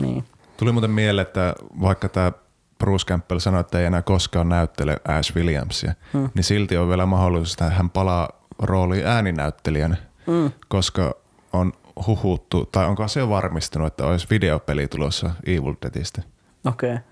Niin. 0.00 0.24
Tuli 0.56 0.72
muuten 0.72 0.90
mieleen, 0.90 1.26
että 1.26 1.54
vaikka 1.80 2.08
tämä 2.08 2.32
Bruce 2.78 3.06
Campbell 3.06 3.38
sanoi, 3.38 3.60
että 3.60 3.78
ei 3.80 3.86
enää 3.86 4.02
koskaan 4.02 4.48
näyttele 4.48 4.96
Ash 5.08 5.36
Williamsia, 5.36 5.94
hmm. 6.12 6.30
niin 6.34 6.44
silti 6.44 6.76
on 6.76 6.88
vielä 6.88 7.06
mahdollisuus, 7.06 7.52
että 7.52 7.70
hän 7.70 7.90
palaa 7.90 8.28
rooliin 8.58 9.06
ääninäyttelijänä, 9.06 9.96
hmm. 10.26 10.52
koska 10.68 11.14
on 11.52 11.72
huhuttu, 12.06 12.68
tai 12.72 12.86
onko 12.86 13.08
se 13.08 13.20
jo 13.20 13.28
varmistunut, 13.28 13.86
että 13.86 14.06
olisi 14.06 14.26
videopeli 14.30 14.88
tulossa 14.88 15.30
Evil 15.46 15.74
Deadistä. 15.82 16.22
Okei. 16.66 16.92
Okay. 16.92 17.09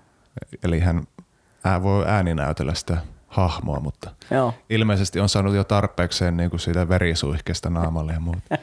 Eli 0.63 0.79
hän 0.79 1.03
ää, 1.63 1.83
voi 1.83 2.05
ääninäytellä 2.07 2.73
sitä 2.73 2.97
hahmoa, 3.27 3.79
mutta 3.79 4.11
Joo. 4.31 4.53
ilmeisesti 4.69 5.19
on 5.19 5.29
saanut 5.29 5.55
jo 5.55 5.63
tarpeekseen 5.63 6.37
niin 6.37 6.49
kuin 6.49 6.59
siitä 6.59 6.89
verisuihkeesta 6.89 7.69
naamalle 7.69 8.13
ja 8.13 8.19
muuta. 8.19 8.41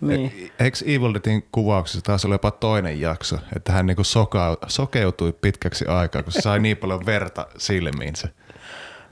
Niin. 0.00 0.52
E- 0.58 0.64
Eikö 0.64 0.78
Evil 0.86 1.14
Deadin 1.14 1.48
kuvauksessa 1.52 2.00
taas 2.00 2.24
oli 2.24 2.34
jopa 2.34 2.50
toinen 2.50 3.00
jakso, 3.00 3.36
että 3.56 3.72
hän 3.72 3.86
niinku 3.86 4.04
soka, 4.04 4.58
sokeutui 4.66 5.32
pitkäksi 5.32 5.86
aikaa, 5.86 6.22
kun 6.22 6.32
se 6.32 6.40
sai 6.40 6.58
niin 6.60 6.76
paljon 6.76 7.06
verta 7.06 7.46
silmiinsä. 7.58 8.28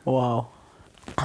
Wow. 0.07 0.45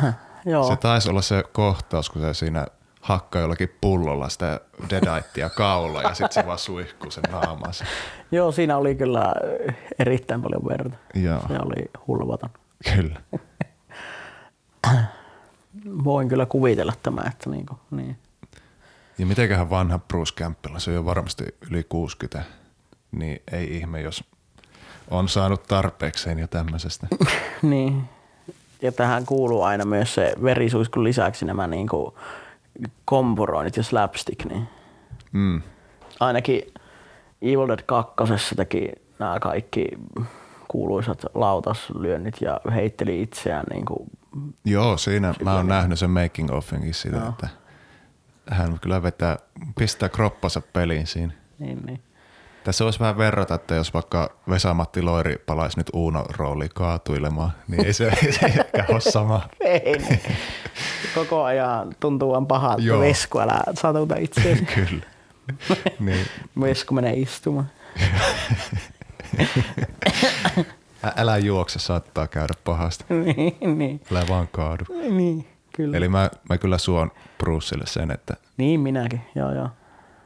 Joo. 0.46 0.68
Se 0.68 0.76
taisi 0.76 1.10
olla 1.10 1.22
se 1.22 1.44
kohtaus, 1.52 2.10
kun 2.10 2.22
se 2.22 2.34
siinä 2.34 2.66
hakkaa 3.06 3.41
jollakin 3.41 3.76
pullolla 3.82 4.30
sitä 4.30 4.60
deadittia 4.89 5.49
kaula 5.49 6.01
ja 6.01 6.14
sitten 6.14 6.43
se 6.43 6.47
vaan 6.47 6.60
suihkuu 6.60 7.12
sen 7.12 7.24
naamaansa. 7.32 7.86
Joo, 8.32 8.51
siinä 8.51 8.78
oli 8.78 8.95
kyllä 8.95 9.34
erittäin 9.99 10.41
paljon 10.41 10.66
verta. 10.66 10.97
Joo, 11.16 11.39
Se 11.47 11.53
oli 11.60 11.86
hulvaton. 12.08 12.49
kyllä. 12.95 13.22
Voin 16.03 16.30
kyllä 16.30 16.45
kuvitella 16.45 16.93
tämä, 17.03 17.22
että 17.28 17.49
niinku, 17.49 17.80
niin. 17.91 18.18
Ja 19.18 19.26
mitenköhän 19.26 19.70
vanha 19.70 19.99
Bruce 19.99 20.34
Campbell, 20.36 20.78
se 20.80 20.89
on 20.89 20.95
jo 20.95 21.06
varmasti 21.06 21.43
yli 21.70 21.84
60, 21.84 22.43
niin 23.12 23.41
ei 23.51 23.78
ihme, 23.78 24.01
jos 24.01 24.24
on 25.12 25.30
saanut 25.30 25.64
tarpeekseen 25.64 26.39
jo 26.39 26.47
tämmöisestä. 26.47 27.08
niin. 27.62 28.03
Ja 28.82 28.91
tähän 28.91 29.26
kuuluu 29.26 29.62
aina 29.62 29.86
myös 29.86 30.16
se 30.16 30.34
verisuiskun 30.43 31.03
lisäksi 31.03 31.45
nämä 31.45 31.68
niinku 31.68 32.18
kompuroinnit 33.06 33.78
ja 33.78 33.84
slapstick, 33.84 34.46
niin 34.46 34.68
Mm. 35.32 35.62
ainakin 36.20 36.62
Evil 37.42 37.68
Dead 37.68 37.80
2 37.86 38.56
teki 38.56 38.92
nämä 39.20 39.40
kaikki 39.40 39.88
kuuluisat 40.68 41.26
lautaslyönnit 41.34 42.42
ja 42.42 42.62
heitteli 42.74 43.22
itseään 43.22 43.66
niin 43.74 43.86
kuin, 43.86 44.10
Joo, 44.66 44.98
siinä 44.98 45.34
mä 45.44 45.56
oon 45.56 45.68
nähnyt 45.68 46.00
sen 46.00 46.10
making 46.10 46.52
offinkin 46.52 46.94
siitä, 46.94 47.18
Joo. 47.18 47.30
että 47.30 47.48
hän 48.50 48.80
kyllä 48.82 49.04
vetää, 49.04 49.38
pistää 49.80 50.10
kroppansa 50.10 50.62
peliin 50.74 51.08
siinä. 51.08 51.34
niin, 51.60 51.82
niin. 51.86 52.02
Tässä 52.66 52.84
voisi 52.84 52.99
vähän 52.99 53.18
verrata, 53.18 53.55
että 53.55 53.76
jos 53.76 53.93
vaikka 53.93 54.30
Vesa-Matti 54.49 55.01
Loiri 55.01 55.38
palaisi 55.45 55.78
nyt 55.78 55.89
Uuno-rooliin 55.93 56.70
kaatuilemaan, 56.74 57.51
niin 57.68 57.86
ei 57.86 57.93
se, 57.93 58.11
se 58.39 58.45
ehkä 58.45 58.86
ole 58.89 59.01
sama. 59.01 59.41
Ei, 59.59 59.97
niin. 59.97 60.20
Koko 61.16 61.43
ajan 61.43 61.95
tuntuu 61.99 62.32
vaan 62.32 62.47
pahalta. 62.47 62.82
Joo. 62.84 62.99
Vesku, 62.99 63.39
älä 63.39 63.61
satuta 63.74 64.16
itseäsi. 64.16 64.66
Kyllä. 64.76 65.05
Niin, 65.99 66.26
Vesku 66.61 66.93
menee 66.93 67.13
istumaan. 67.13 67.70
ä- 71.05 71.13
älä 71.18 71.38
juokse, 71.38 71.80
saattaa 71.80 72.28
käydä 72.28 72.53
pahasti. 72.63 73.05
niin, 73.36 73.78
niin, 73.78 74.01
Älä 74.11 74.24
vaan 74.30 74.47
kaadu. 74.51 74.84
niin, 75.09 75.47
kyllä. 75.76 75.97
Eli 75.97 76.07
mä, 76.07 76.30
mä 76.49 76.57
kyllä 76.57 76.78
suon 76.78 77.11
Brucelle 77.38 77.86
sen, 77.88 78.11
että 78.11 78.34
Niin 78.57 78.80
minäkin, 78.80 79.22
joo 79.36 79.51
joo. 79.51 79.70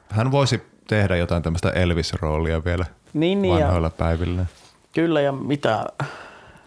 hän 0.10 0.32
voisi 0.32 0.62
tehdä 0.90 1.16
jotain 1.16 1.44
tämmöistä 1.44 1.70
Elvis-roolia 1.70 2.66
vielä 2.66 2.86
Niin, 3.14 3.42
niin 3.42 3.60
ja, 3.60 3.66
vanhoilla 3.66 3.90
päivillä. 3.90 4.46
kyllä 4.94 5.22
ja 5.22 5.32
mitä, 5.32 5.86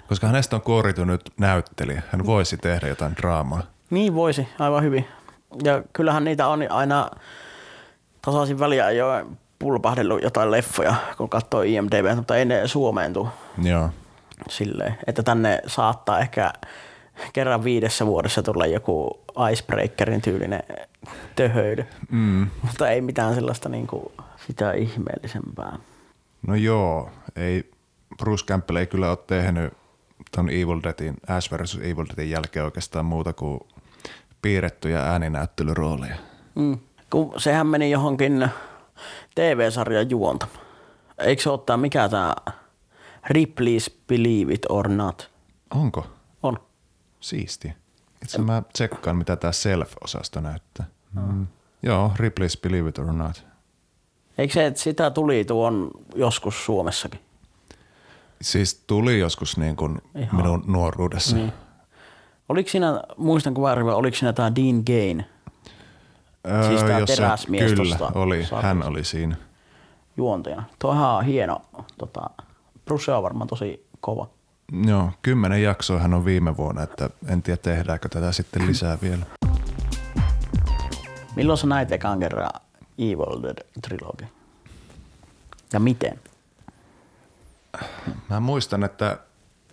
Koska 0.08 0.26
hänestä 0.26 0.56
on 0.56 0.62
kuoritu 0.62 1.04
nyt 1.04 1.20
näyttelijä. 1.38 2.02
Hän 2.10 2.26
voisi 2.26 2.56
tehdä 2.56 2.88
jotain 2.88 3.16
draamaa. 3.16 3.62
niin 3.90 4.14
voisi 4.14 4.48
aivan 4.58 4.82
hyvin. 4.82 5.08
Ja 5.64 5.82
kyllähän 5.92 6.24
niitä 6.24 6.46
on 6.46 6.70
aina 6.70 7.10
tasaisin 8.22 8.58
väliä 8.58 8.90
jo 8.90 9.06
pulpahdellut 9.58 10.22
jotain 10.22 10.50
leffoja, 10.50 10.94
kun 11.16 11.28
katsoo 11.28 11.62
IMDb, 11.62 12.16
mutta 12.16 12.36
ei 12.36 12.44
ne 12.44 12.66
Suomeen 12.68 13.12
tule 13.12 13.28
Joo. 13.62 13.90
silleen, 14.48 14.98
että 15.06 15.22
tänne 15.22 15.58
saattaa 15.66 16.18
ehkä 16.18 16.52
kerran 17.32 17.64
viidessä 17.64 18.06
vuodessa 18.06 18.42
tulla 18.42 18.66
joku 18.66 19.20
icebreakerin 19.52 20.22
tyylinen 20.22 20.62
töhöily, 21.36 21.84
Mm. 22.10 22.46
mutta 22.62 22.90
ei 22.90 23.00
mitään 23.00 23.34
sellaista 23.34 23.68
niin 23.68 23.86
kuin 23.86 24.12
sitä 24.46 24.72
ihmeellisempää. 24.72 25.78
No 26.46 26.54
joo, 26.54 27.10
ei, 27.36 27.70
Bruce 28.18 28.44
Campbell 28.46 28.76
ei 28.76 28.86
kyllä 28.86 29.08
ole 29.10 29.18
tehnyt 29.26 29.72
ton 30.36 30.50
Evil 30.50 30.80
Deadin, 30.82 31.14
Ash 31.28 31.50
vs. 31.52 31.74
Evil 31.82 32.04
Deadin 32.08 32.30
jälkeen 32.30 32.64
oikeastaan 32.64 33.04
muuta 33.04 33.32
kuin 33.32 33.60
piirrettyjä 34.42 35.02
ääninäyttelyrooleja. 35.02 36.16
Mm. 36.54 36.78
Kun 37.10 37.32
sehän 37.36 37.66
meni 37.66 37.90
johonkin 37.90 38.48
TV-sarjan 39.34 40.10
juonta. 40.10 40.46
Eikö 41.18 41.42
se 41.42 41.50
tää, 41.66 41.76
mikä 41.76 42.08
tämä 42.08 42.34
Ripley's 43.28 43.92
Believe 44.08 44.52
It 44.54 44.66
or 44.68 44.88
Not? 44.88 45.30
Onko? 45.74 46.06
Siisti. 47.22 47.72
Itse 48.22 48.38
mä 48.38 48.62
tsekkaan, 48.72 49.16
mitä 49.16 49.36
tämä 49.36 49.50
Self-osasto 49.52 50.40
näyttää. 50.40 50.86
Mm. 51.14 51.46
Joo, 51.82 52.12
Ripley's 52.16 52.60
Believe 52.62 52.88
It 52.88 52.98
or 52.98 53.12
Not. 53.12 53.44
Eikö 54.38 54.54
se, 54.54 54.66
että 54.66 54.80
sitä 54.80 55.10
tuli 55.10 55.44
tuon 55.44 55.90
joskus 56.14 56.64
Suomessakin? 56.64 57.20
Siis 58.42 58.74
tuli 58.86 59.18
joskus 59.18 59.56
niin 59.56 59.76
kuin 59.76 59.98
Ihan. 60.14 60.36
minun 60.36 60.64
nuoruudessa. 60.66 61.36
Niin. 61.36 61.52
Oliko 62.48 62.68
siinä, 62.70 63.02
muistanko 63.16 63.62
väärin, 63.62 63.86
vai 63.86 63.94
oliko 63.94 64.16
siinä 64.16 64.32
tämä 64.32 64.52
Dean 64.54 64.82
Gain 64.86 65.24
Öö, 66.46 66.68
Siis 66.68 66.80
se- 66.80 67.16
teräsmies 67.16 67.72
Kyllä, 67.72 67.82
oli. 68.14 68.36
sarjasta. 68.44 68.62
Hän 68.68 68.82
oli 68.82 69.04
siinä. 69.04 69.36
juontajana? 70.16 70.62
Tuo 70.78 70.90
on 70.90 71.24
hieno. 71.24 71.62
Tota, 71.98 72.30
Bruce 72.84 73.12
on 73.12 73.22
varmaan 73.22 73.48
tosi 73.48 73.86
kova. 74.00 74.30
Joo, 74.86 75.10
kymmenen 75.22 75.62
jaksoa 75.62 75.98
hän 75.98 76.14
on 76.14 76.24
viime 76.24 76.56
vuonna, 76.56 76.82
että 76.82 77.10
en 77.26 77.42
tiedä 77.42 77.56
tehdäänkö 77.56 78.08
tätä 78.08 78.32
sitten 78.32 78.66
lisää 78.66 78.98
vielä. 79.02 79.26
Milloin 81.36 81.58
sä 81.58 81.66
näit 81.66 81.92
ekan 81.92 82.20
kerran 82.20 82.50
Evil 82.98 83.42
Dead 83.42 83.66
trilogi? 83.82 84.24
Ja 85.72 85.80
miten? 85.80 86.20
Mä 88.30 88.40
muistan, 88.40 88.84
että 88.84 89.18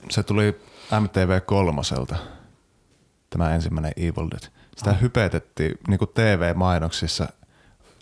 se 0.09 0.23
tuli 0.23 0.61
MTV 0.99 1.41
kolmoselta, 1.41 2.15
tämä 3.29 3.55
ensimmäinen 3.55 3.93
Evil 3.97 4.29
Dead. 4.31 4.51
Sitä 4.77 4.93
hypetettiin 4.93 5.77
niin 5.87 5.99
kuin 5.99 6.11
TV-mainoksissa 6.13 7.27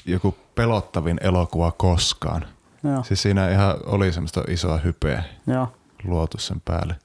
joku 0.06 0.38
pelottavin 0.56 1.18
elokuva 1.22 1.72
koskaan. 1.72 2.46
Joo. 2.84 3.04
Siis 3.04 3.22
siinä 3.22 3.50
ihan 3.50 3.76
oli 3.86 4.14
semmoista 4.14 4.44
isoa 4.48 4.78
hypeä 4.78 5.24
Joo. 5.48 5.74
Luotu 6.04 6.38
sen 6.38 6.62
päälle. 6.66 6.96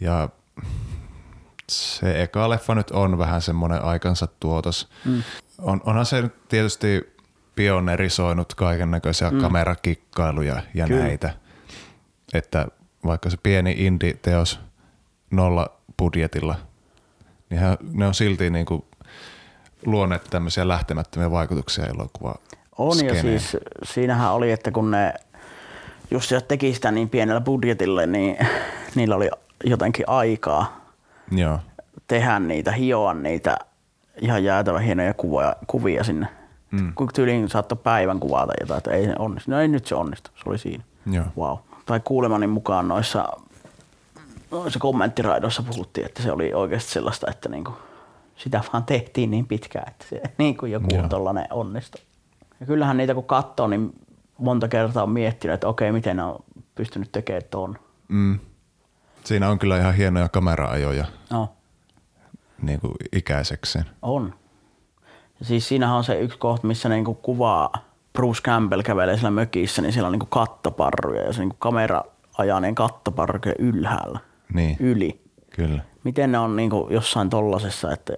Ja 0.00 0.28
se 1.68 2.22
eka 2.22 2.48
leffa 2.50 2.74
nyt 2.74 2.90
on 2.90 3.18
vähän 3.18 3.42
semmoinen 3.42 3.84
aikansa 3.84 4.28
tuotos. 4.40 4.88
Mm. 5.04 5.22
On, 5.58 5.80
onhan 5.84 6.06
se 6.06 6.22
nyt 6.22 6.48
tietysti 6.48 7.14
pionerisoinut 7.54 8.54
kaiken 8.54 8.90
näköisiä 8.90 9.30
mm. 9.30 9.40
kamerakikkailuja 9.40 10.62
ja 10.74 10.86
Kyllä. 10.86 11.02
näitä. 11.04 11.34
Että 12.32 12.66
vaikka 13.04 13.30
se 13.30 13.36
pieni 13.42 13.74
indie-teos 13.78 14.60
nolla 15.30 15.70
budjetilla, 15.98 16.54
niin 17.50 17.60
hän- 17.60 17.76
ne 17.92 18.06
on 18.06 18.14
silti 18.14 18.50
niinku 18.50 18.86
luoneet 19.86 20.24
tämmöisiä 20.30 20.68
lähtemättömiä 20.68 21.30
vaikutuksia 21.30 21.86
elokuvaa. 21.86 22.38
On 22.78 23.06
ja 23.06 23.20
siis 23.20 23.56
siinähän 23.84 24.32
oli, 24.32 24.52
että 24.52 24.70
kun 24.70 24.90
ne 24.90 25.14
just 26.12 26.28
se 26.28 26.40
teki 26.40 26.74
sitä 26.74 26.90
niin 26.90 27.08
pienellä 27.08 27.40
budjetilla, 27.40 28.06
niin 28.06 28.36
niillä 28.94 29.16
oli 29.16 29.30
jotenkin 29.64 30.08
aikaa 30.08 30.80
Joo, 31.30 31.58
tehdä 32.06 32.38
niitä, 32.38 32.72
hioa 32.72 33.14
niitä 33.14 33.56
ihan 34.20 34.44
jäätävän 34.44 34.82
hienoja 34.82 35.14
kuvia, 35.14 35.56
kuvia 35.66 36.04
sinne. 36.04 36.26
Mm. 36.70 36.94
Kun 36.94 37.08
tyyliin 37.14 37.48
saattoi 37.48 37.78
päivän 37.82 38.20
kuvata 38.20 38.52
jotain, 38.60 38.78
että 38.78 38.90
ei 38.90 39.04
se 39.04 39.14
onnistu. 39.18 39.50
No 39.50 39.60
ei 39.60 39.68
nyt 39.68 39.86
se 39.86 39.94
onnistu, 39.94 40.30
se 40.34 40.42
oli 40.46 40.58
siinä. 40.58 40.84
joo. 41.06 41.24
Wow. 41.36 41.58
Tai 41.86 42.00
kuulemani 42.04 42.46
mukaan 42.46 42.88
noissa, 42.88 43.28
noissa 44.50 44.78
kommenttiraidoissa 44.78 45.62
puhuttiin, 45.62 46.06
että 46.06 46.22
se 46.22 46.32
oli 46.32 46.54
oikeasti 46.54 46.92
sellaista, 46.92 47.30
että 47.30 47.48
niinku, 47.48 47.72
sitä 48.36 48.60
vaan 48.72 48.84
tehtiin 48.84 49.30
niin 49.30 49.46
pitkään, 49.46 49.88
että 49.88 50.06
se 50.10 50.22
niinku 50.38 50.66
joku 50.66 50.94
Joo. 50.94 51.08
tollainen 51.08 51.46
onnistui. 51.50 52.00
Ja 52.60 52.66
kyllähän 52.66 52.96
niitä 52.96 53.14
kun 53.14 53.24
katsoo, 53.24 53.66
niin 53.66 53.94
monta 54.42 54.68
kertaa 54.68 55.02
on 55.02 55.10
miettinyt, 55.10 55.54
että 55.54 55.68
okei, 55.68 55.92
miten 55.92 56.16
ne 56.16 56.22
on 56.24 56.44
pystynyt 56.74 57.12
tekemään 57.12 57.42
tuon. 57.50 57.78
Mm. 58.08 58.38
Siinä 59.24 59.48
on 59.48 59.58
kyllä 59.58 59.78
ihan 59.78 59.94
hienoja 59.94 60.28
kameraajoja 60.28 61.04
No, 61.30 61.48
niin 62.62 62.80
kuin 62.80 62.92
ikäisekseen. 63.12 63.84
on. 64.02 64.34
Ja 65.40 65.46
siis 65.46 65.68
siinähän 65.68 65.96
on 65.96 66.04
se 66.04 66.20
yksi 66.20 66.38
kohta, 66.38 66.66
missä 66.66 66.88
ne 66.88 66.94
niinku 66.94 67.14
kuvaa 67.14 67.72
Bruce 68.12 68.42
Campbell 68.42 68.82
kävelee 68.82 69.14
siellä 69.16 69.30
mökissä, 69.30 69.82
niin 69.82 69.92
siellä 69.92 70.06
on 70.06 70.12
niinku 70.12 70.26
kattoparruja 70.26 71.22
ja 71.22 71.32
se 71.32 71.40
niinku 71.40 71.56
kamera 71.58 72.04
ajaa 72.38 72.60
ne 72.60 72.72
kattoparruja 72.74 73.54
ylhäällä, 73.58 74.18
Niin, 74.54 74.76
yli. 74.80 75.20
kyllä. 75.50 75.82
miten 76.04 76.32
ne 76.32 76.38
on 76.38 76.56
niinku 76.56 76.86
jossain 76.90 77.30
tollasessa, 77.30 77.92
että 77.92 78.12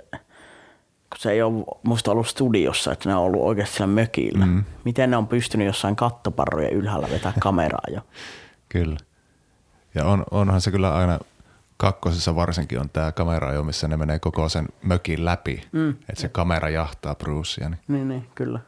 kun 1.14 1.20
se 1.20 1.30
ei 1.30 1.42
ole 1.42 1.64
musta 1.82 2.10
ollut 2.10 2.26
studiossa, 2.26 2.92
että 2.92 3.08
ne 3.08 3.14
on 3.14 3.22
ollut 3.22 3.42
oikeasti 3.42 3.76
siellä 3.76 3.94
mökillä. 3.94 4.46
Mm. 4.46 4.64
Miten 4.84 5.10
ne 5.10 5.16
on 5.16 5.26
pystynyt 5.26 5.66
jossain 5.66 5.96
kattoparrojen 5.96 6.72
ylhäällä 6.72 7.08
vetää 7.10 7.32
kameraa 7.40 7.84
jo? 7.90 8.00
Kyllä. 8.68 8.96
Ja 9.94 10.04
on, 10.04 10.24
onhan 10.30 10.60
se 10.60 10.70
kyllä 10.70 10.94
aina, 10.94 11.18
kakkosessa 11.76 12.36
varsinkin 12.36 12.80
on 12.80 12.90
tämä 12.90 13.12
kamera 13.12 13.52
jo, 13.52 13.62
missä 13.62 13.88
ne 13.88 13.96
menee 13.96 14.18
koko 14.18 14.48
sen 14.48 14.68
mökin 14.82 15.24
läpi, 15.24 15.62
mm. 15.72 15.90
että 15.90 16.20
se 16.20 16.28
kamera 16.28 16.68
jahtaa 16.68 17.14
Brucea. 17.14 17.68
Niin. 17.68 17.80
Niin, 17.88 18.08
niin, 18.08 18.28
kyllä. 18.34 18.60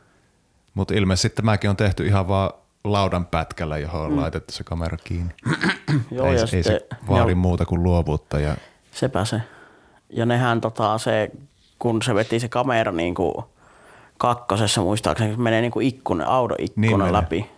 Mutta 0.74 0.94
ilmeisesti 0.94 1.28
tämäkin 1.28 1.70
on 1.70 1.76
tehty 1.76 2.06
ihan 2.06 2.28
vaan 2.28 2.50
laudan 2.84 3.26
pätkällä, 3.26 3.78
johon 3.78 4.00
on 4.00 4.12
mm. 4.12 4.18
laitettu 4.18 4.52
se 4.52 4.64
kamera 4.64 4.96
kiinni. 5.04 5.34
Joo, 6.10 6.26
ei, 6.26 6.36
ja 6.36 6.46
se- 6.46 6.56
ei 6.56 6.62
se 6.62 6.86
vaadi 7.08 7.34
muuta 7.34 7.64
kuin 7.66 7.82
luovuutta. 7.82 8.40
Ja, 8.40 8.56
Sepä 8.92 9.24
se. 9.24 9.42
Ja 10.10 10.26
nehän 10.26 10.60
tota, 10.60 10.98
se, 10.98 11.30
kun 11.78 12.02
se 12.02 12.14
veti 12.14 12.40
se 12.40 12.48
kamera 12.48 12.92
niin 12.92 13.14
kuin 13.14 13.34
kakkosessa 14.18 14.80
muistaakseni, 14.80 15.30
se 15.30 15.36
menee 15.40 15.60
niin 15.60 15.70
kuin 15.72 15.86
ikkuna, 15.86 16.26
autoikkuna 16.26 16.80
Niin 16.80 16.88
niin 16.90 16.98
menee. 16.98 17.12
läpi. 17.12 17.50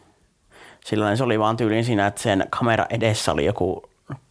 Sillä 0.85 1.17
se 1.17 1.25
oli 1.25 1.39
vaan 1.39 1.57
tyyliin 1.57 1.85
siinä, 1.85 2.07
että 2.07 2.23
sen 2.23 2.47
kamera 2.51 2.87
edessä 2.91 3.33
oli 3.33 3.45
joku 3.45 3.83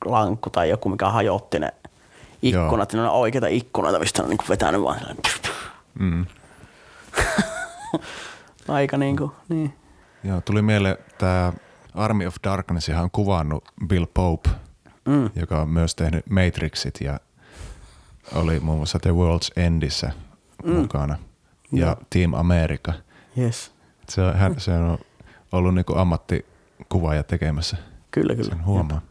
lankku 0.05 0.49
tai 0.49 0.69
joku, 0.69 0.89
mikä 0.89 1.09
hajotti 1.09 1.59
ne 1.59 1.73
ikkunat. 2.41 2.93
Ne 2.93 3.01
on 3.01 3.09
oikeita 3.09 3.47
ikkunoita, 3.47 3.99
mistä 3.99 4.23
on 4.23 4.29
niin 4.29 4.37
kuin 4.37 4.49
vetänyt 4.49 4.81
vaan 4.81 4.99
sellainen. 4.99 5.23
mm. 5.99 6.25
Aika 8.67 8.97
niin 8.97 9.17
kuin, 9.17 9.31
niin. 9.49 9.73
Joo, 10.23 10.41
tuli 10.41 10.61
mieleen 10.61 10.97
tämä 11.17 11.53
Army 11.95 12.25
of 12.27 12.35
Darkness, 12.43 12.89
on 12.89 13.11
kuvannut 13.11 13.63
Bill 13.87 14.05
Pope, 14.13 14.49
mm. 15.05 15.29
joka 15.35 15.61
on 15.61 15.69
myös 15.69 15.95
tehnyt 15.95 16.29
Matrixit 16.29 17.01
ja 17.01 17.19
oli 18.35 18.59
muun 18.59 18.77
muassa 18.77 18.99
The 18.99 19.09
World's 19.11 19.61
Endissä 19.61 20.11
mm. 20.63 20.75
mukana 20.75 21.17
ja 21.71 21.97
Team 22.09 22.33
America. 22.33 22.93
Yes. 23.37 23.71
Se 24.09 24.21
on, 24.21 24.35
hän, 24.35 24.59
se 24.59 24.71
on 24.71 24.97
ollut 25.51 25.75
niinku 25.75 25.93
ammattikuvaaja 25.95 27.23
tekemässä, 27.23 27.77
Kyllä, 28.11 28.35
kyllä. 28.35 28.49
sen 28.49 28.65
huomaa. 28.65 29.01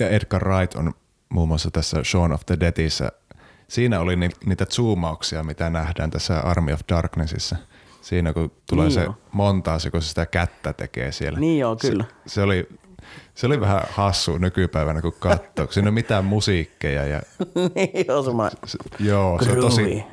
Ja 0.00 0.08
Edgar 0.08 0.44
Wright 0.44 0.74
on 0.76 0.92
muun 1.28 1.48
muassa 1.48 1.70
tässä 1.70 2.04
Shaun 2.04 2.32
of 2.32 2.46
the 2.46 2.56
Deadissä. 2.60 3.12
Siinä 3.68 4.00
oli 4.00 4.16
ni, 4.16 4.28
niitä 4.46 4.66
zoomauksia, 4.66 5.42
mitä 5.42 5.70
nähdään 5.70 6.10
tässä 6.10 6.40
Army 6.40 6.72
of 6.72 6.80
Darknessissa. 6.88 7.56
Siinä 8.00 8.32
kun 8.32 8.52
tulee 8.66 8.84
Niin 8.84 8.94
se 8.94 9.08
montaasi, 9.32 9.90
kun 9.90 10.02
se 10.02 10.08
sitä 10.08 10.26
kättä 10.26 10.72
tekee 10.72 11.12
siellä. 11.12 11.38
Niin 11.38 11.58
joo, 11.58 11.76
kyllä. 11.76 12.04
Se, 12.04 12.34
se, 12.34 12.42
oli, 12.42 12.68
se 13.34 13.46
oli 13.46 13.60
vähän 13.60 13.80
hassu 13.90 14.38
nykypäivänä, 14.38 15.02
kun 15.02 15.14
katsoo. 15.18 15.66
kun 15.66 15.72
Siinä 15.74 15.88
ole 15.88 15.94
mitään 15.94 16.24
musiikkeja 16.24 17.04
ja 17.06 17.22
niin, 17.74 18.06
se, 18.66 18.78
joo, 19.00 19.42
se 19.42 19.50
on 19.50 19.60
tosi 19.60 20.04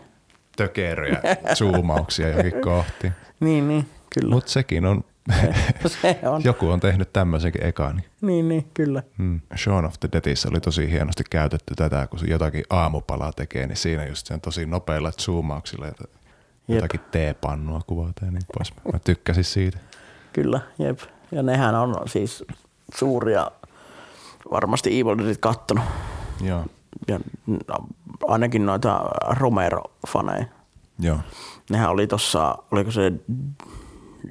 tökeröjä 0.57 1.21
zoomauksia 1.55 2.27
johonkin 2.29 2.61
kohti. 2.61 3.11
Niin, 3.39 3.67
niin, 3.67 3.89
kyllä. 4.19 4.35
Mutta 4.35 4.51
sekin 4.51 4.85
on, 4.85 5.03
se 6.01 6.19
on. 6.23 6.41
joku 6.43 6.69
on 6.69 6.79
tehnyt 6.79 7.13
tämmöisenkin 7.13 7.65
ekaan. 7.65 8.01
Niin, 8.21 8.49
niin, 8.49 8.67
kyllä. 8.73 9.03
Hmm. 9.17 9.41
Shaun 9.57 9.85
of 9.85 9.93
the 9.99 10.09
Deadissä 10.11 10.49
oli 10.49 10.59
tosi 10.59 10.91
hienosti 10.91 11.23
käytetty 11.29 11.75
tätä, 11.75 12.07
kun 12.07 12.19
se 12.19 12.25
jotakin 12.25 12.63
aamupalaa 12.69 13.31
tekee, 13.33 13.67
niin 13.67 13.77
siinä 13.77 14.05
just 14.05 14.27
se 14.27 14.33
on 14.33 14.41
tosi 14.41 14.65
nopeilla 14.65 15.11
zoomauksilla 15.11 15.85
jota- 15.87 16.07
jotakin 16.67 16.99
teepannua 17.11 17.81
kuvataan 17.87 18.27
ja 18.27 18.31
niin 18.31 18.43
pois. 18.57 18.73
Mä 18.93 18.99
tykkäsin 18.99 19.43
siitä. 19.43 19.77
Kyllä, 20.33 20.59
jep. 20.79 20.99
Ja 21.31 21.43
nehän 21.43 21.75
on 21.75 21.95
siis 22.09 22.43
suuria, 22.95 23.51
varmasti 24.51 24.99
Evil 24.99 25.17
Deadit 25.17 25.37
kattonut. 25.37 25.83
Joo, 26.41 26.65
Ja 27.07 27.19
no, 27.47 27.75
ainakin 28.27 28.65
noita 28.65 29.01
Romero-faneja. 29.29 30.45
joo. 30.99 31.17
Nehän 31.69 31.89
oli 31.89 32.07
tossa, 32.07 32.57
oliko 32.71 32.91
se 32.91 33.11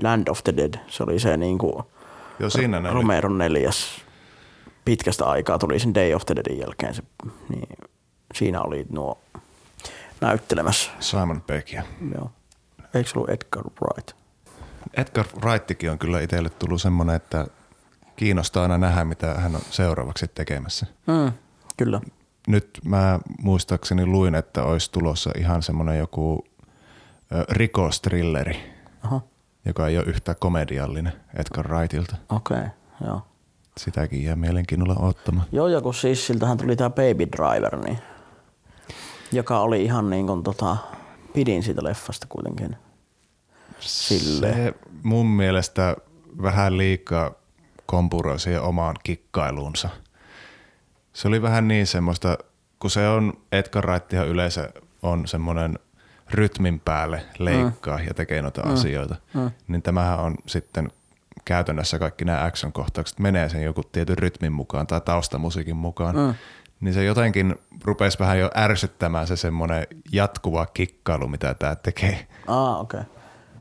Land 0.03 0.29
of 0.29 0.45
the 0.45 0.57
Dead, 0.57 0.75
se 0.89 1.03
oli 1.03 1.19
se 1.19 1.37
niinku 1.37 1.85
Joo, 2.39 2.51
siinä 2.51 2.81
ne 2.81 2.89
oli. 2.89 2.95
Romeron 2.95 3.39
neljäs 3.39 3.87
pitkästä 4.85 5.25
aikaa 5.25 5.59
tuli 5.59 5.79
sen 5.79 5.95
Day 5.95 6.15
of 6.15 6.25
the 6.27 6.35
Deadin 6.37 6.59
jälkeen. 6.59 6.95
Se, 6.95 7.03
niin 7.49 7.69
siinä 8.35 8.61
oli 8.63 8.87
nuo 8.91 9.19
näyttelemässä. 10.21 10.91
Simon 11.01 11.41
Pegg 11.41 11.73
ja 11.73 11.83
Joo. 12.15 12.31
Eikö 12.95 13.11
se 13.11 13.19
ollut 13.19 13.31
Edgar 13.31 13.65
Wright? 13.83 14.13
Edgar 14.97 15.25
Wrightikin 15.45 15.91
on 15.91 15.99
kyllä 15.99 16.21
itselle 16.21 16.51
tullut 16.51 16.83
semmoinen, 16.83 17.17
että 17.17 17.47
kiinnostaa 18.17 18.63
aina 18.63 18.79
nähdä, 18.79 19.05
mitä 19.05 19.35
hän 19.35 19.55
on 19.55 19.61
seuraavaksi 19.71 20.27
tekemässä. 20.35 20.87
Mm, 21.07 21.33
kyllä. 21.77 22.01
Nyt 22.49 22.81
mä 22.85 23.19
muistaakseni 23.43 24.07
luin, 24.07 24.35
että 24.35 24.63
olisi 24.65 24.93
tulossa 24.93 25.31
ihan 25.39 25.63
semmoinen 25.63 25.99
joku 25.99 26.45
rikostrilleri, 27.51 28.75
Aha, 29.03 29.21
joka 29.65 29.89
ei 29.89 29.99
ole 29.99 30.07
yhtään 30.07 30.37
komediallinen 30.41 31.13
Edgar 31.35 31.69
Wrightilta. 31.69 32.17
okei, 32.29 32.57
okay, 32.57 32.69
joo. 33.07 33.23
Sitäkin 33.77 34.25
jää 34.25 34.37
mielenkiinnolla 34.37 34.97
ottamaan. 34.99 35.47
Joo, 35.53 35.69
ja 35.69 35.81
kun 35.81 35.95
siis 35.95 36.27
siltähän 36.27 36.57
tuli 36.59 36.77
tämä 36.77 36.91
Baby 36.91 37.27
Driver, 37.37 37.77
niin, 37.77 37.99
joka 39.33 39.61
oli 39.61 39.85
ihan 39.85 40.11
niin 40.11 40.27
kuin 40.27 40.43
tota, 40.43 40.77
pidin 41.33 41.63
siitä 41.63 41.85
leffasta 41.85 42.27
kuitenkin. 42.29 42.77
Silleen. 43.81 44.55
Se 44.55 44.75
mun 45.03 45.27
mielestä 45.27 45.97
vähän 46.43 46.79
liikaa 46.79 47.33
kompuroi 47.87 48.41
siihen 48.41 48.63
omaan 48.63 48.97
kikkailuunsa. 49.03 49.89
Se 51.13 51.29
oli 51.29 51.43
vähän 51.43 51.69
niin 51.69 51.87
semmoista, 51.87 52.39
kun 52.79 52.91
se 52.91 53.09
on, 53.09 53.33
Edgar 53.53 53.87
Wrightihan 53.87 54.29
yleensä 54.29 54.71
on 55.03 55.27
semmoinen 55.29 55.79
rytmin 56.31 56.81
päälle 56.81 57.25
leikkaa 57.39 57.99
mm. 57.99 58.05
ja 58.05 58.15
tekee 58.15 58.43
noita 58.43 58.63
mm. 58.63 58.73
asioita, 58.73 59.17
mm. 59.35 59.51
niin 59.69 59.83
tämähän 59.83 60.19
on 60.19 60.35
sitten 60.47 60.93
käytännössä 61.45 61.99
kaikki 61.99 62.25
nämä 62.25 62.45
action-kohtaukset 62.45 63.19
menee 63.19 63.49
sen 63.49 63.63
joku 63.63 63.83
tietyn 63.93 64.19
rytmin 64.19 64.53
mukaan 64.53 64.87
tai 64.87 65.01
taustamusiikin 65.01 65.77
mukaan, 65.77 66.17
mm. 66.17 66.35
niin 66.81 66.95
se 66.95 67.05
jotenkin 67.05 67.55
rupesi 67.85 68.19
vähän 68.19 68.39
jo 68.39 68.51
ärsyttämään 68.57 69.27
se 69.27 69.37
semmoinen 69.37 69.87
jatkuva 70.13 70.67
kikkailu, 70.67 71.29
mitä 71.29 71.55
tämä 71.55 71.77
tekee. 71.77 72.27
Ah, 72.47 72.81
okei. 72.81 73.01
Okay. 73.01 73.13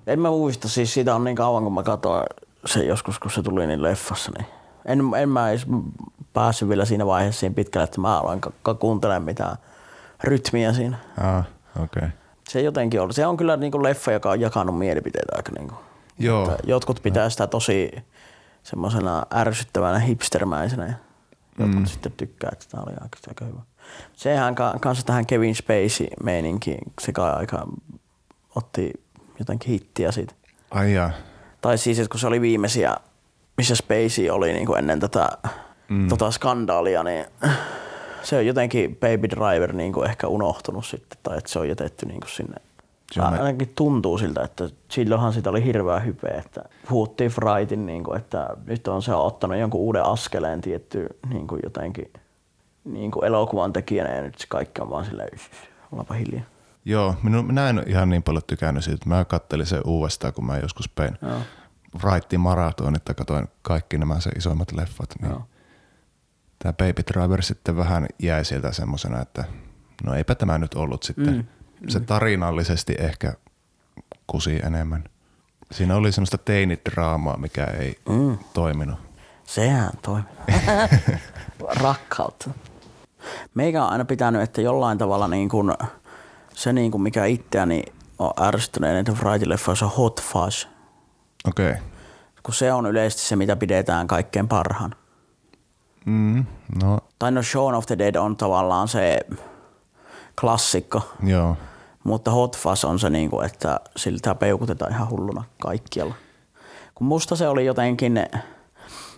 En 0.07 0.19
mä 0.19 0.30
muista, 0.30 0.69
siis 0.69 0.93
siitä 0.93 1.15
on 1.15 1.24
niin 1.24 1.36
kauan 1.36 1.63
kun 1.63 1.74
mä 1.74 1.84
katsoin 1.84 2.26
se 2.66 2.86
joskus, 2.86 3.20
kun 3.20 3.32
se 3.32 3.43
tuli 3.43 3.68
niin 3.68 3.84
leffassa, 3.84 4.32
niin 4.38 4.47
en, 4.86 5.01
en 5.18 5.30
mä 5.30 5.49
edes 5.49 5.66
päässyt 6.34 6.70
vielä 6.70 6.86
siinä 6.86 7.05
vaiheessa 7.05 7.39
siinä 7.39 7.55
pitkälle, 7.55 7.84
että 7.84 8.01
mä 8.01 8.20
aloin 8.20 8.41
k- 8.41 8.80
kuuntelemaan 8.80 9.24
mitään 9.24 9.57
rytmiä 10.24 10.74
siinä. 10.74 10.97
Ah, 11.18 11.45
okei. 11.84 11.84
Okay. 11.84 12.09
Se 12.49 12.61
jotenkin 12.61 13.01
on. 13.01 13.14
Se 13.14 13.26
on 13.26 13.38
kyllä 13.38 13.57
niin 13.57 13.72
kuin 13.72 13.84
leffa, 13.84 14.11
joka 14.11 14.30
on 14.30 14.41
jakanut 14.41 14.78
mielipiteitä 14.78 15.34
aika 15.36 15.51
niin 15.51 15.68
kuin. 15.68 15.80
Joo. 16.20 16.51
Että 16.51 16.64
jotkut 16.64 16.99
pitää 17.03 17.30
sitä 17.30 17.47
tosi 17.47 17.91
semmoisena 18.64 19.26
ärsyttävänä 19.34 19.99
hipstermäisenä 19.99 20.86
ja 20.86 20.93
jotkut 21.59 21.80
mm. 21.80 21.86
sitten 21.86 22.11
tykkää, 22.11 22.49
että 22.53 22.66
tämä 22.72 22.84
oli 22.84 22.93
aika, 22.93 23.18
aika 23.28 23.45
hyvä. 23.45 23.61
Sehän 24.14 24.55
ka- 24.55 24.76
kanssa 24.82 25.05
tähän 25.05 25.26
Kevin 25.26 25.55
Spacey 25.55 26.07
meininkiin, 26.24 26.91
se 27.01 27.11
kai 27.11 27.34
aika 27.34 27.68
otti 28.55 28.93
jotenkin 29.39 29.72
hittiä 29.72 30.11
siitä. 30.11 30.34
Ai 30.72 30.93
jaa. 30.93 31.11
Tai 31.64 31.78
siis, 31.78 31.99
että 31.99 32.09
kun 32.11 32.20
se 32.20 32.28
oli 32.28 32.41
viimeisiä, 32.41 32.95
missä 33.57 33.76
Spacey 33.76 34.30
oli 34.30 34.53
niin 34.53 34.66
kuin 34.66 34.80
ennen 34.80 34.99
tätä 34.99 35.30
mm. 35.89 36.07
tota 36.07 36.32
skandaalia, 36.32 37.03
niin 37.03 37.26
se 38.24 38.38
on 38.38 38.45
jotenkin 38.45 38.95
Baby 38.95 39.30
Driver 39.30 39.74
niin 39.74 39.93
kuin 39.93 40.09
ehkä 40.09 40.28
unohtunut 40.28 40.86
sitten, 40.86 41.18
tai 41.24 41.38
että 41.38 41.49
se 41.51 41.59
on 41.59 41.70
jätetty 41.70 42.05
niin 42.05 42.20
kuin 42.20 42.30
sinne. 42.32 42.55
On- 43.20 43.34
Ainakin 43.34 43.72
tuntuu 43.76 44.18
siltä, 44.18 44.41
että 44.43 44.70
silloinhan 44.89 45.34
sitä 45.34 45.49
oli 45.49 45.66
hirveä 45.66 45.99
hype, 45.99 46.28
että 46.28 46.64
puhuttiin 46.89 47.32
Frightin, 47.32 47.86
niin 47.86 48.03
kuin, 48.03 48.18
että 48.18 48.47
nyt 48.66 48.88
on 48.88 49.01
se 49.01 49.14
ottanut 49.16 49.57
jonkun 49.57 49.82
uuden 49.82 50.05
askeleen 50.05 50.61
tietty 50.61 51.07
niin 51.30 51.47
kuin 51.47 51.59
jotenkin 51.64 52.14
niin 52.86 53.11
kuin 53.11 53.26
elokuvan 53.26 53.74
tekijänä 53.74 54.16
ja 54.16 54.22
nyt 54.22 54.38
se 54.39 54.47
kaikki 54.49 54.82
on 54.82 54.89
vaan 54.89 55.05
silleen, 55.05 55.30
"Ysh, 55.34 55.49
ollaanpa 55.91 56.14
hiljaa. 56.14 56.43
Joo, 56.86 57.16
minun, 57.24 57.48
minä 57.48 57.70
en 57.70 57.84
ihan 57.88 58.10
niin 58.10 58.24
paljon 58.24 58.44
tykännyt 58.48 58.84
siitä. 58.84 59.10
Mä 59.10 59.26
kattelin 59.26 59.66
sen 59.66 59.82
uudestaan, 59.86 60.34
kun 60.34 60.46
mä 60.46 60.58
joskus 60.58 60.90
pein 60.90 61.18
Joo. 61.22 61.42
Wrightin 62.04 62.40
maratonit 62.40 63.08
ja 63.08 63.14
katsoin 63.14 63.48
kaikki 63.62 63.98
nämä 63.98 64.20
se 64.20 64.30
isoimmat 64.30 64.72
leffat. 64.72 65.10
Niin 65.22 65.32
Joo. 65.32 65.48
Tämä 66.60 66.74
Baby 66.74 67.02
Driver 67.14 67.42
sitten 67.42 67.78
vähän 67.78 68.08
jäi 68.20 68.46
sieltä 68.46 68.72
semmoisena, 68.72 69.22
että 69.22 69.44
no 70.04 70.14
eipä 70.14 70.36
tämä 70.36 70.58
nyt 70.58 70.74
ollut 70.74 71.04
sitten. 71.04 71.36
Mm. 71.36 71.90
Se 71.90 72.00
tarinallisesti 72.00 72.96
ehkä 73.00 73.34
kusi 74.28 74.60
enemmän. 74.66 75.04
Siinä 75.72 75.96
oli 75.96 76.12
semmoista 76.12 76.38
teinidraamaa, 76.38 77.38
mikä 77.38 77.64
ei 77.64 78.00
mm. 78.10 78.38
toiminut. 78.54 79.00
Sehän 79.44 79.92
toimii. 80.02 80.34
Rakkautta. 81.84 82.50
Meikä 83.54 83.84
on 83.84 83.92
aina 83.92 84.06
pitänyt, 84.06 84.42
että 84.42 84.62
jollain 84.62 84.98
tavalla 84.98 85.28
niin 85.28 85.50
kuin, 85.50 85.74
se 86.54 86.74
niin 86.74 86.91
kuin 86.91 87.01
mikä 87.01 87.26
itseäni 87.26 87.84
on 88.20 88.32
ärsyttänyt 88.41 88.89
eniten 88.89 89.16
Friday-leffoissa 89.16 89.86
on 89.86 89.91
hot 89.97 90.22
fuzz. 90.22 90.66
Okei. 91.47 91.70
Okay. 91.72 91.82
Kun 92.43 92.54
se 92.54 92.74
on 92.74 92.86
yleisesti 92.86 93.22
se, 93.22 93.36
mitä 93.36 93.56
pidetään 93.56 94.08
kaikkein 94.08 94.47
parhaan. 94.47 94.95
Mm, 96.06 96.45
no 96.84 96.99
Tai 97.20 97.32
no 97.32 97.43
Shaun 97.43 97.76
of 97.76 97.86
the 97.86 97.97
Dead 97.97 98.16
on 98.16 98.38
tavallaan 98.38 98.88
se 98.88 99.20
klassikko, 100.41 101.01
joo. 101.24 101.58
mutta 102.04 102.32
Hot 102.32 102.58
Fuzz 102.58 102.84
on 102.84 102.99
se, 102.99 103.10
niin 103.10 103.30
kuin, 103.30 103.45
että 103.45 103.80
siltä 103.95 104.36
peukutetaan 104.36 104.91
ihan 104.91 105.10
hulluna 105.10 105.43
kaikkialla. 105.62 106.16
Kun 106.95 107.08
musta 107.08 107.36
se 107.36 107.47
oli 107.47 107.66
jotenkin, 107.66 108.26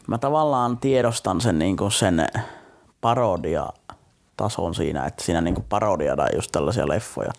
mä 0.07 0.17
tavallaan 0.17 0.77
tiedostan 0.77 1.41
sen, 1.41 1.59
niin 1.59 1.77
kuin 1.77 1.91
sen 1.91 2.27
parodia 3.01 3.69
tason 4.37 4.75
siinä, 4.75 5.05
että 5.05 5.23
siinä 5.23 5.41
niin 5.41 5.55
kuin 5.55 5.65
parodiadaan 5.69 6.29
just 6.35 6.51
tällaisia 6.51 6.87
leffoja. 6.87 7.31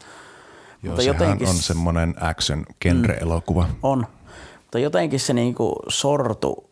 Joo, 0.82 0.90
Mutta 0.90 1.02
jotenkin- 1.02 1.48
on 1.48 1.54
semmoinen 1.54 2.14
action 2.20 2.66
genre-elokuva. 2.84 3.66
On. 3.82 4.06
Mutta 4.62 4.78
jotenkin 4.78 5.20
se 5.20 5.32
niinku 5.32 5.76
sortu, 5.88 6.70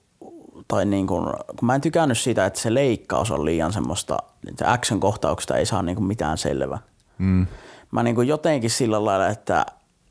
tai 0.68 0.84
niinku, 0.84 1.14
kun 1.58 1.66
mä 1.66 1.74
en 1.74 1.80
tykännyt 1.80 2.18
siitä, 2.18 2.46
että 2.46 2.60
se 2.60 2.74
leikkaus 2.74 3.30
on 3.30 3.44
liian 3.44 3.72
semmoista, 3.72 4.18
että 4.48 4.72
action-kohtauksista 4.72 5.56
ei 5.56 5.66
saa 5.66 5.82
niinku 5.82 6.02
mitään 6.02 6.38
selvää. 6.38 6.78
Mm. 7.18 7.46
Mä 7.90 8.02
niinku 8.02 8.22
jotenkin 8.22 8.70
sillä 8.70 9.04
lailla, 9.04 9.28
että 9.28 9.66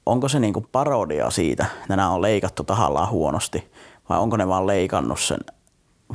onko 0.06 0.30
se 0.30 0.40
niinku 0.40 0.66
parodia 0.72 1.30
siitä, 1.30 1.66
että 1.74 1.96
nämä 1.96 2.10
on 2.10 2.22
leikattu 2.22 2.64
tahallaan 2.64 3.10
huonosti, 3.10 3.72
vai 4.10 4.20
onko 4.20 4.38
ne 4.38 4.48
vaan 4.48 4.68
leikannut 4.68 5.20
sen 5.20 5.40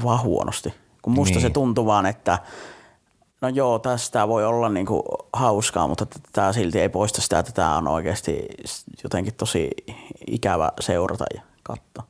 vaan 0.05 0.23
huonosti. 0.23 0.75
Kun 1.03 1.13
musta 1.13 1.35
Niin. 1.35 1.43
se 1.43 1.51
tuntuu 1.51 1.87
vaan, 1.87 2.07
että 2.07 2.39
no 3.41 3.49
joo, 3.49 3.79
tästä 3.79 4.29
voi 4.29 4.45
olla 4.45 4.69
niinku 4.69 5.05
hauskaa, 5.33 5.89
mutta 5.89 6.07
tämä 6.33 6.53
silti 6.53 6.81
ei 6.81 6.89
poista 6.89 7.21
sitä, 7.21 7.39
että 7.39 7.53
tämä 7.53 7.77
on 7.77 7.89
oikeasti 7.89 8.49
jotenkin 9.05 9.35
tosi 9.35 9.71
ikävä 10.27 10.73
seurata 10.81 11.25
ja 11.35 11.43
katsoa. 11.63 12.05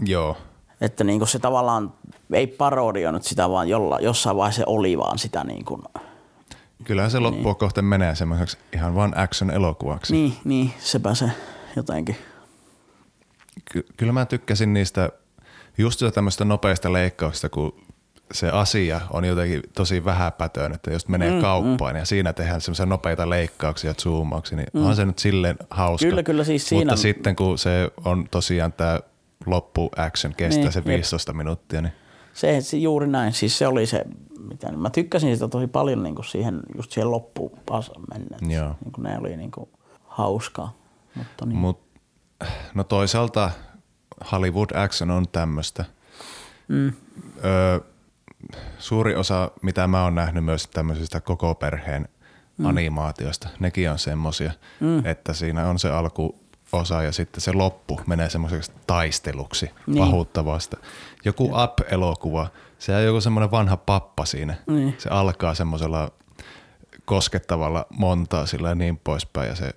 Joo. 0.00 0.36
Että 0.80 1.04
niinku 1.04 1.26
se 1.26 1.38
tavallaan 1.38 1.92
ei 2.32 2.46
parodioinut 2.46 3.22
sitä, 3.22 3.50
vaan 3.50 3.68
jolla, 3.68 3.98
jossain 4.00 4.36
vaiheessa 4.36 4.60
se 4.60 4.64
oli 4.66 4.98
vaan 4.98 5.18
sitä 5.18 5.44
niin 5.44 5.64
kuin, 5.64 5.82
Kyllähän 6.84 7.10
se 7.10 7.18
loppua 7.18 7.54
kohti 7.54 7.82
menee 7.82 8.14
semmoiseksi 8.14 8.58
ihan 8.72 8.94
vaan 8.94 9.18
action-elokuvaksi. 9.18 10.12
niin, 10.12 10.36
niin, 10.44 10.74
sepä 10.78 11.14
se 11.14 11.30
jotenkin. 11.76 12.16
Ky- 13.72 13.86
kyllä 13.96 14.12
mä 14.12 14.26
tykkäsin 14.26 14.74
niistä 14.74 15.10
just 15.78 16.02
tämmöistä 16.14 16.44
nopeista 16.44 16.92
leikkauksista, 16.92 17.48
kun 17.48 17.74
se 18.32 18.50
asia 18.50 19.00
on 19.10 19.24
jotenkin 19.24 19.62
tosi 19.76 20.04
vähäpätöön, 20.04 20.72
että 20.72 20.90
jos 20.90 21.08
menee 21.08 21.30
mm, 21.30 21.40
kauppaan 21.40 21.94
mm. 21.94 21.98
ja 21.98 22.04
siinä 22.04 22.32
tehdään 22.32 22.60
semmoisia 22.60 22.86
nopeita 22.86 23.30
leikkauksia, 23.30 23.94
zoomauksia, 23.94 24.56
niin 24.56 24.68
mm. 24.72 24.86
on 24.86 24.96
se 24.96 25.04
nyt 25.04 25.18
silleen 25.18 25.56
hauska. 25.70 26.08
Kyllä, 26.08 26.22
kyllä, 26.22 26.44
siis 26.44 26.68
siinä- 26.68 26.80
Mutta 26.92 26.96
sitten 27.02 27.36
kun 27.36 27.58
se 27.58 27.90
on 28.04 28.28
tosiaan 28.30 28.72
tämä 28.72 29.00
loppu 29.46 29.90
action 29.96 30.34
kestää 30.34 30.62
Niin, 30.62 30.72
se 30.72 30.78
jep. 30.78 30.86
15 30.86 31.32
minuuttia, 31.32 31.82
niin 31.82 31.92
Se, 32.34 32.60
se 32.60 32.76
juuri 32.76 33.06
näin. 33.06 33.32
Siis 33.32 33.58
se 33.58 33.66
oli 33.66 33.86
se, 33.86 34.04
mitä 34.48 34.72
mä 34.72 34.90
tykkäsin 34.90 35.36
sitä 35.36 35.48
tosi 35.48 35.66
paljon 35.66 36.02
niin 36.02 36.14
kuin 36.14 36.24
siihen, 36.24 36.60
just 36.76 36.92
siihen 36.92 37.10
loppuun 37.10 37.58
mennä. 38.14 38.54
Joo. 38.56 38.74
Niin 38.84 38.92
kuin 38.92 39.02
ne 39.02 39.18
oli 39.18 39.36
niin 39.36 39.50
kuin 39.50 39.68
hauskaa. 40.04 40.76
Mutta 41.14 41.46
niin. 41.46 41.58
Mut, 41.58 41.80
no 42.74 42.84
toisaalta 42.84 43.50
Hollywood 44.32 44.70
action 44.74 45.10
on 45.10 45.28
tämmöistä. 45.32 45.84
Mm. 46.68 46.92
Öö, 47.44 47.80
suuri 48.78 49.14
osa, 49.14 49.50
mitä 49.62 49.86
mä 49.86 50.02
oon 50.04 50.14
nähnyt 50.14 50.44
myös 50.44 50.66
tämmöisistä 50.68 51.20
koko 51.20 51.54
perheen 51.54 52.08
mm. 52.58 52.66
animaatioista, 52.66 53.48
nekin 53.60 53.90
on 53.90 53.98
semmosia, 53.98 54.52
mm. 54.80 55.06
että 55.06 55.32
siinä 55.32 55.68
on 55.68 55.78
se 55.78 55.90
alkuosa 55.90 57.02
ja 57.02 57.12
sitten 57.12 57.40
se 57.40 57.52
loppu 57.52 58.00
menee 58.06 58.30
semmoiseksi 58.30 58.72
taisteluksi 58.86 59.70
Niin. 59.86 59.98
pahuttavasta. 59.98 60.76
Joku 61.24 61.50
Up-elokuva, 61.64 62.48
se 62.78 62.96
on 62.96 63.04
joku 63.04 63.20
semmoinen 63.20 63.50
vanha 63.50 63.76
pappa 63.76 64.24
siinä. 64.24 64.54
Niin. 64.66 64.94
Se 64.98 65.08
alkaa 65.08 65.54
semmoisella 65.54 66.10
koskettavalla 67.04 67.86
montaa 67.90 68.46
sillä 68.46 68.68
ja 68.68 68.74
niin 68.74 68.98
poispäin 69.04 69.48
ja 69.48 69.54
se 69.54 69.72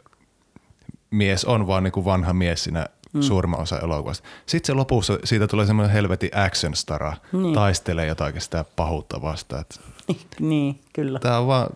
mies 1.11 1.45
on 1.45 1.67
vaan 1.67 1.83
niin 1.83 1.91
kuin 1.91 2.05
vanha 2.05 2.33
mies 2.33 2.63
siinä 2.63 2.85
mm. 3.13 3.21
suurimman 3.21 3.59
osa 3.59 3.79
elokuvasta. 3.79 4.27
Sitten 4.45 4.67
se 4.67 4.73
lopussa 4.73 5.19
siitä 5.23 5.47
tulee 5.47 5.65
semmoinen 5.65 5.93
helvetin 5.93 6.29
action 6.33 6.75
stara, 6.75 7.13
Niin. 7.33 7.53
taistelee 7.53 8.07
jotakin 8.07 8.41
sitä 8.41 8.65
pahuutta 8.75 9.21
vastaan. 9.21 9.65
Niin, 10.39 10.81
kyllä. 10.93 11.19
Tää 11.19 11.39
on 11.39 11.47
vaan, 11.47 11.69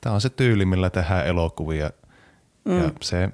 tää 0.00 0.12
on 0.12 0.20
se 0.20 0.30
tyyli, 0.30 0.64
millä 0.64 0.90
tehdään 0.90 1.26
elokuvia 1.26 1.90
mm. 2.64 2.78
ja 2.78 2.90
se 3.02 3.28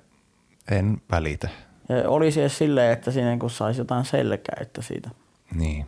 en 0.71 1.03
välitä. 1.11 1.49
Ja 1.89 2.09
oli 2.09 2.33
se 2.33 2.49
silleen, 2.49 2.93
että 2.93 3.11
siinä 3.11 3.37
kun 3.39 3.51
saisi 3.51 3.81
jotain 3.81 4.05
selkäyttä 4.05 4.83
siitä. 4.83 5.11
Niin. 5.55 5.87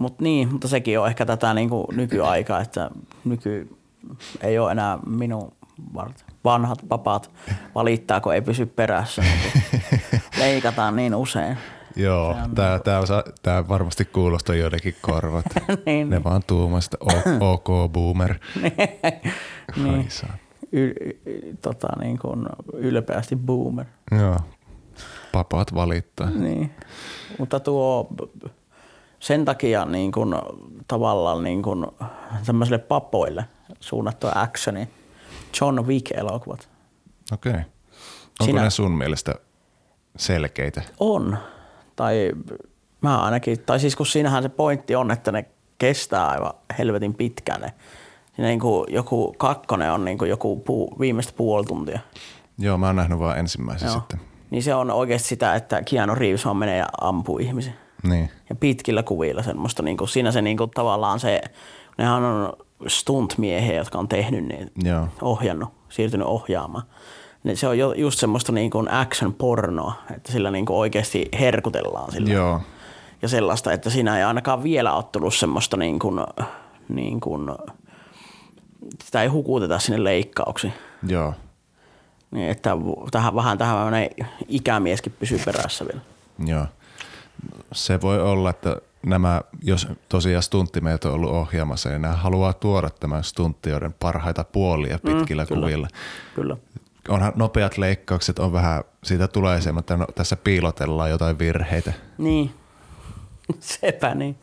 Mut 0.00 0.20
niin, 0.20 0.52
mutta 0.52 0.68
sekin 0.68 1.00
on 1.00 1.08
ehkä 1.08 1.26
tätä 1.26 1.54
niin 1.54 1.68
kuin 1.68 1.86
nykyaikaa, 1.92 2.60
että 2.60 2.90
nyky 3.24 3.76
ei 4.40 4.58
ole 4.58 4.72
enää 4.72 4.98
minun 5.06 5.52
varten. 5.94 6.26
Vanhat 6.44 6.78
papat 6.88 7.30
valittaa, 7.74 8.20
kun 8.20 8.34
ei 8.34 8.42
pysy 8.42 8.66
perässä. 8.66 9.22
niin 9.22 9.82
Leikataan 10.38 10.96
niin 10.96 11.14
usein. 11.14 11.58
Joo, 11.96 12.28
on 12.28 12.54
tää, 12.54 12.78
tää, 12.78 12.98
osa, 12.98 13.24
tää 13.42 13.68
varmasti 13.68 14.04
kuulostaa 14.04 14.54
joidenkin 14.54 14.96
korvat. 15.00 15.44
Niin, 15.86 16.10
ne 16.10 16.24
vaan 16.24 16.42
tuumasta 16.46 16.96
OK 17.52 17.92
boomer. 17.92 18.38
niin. 19.76 20.10
Saa. 20.10 20.36
Y- 20.72 20.94
y- 21.26 21.56
tota, 21.62 21.88
niin 22.00 22.18
kuin 22.18 22.46
ylpeästi 22.72 23.36
boomer. 23.36 23.86
Joo. 24.20 24.36
Papat 25.32 25.74
valittaa. 25.74 26.30
Niin. 26.30 26.70
Mutta 27.38 27.60
tuo 27.60 28.08
sen 29.20 29.44
takia 29.44 29.84
niin 29.84 30.12
kuin, 30.12 30.34
tavallaan 30.88 31.44
niin 31.44 31.62
kuin, 31.62 31.86
tämmöisille 32.46 32.78
papoille 32.78 33.44
suunnattua 33.80 34.32
actioni 34.34 34.88
John 35.60 35.86
Wick-elokuvat. 35.86 36.68
Okei. 37.32 37.50
Okay. 37.50 37.62
Onko 38.40 38.44
Sinä... 38.44 38.62
ne 38.62 38.70
sun 38.70 38.92
mielestä 38.92 39.34
selkeitä? 40.16 40.82
On. 41.00 41.38
Tai 41.96 42.32
mä 43.00 43.22
ainakin, 43.22 43.60
tai 43.60 43.80
siis 43.80 43.96
kun 43.96 44.06
siinähän 44.06 44.42
se 44.42 44.48
pointti 44.48 44.94
on, 44.94 45.10
että 45.10 45.32
ne 45.32 45.44
kestää 45.78 46.28
aivan 46.28 46.52
helvetin 46.78 47.14
pitkään. 47.14 47.60
Ne. 47.60 47.72
Siinä 48.36 48.48
niin 48.48 48.60
kuin 48.60 48.86
joku 48.94 49.34
kakkonen 49.38 49.92
on 49.92 50.04
niin 50.04 50.18
kuin 50.18 50.30
joku 50.30 50.56
puu, 50.56 50.96
viimeistä 51.00 51.32
puoli 51.36 51.64
tuntia. 51.64 52.00
Joo, 52.58 52.78
mä 52.78 52.86
oon 52.86 52.96
nähnyt 52.96 53.18
vaan 53.18 53.38
ensimmäisen 53.38 53.86
Joo. 53.86 53.98
sitten. 53.98 54.20
Niin 54.50 54.62
se 54.62 54.74
on 54.74 54.90
oikeasti 54.90 55.28
sitä, 55.28 55.54
että 55.54 55.82
Keanu 55.82 56.14
Reeves 56.14 56.46
on 56.46 56.56
menee 56.56 56.76
ja 56.76 56.86
ampuu 57.00 57.38
ihmisiä. 57.38 57.72
Niin. 58.02 58.30
Ja 58.50 58.54
pitkillä 58.54 59.02
kuvilla 59.02 59.42
semmoista, 59.42 59.82
niin 59.82 59.96
kuin, 59.96 60.08
siinä 60.08 60.32
se 60.32 60.42
niin 60.42 60.56
kuin, 60.56 60.70
tavallaan 60.70 61.20
se, 61.20 61.40
nehän 61.98 62.24
on 62.24 62.52
stunt-miehiä, 62.86 63.76
jotka 63.76 63.98
on 63.98 64.08
tehnyt 64.08 64.44
niin, 64.44 64.70
Joo. 64.84 65.08
ohjannut, 65.22 65.68
siirtynyt 65.88 66.26
ohjaamaan. 66.26 66.84
Niin 67.44 67.56
se 67.56 67.68
on 67.68 67.78
jo, 67.78 67.92
just 67.92 68.18
semmoista 68.18 68.52
niin 68.52 68.70
kuin 68.70 68.88
action-pornoa, 68.90 69.92
että 70.16 70.32
sillä 70.32 70.50
niin 70.50 70.66
kuin 70.66 70.76
oikeasti 70.76 71.28
herkutellaan 71.40 72.12
sillä. 72.12 72.34
Joo. 72.34 72.60
Ja 73.22 73.28
sellaista, 73.28 73.72
että 73.72 73.90
siinä 73.90 74.18
ei 74.18 74.24
ainakaan 74.24 74.62
vielä 74.62 74.92
ole 74.94 75.04
tullut 75.12 75.34
semmoista 75.34 75.76
niin 75.76 75.98
kuin, 75.98 76.20
niin 76.88 77.20
kuin, 77.20 77.50
sitä 79.04 79.22
ei 79.22 79.28
hukuteta 79.28 79.78
sinne 79.78 80.04
leikkauksiin. 80.04 80.72
Joo. 81.06 81.34
Niin, 82.30 82.50
että 82.50 82.70
tähän, 83.10 83.34
vähän 83.34 83.58
tähän 83.58 83.94
ikämieskin 84.48 85.14
pysyy 85.18 85.40
perässä 85.44 85.84
vielä. 85.84 86.00
Joo. 86.46 86.66
Se 87.72 88.00
voi 88.00 88.20
olla, 88.20 88.50
että 88.50 88.76
nämä, 89.06 89.40
jos 89.62 89.88
tosiaan 90.08 90.42
stunttimeet 90.42 91.04
on 91.04 91.12
ollut 91.12 91.30
ohjaamassa, 91.30 91.88
niin 91.88 92.02
nämä 92.02 92.14
haluaa 92.14 92.52
tuoda 92.52 92.90
tämän 92.90 93.24
stunttioiden 93.24 93.94
parhaita 94.00 94.44
puolia 94.44 94.98
mm, 95.02 95.12
pitkillä 95.12 95.42
mm, 95.42 95.48
kyllä, 95.48 95.60
kuvilla. 95.60 95.88
Kyllä. 96.34 96.56
Onhan 97.08 97.32
nopeat 97.36 97.78
leikkaukset, 97.78 98.38
on 98.38 98.52
vähän, 98.52 98.84
siitä 99.04 99.28
tulee 99.28 99.60
se, 99.60 99.72
että 99.78 99.96
no, 99.96 100.06
tässä 100.14 100.36
piilotellaan 100.36 101.10
jotain 101.10 101.38
virheitä. 101.38 101.92
Niin, 102.18 102.50
sepä 103.60 104.14
niin. 104.14 104.36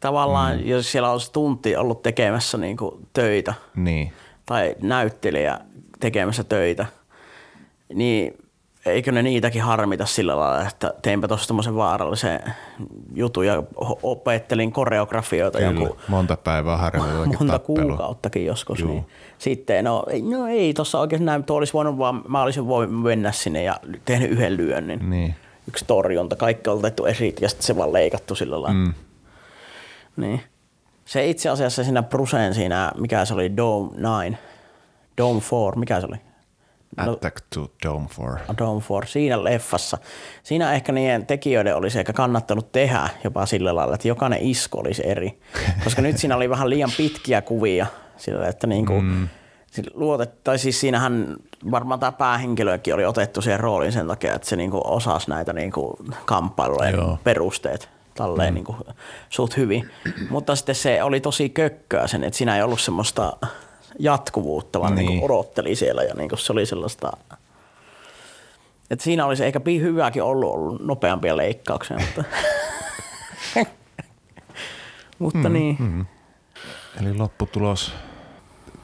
Tavallaan, 0.00 0.56
mm. 0.56 0.66
jos 0.66 0.92
siellä 0.92 1.10
olisi 1.10 1.32
tunti 1.32 1.76
ollut 1.76 2.02
tekemässä 2.02 2.58
niin 2.58 2.76
kuin 2.76 3.06
töitä, 3.12 3.54
niin. 3.76 4.12
tai 4.46 4.76
näyttelijä 4.82 5.60
tekemässä 6.00 6.44
töitä, 6.44 6.86
niin 7.94 8.43
eikö 8.86 9.12
ne 9.12 9.22
niitäkin 9.22 9.62
harmita 9.62 10.06
sillä 10.06 10.36
lailla, 10.38 10.68
että 10.68 10.94
teinpä 11.02 11.28
tuossa 11.28 11.46
tämmöisen 11.46 11.76
vaarallisen 11.76 12.40
jutun 13.14 13.46
ja 13.46 13.62
opettelin 14.02 14.72
koreografioita. 14.72 15.58
Kyllä, 15.58 15.80
joku, 15.80 15.96
monta 16.08 16.36
päivää 16.36 16.76
harjoitella 16.76 17.26
Monta 17.38 17.46
tappelua. 17.46 17.88
kuukauttakin 17.88 18.46
joskus. 18.46 18.84
Niin. 18.84 19.06
Sitten 19.38 19.84
no, 19.84 20.04
no 20.30 20.46
ei 20.46 20.74
tuossa 20.74 21.00
oikein 21.00 21.24
näin, 21.24 21.44
tuo 21.44 21.56
olisi 21.56 21.72
voinut 21.72 21.98
vaan, 21.98 22.22
mä 22.28 22.42
olisin 22.42 22.66
voinut 22.66 23.02
mennä 23.02 23.32
sinne 23.32 23.62
ja 23.62 23.80
tehnyt 24.04 24.30
yhden 24.30 24.56
lyönnin. 24.56 25.10
Niin. 25.10 25.34
Yksi 25.68 25.84
torjunta, 25.84 26.36
kaikki 26.36 26.70
on 26.70 26.78
otettu 26.78 27.06
esi 27.06 27.34
ja 27.40 27.48
sitten 27.48 27.66
se 27.66 27.76
vaan 27.76 27.92
leikattu 27.92 28.34
sillä 28.34 28.62
lailla. 28.62 28.78
Mm. 28.86 28.94
Niin. 30.16 30.40
Se 31.04 31.26
itse 31.26 31.48
asiassa 31.48 31.84
siinä 31.84 32.02
Bruseen 32.02 32.54
siinä, 32.54 32.92
mikä 32.98 33.24
se 33.24 33.34
oli, 33.34 33.56
Dome 33.56 33.90
9, 33.96 34.38
Dome 35.18 35.40
4, 35.52 35.72
mikä 35.76 36.00
se 36.00 36.06
oli? 36.06 36.16
No- 36.96 37.12
Attack 37.12 37.44
to 37.54 37.70
Dome 37.86 38.06
4. 38.18 38.40
Dome 38.58 38.82
4, 38.90 39.06
siinä 39.06 39.44
leffassa. 39.44 39.98
Siinä 40.42 40.72
ehkä 40.72 40.92
niiden 40.92 41.26
tekijöiden 41.26 41.76
olisi 41.76 41.98
ehkä 41.98 42.12
kannattanut 42.12 42.72
tehdä 42.72 43.08
jopa 43.24 43.46
sillä 43.46 43.74
lailla, 43.74 43.94
että 43.94 44.08
jokainen 44.08 44.38
isku 44.42 44.80
olisi 44.80 45.02
eri. 45.06 45.40
Koska 45.84 46.02
nyt 46.02 46.18
siinä 46.18 46.36
oli 46.36 46.50
vähän 46.50 46.70
liian 46.70 46.90
pitkiä 46.96 47.42
kuvia, 47.42 47.86
sillä 48.16 48.48
että 48.48 48.66
niin 48.66 48.86
kuin, 48.86 49.04
mm. 49.04 49.28
luotet, 49.94 50.44
tai 50.44 50.58
siis 50.58 50.80
siinähän 50.80 51.36
varmaan 51.70 52.00
tämä 52.00 52.12
päähenkilökin 52.12 52.94
oli 52.94 53.04
otettu 53.04 53.42
siihen 53.42 53.60
rooliin 53.60 53.92
sen 53.92 54.06
takia, 54.06 54.34
että 54.34 54.48
se 54.48 54.56
niin 54.56 54.70
kuin 54.70 54.86
osasi 54.86 55.30
näitä 55.30 55.52
niin 55.52 55.72
kuin 55.72 55.96
kamppailujen 56.24 56.94
Joo. 56.94 57.18
perusteet 57.24 57.88
tälleen 58.14 58.50
mm. 58.50 58.54
niin 58.54 58.64
kuin, 58.64 58.78
suht 59.28 59.56
hyvin. 59.56 59.90
Mutta 60.30 60.56
sitten 60.56 60.74
se 60.74 61.02
oli 61.02 61.20
tosi 61.20 61.48
kökköä 61.48 62.06
sen, 62.06 62.24
että 62.24 62.38
siinä 62.38 62.56
ei 62.56 62.62
ollut 62.62 62.80
semmoista 62.80 63.36
jatkuvuutta, 63.98 64.80
vaan 64.80 64.94
niin. 64.94 65.06
Niin 65.06 65.24
odotteli 65.24 65.76
siellä 65.76 66.02
ja 66.02 66.14
niin 66.14 66.30
se 66.36 66.52
oli 66.52 66.66
sellaista, 66.66 67.12
että 68.90 69.04
siinä 69.04 69.26
olisi 69.26 69.44
ehkä 69.44 69.60
hyväkin 69.80 70.22
ollut, 70.22 70.52
ollut 70.52 70.86
nopeampia 70.86 71.36
leikkauksia, 71.36 71.98
mutta, 71.98 72.24
mutta 75.18 75.48
mm, 75.48 75.52
niin. 75.52 75.76
Mm. 75.78 76.06
Eli 77.00 77.14
lopputulos, 77.16 77.94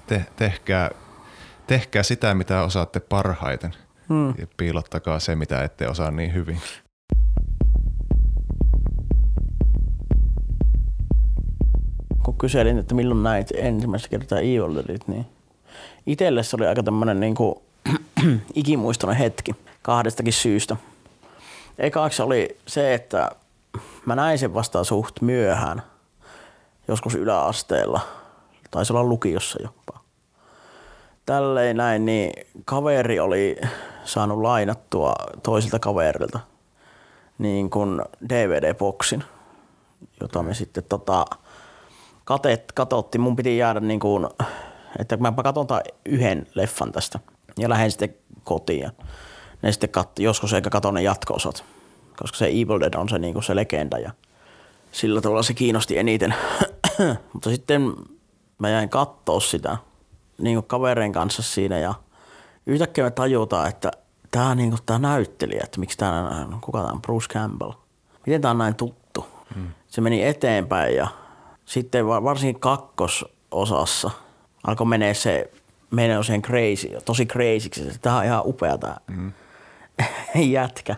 te, 0.07 0.27
tehkää, 0.37 0.91
tehkää 1.67 2.03
sitä, 2.03 2.35
mitä 2.35 2.63
osaatte 2.63 3.01
parhaiten 3.01 3.75
mm. 4.09 4.29
ja 4.29 4.47
piilottakaa 4.57 5.19
se, 5.19 5.35
mitä 5.35 5.65
ette 5.65 5.89
osaa 5.89 6.11
niin 6.11 6.35
hyvin. 6.35 6.61
Kun 12.23 12.37
kyselin, 12.37 12.79
että 12.79 12.95
milloin 12.95 13.23
näit 13.23 13.49
ensimmäistä 13.55 14.09
kertaa 14.09 14.39
Evil 14.39 14.75
Deadit, 14.75 15.09
niin 15.09 15.27
itselle 16.07 16.43
se 16.43 16.57
oli 16.57 16.66
aika 16.66 16.83
tämmöinen 16.83 17.21
niin 17.21 17.35
kuin, 17.35 17.55
ikimuistoinen 18.55 19.18
hetki 19.18 19.55
kahdestakin 19.83 20.33
syystä. 20.33 20.77
Ekaaksi 21.79 22.23
oli 22.23 22.59
se, 22.66 22.95
että 22.95 23.31
mä 24.07 24.16
näin 24.16 24.39
sen 24.39 24.55
vasta 24.55 24.85
suht 24.85 25.21
myöhään, 25.21 25.83
joskus 26.89 27.14
yläasteella, 27.14 28.01
taisi 28.71 28.93
olla 28.93 29.05
lukiossa 29.05 29.62
jopa. 29.62 30.01
Tälleen 31.27 31.77
näin, 31.77 32.05
niin 32.05 32.47
kaveri 32.64 33.21
oli 33.21 33.57
saanut 34.05 34.39
lainattua 34.39 35.14
toisilta 35.43 35.79
kaverilta 35.79 36.41
niin 37.39 37.71
kuin 37.71 38.03
DVD-boksin, 38.29 39.25
jota 40.21 40.43
me 40.43 40.55
sitten 40.55 40.85
tota, 40.89 41.25
katet, 42.31 42.72
katotti, 42.72 43.18
mun 43.18 43.37
piti 43.37 43.57
jäädä 43.59 43.81
niin 43.81 44.01
kuin, 44.01 44.28
että 44.99 45.16
mä 45.16 45.33
katson 45.33 45.66
yhden 46.07 46.47
leffan 46.55 46.93
tästä 46.93 47.18
ja 47.59 47.68
lähden 47.68 47.91
sitten 47.91 48.14
kotiin 48.45 48.81
ja 48.81 48.91
ne 49.62 49.72
sitten 49.72 49.91
kat, 49.91 50.18
joskus 50.18 50.53
eikä 50.53 50.70
katso 50.70 50.91
ne 50.91 51.03
jatko 51.03 51.39
koska 52.16 52.39
se 52.39 52.47
Evil 52.47 52.81
Dead 52.81 52.95
on 52.95 53.09
se, 53.09 53.18
niin 53.18 53.33
kuin 53.33 53.43
se 53.43 53.57
legenda 53.57 53.99
ja 53.99 54.11
sillä 54.93 55.20
tavalla 55.20 55.43
se 55.43 55.55
kiinnosti 55.55 55.99
eniten. 55.99 56.35
Mutta 57.33 57.51
sitten 57.51 57.95
mä 58.59 58.68
jäin 58.68 58.89
kattoo 58.89 59.41
sitä 59.41 59.76
niin 60.39 60.57
kuin 60.57 60.66
kavereiden 60.66 61.12
kanssa 61.12 61.43
siinä 61.43 61.78
ja 61.78 61.95
yhtäkkiä 62.66 63.05
me 63.05 63.11
tajutaan, 63.11 63.68
että 63.68 63.91
tämä 64.31 64.55
niin 64.55 64.70
kuin, 64.70 64.81
tää 64.87 64.99
näyttelijä, 64.99 65.61
että 65.64 65.81
miksi 65.81 65.99
tämä, 65.99 66.47
kuka 66.61 66.78
tämä 66.78 66.93
on, 66.93 67.03
Bruce 67.03 67.28
Campbell. 67.28 67.72
Miten 68.26 68.41
tämä 68.41 68.51
on 68.51 68.59
näin 68.59 68.74
tuttu? 68.74 69.26
Hmm. 69.55 69.68
Se 69.89 70.01
meni 70.01 70.24
eteenpäin 70.24 70.97
ja 70.97 71.09
sitten 71.71 72.07
varsinkin 72.07 72.61
kakkososassa 72.61 74.11
alkoi 74.66 74.87
menee 74.87 75.14
se, 75.14 75.51
menee 75.91 76.23
siihen 76.23 76.43
crazy, 76.43 76.89
tosi 77.05 77.27
crazyksi. 77.27 77.99
Tämä 78.03 78.18
on 78.18 78.25
ihan 78.25 78.43
upea 78.45 78.79
tämä 78.79 78.97
mm. 79.07 79.33
jätkä. 80.55 80.97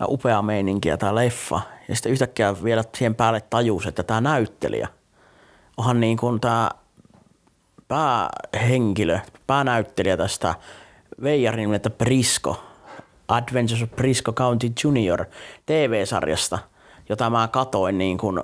Ja 0.00 0.06
upea 0.08 0.42
meininki 0.42 0.88
ja 0.88 0.96
tämä 0.96 1.14
leffa. 1.14 1.60
Ja 1.88 1.94
sitten 1.94 2.12
yhtäkkiä 2.12 2.54
vielä 2.64 2.84
siihen 2.94 3.14
päälle 3.14 3.40
tajus, 3.40 3.86
että 3.86 4.02
tämä 4.02 4.20
näyttelijä 4.20 4.88
onhan 5.76 6.00
niin 6.00 6.16
kuin 6.16 6.40
tämä 6.40 6.70
päähenkilö, 7.88 9.18
päänäyttelijä 9.46 10.16
tästä 10.16 10.54
Veijarin 11.22 11.60
nimeltä 11.60 11.90
Prisco, 11.90 12.62
Adventures 13.28 13.82
of 13.82 13.90
Prisco 13.96 14.32
County 14.32 14.72
Junior 14.84 15.24
TV-sarjasta, 15.66 16.58
jota 17.08 17.30
mä 17.30 17.48
katoin 17.48 17.98
niin 17.98 18.18
kuin 18.18 18.40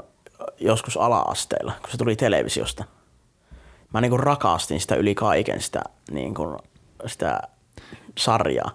joskus 0.60 0.96
ala-asteella, 0.96 1.72
kun 1.80 1.90
se 1.90 1.96
tuli 1.96 2.16
televisiosta. 2.16 2.84
Mä 3.94 4.00
niin 4.00 4.10
kuin 4.10 4.20
rakastin 4.20 4.80
sitä 4.80 4.94
yli 4.94 5.14
kaiken 5.14 5.60
sitä, 5.60 5.82
niin 6.10 6.34
kuin, 6.34 6.58
sitä 7.06 7.40
sarjaa. 8.18 8.70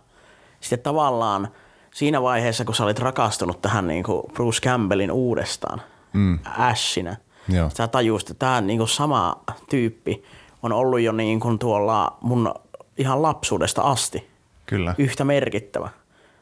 Sitten 0.60 0.84
tavallaan 0.84 1.48
siinä 1.94 2.22
vaiheessa, 2.22 2.66
kun 2.66 2.76
sä 2.76 2.84
olit 2.84 3.00
rakastunut 3.00 3.62
tähän 3.62 3.88
niin 3.88 4.04
kuin 4.04 4.24
Bruce 4.34 4.62
Campbellin 4.62 5.12
uudestaan, 5.12 5.82
mm. 6.14 6.40
Ashinä, 6.58 7.18
Joo. 7.50 7.70
sä 7.78 7.88
tajusit, 7.88 8.30
että 8.30 8.40
tämä 8.40 8.62
niin 8.62 8.78
kuin 8.78 8.90
sama 8.90 9.44
tyyppi 9.70 10.24
on 10.64 10.74
ollut 10.74 11.00
jo 11.00 11.12
niin 11.12 11.40
kuin 11.40 11.60
tuolla 11.60 12.18
mun 12.22 12.54
ihan 12.98 13.22
lapsuudesta 13.22 13.82
asti. 13.82 14.28
Kyllä. 14.66 14.96
Yhtä 14.98 15.24
merkittävä. 15.24 15.90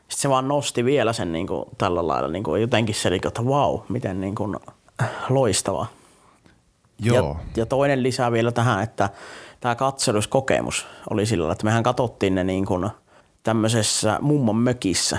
Sitten 0.07 0.21
se 0.21 0.29
vaan 0.29 0.47
nosti 0.47 0.85
vielä 0.85 1.13
sen 1.13 1.31
niin 1.31 1.47
kuin 1.47 1.65
tällä 1.77 2.07
lailla 2.07 2.29
niin 2.29 2.43
kuin 2.43 2.61
jotenkin 2.61 2.95
se, 2.95 3.19
että 3.25 3.45
vau, 3.45 3.77
wow, 3.77 3.85
miten 3.89 4.21
niin 4.21 4.35
kuin– 4.35 4.55
loistava. 5.29 5.85
Joo. 6.99 7.37
Ja, 7.39 7.45
ja 7.55 7.65
toinen 7.65 8.03
lisää 8.03 8.31
vielä 8.31 8.51
tähän, 8.51 8.83
että 8.83 9.09
tämä 9.59 9.75
katseluskokemus 9.75 10.87
oli 11.09 11.25
sillä 11.25 11.51
että 11.51 11.65
mehän 11.65 11.83
katsottiin 11.83 12.35
ne 12.35 12.43
niin 12.43 12.65
kuin 12.65 12.89
tämmöisessä 13.43 14.17
mummon 14.21 14.55
mökissä 14.55 15.17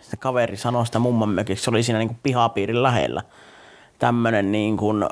Se 0.00 0.16
kaveri 0.16 0.56
sanoi 0.56 0.86
sitä 0.86 0.98
mumman 0.98 1.28
mökiksi, 1.28 1.64
se 1.64 1.70
oli 1.70 1.82
siinä 1.82 1.98
niin 1.98 2.08
kuin 2.08 2.18
pihapiirin 2.22 2.82
lähellä. 2.82 3.22
Tämmöinen 3.98 4.52
niin 4.52 4.76
kuin 4.76 5.04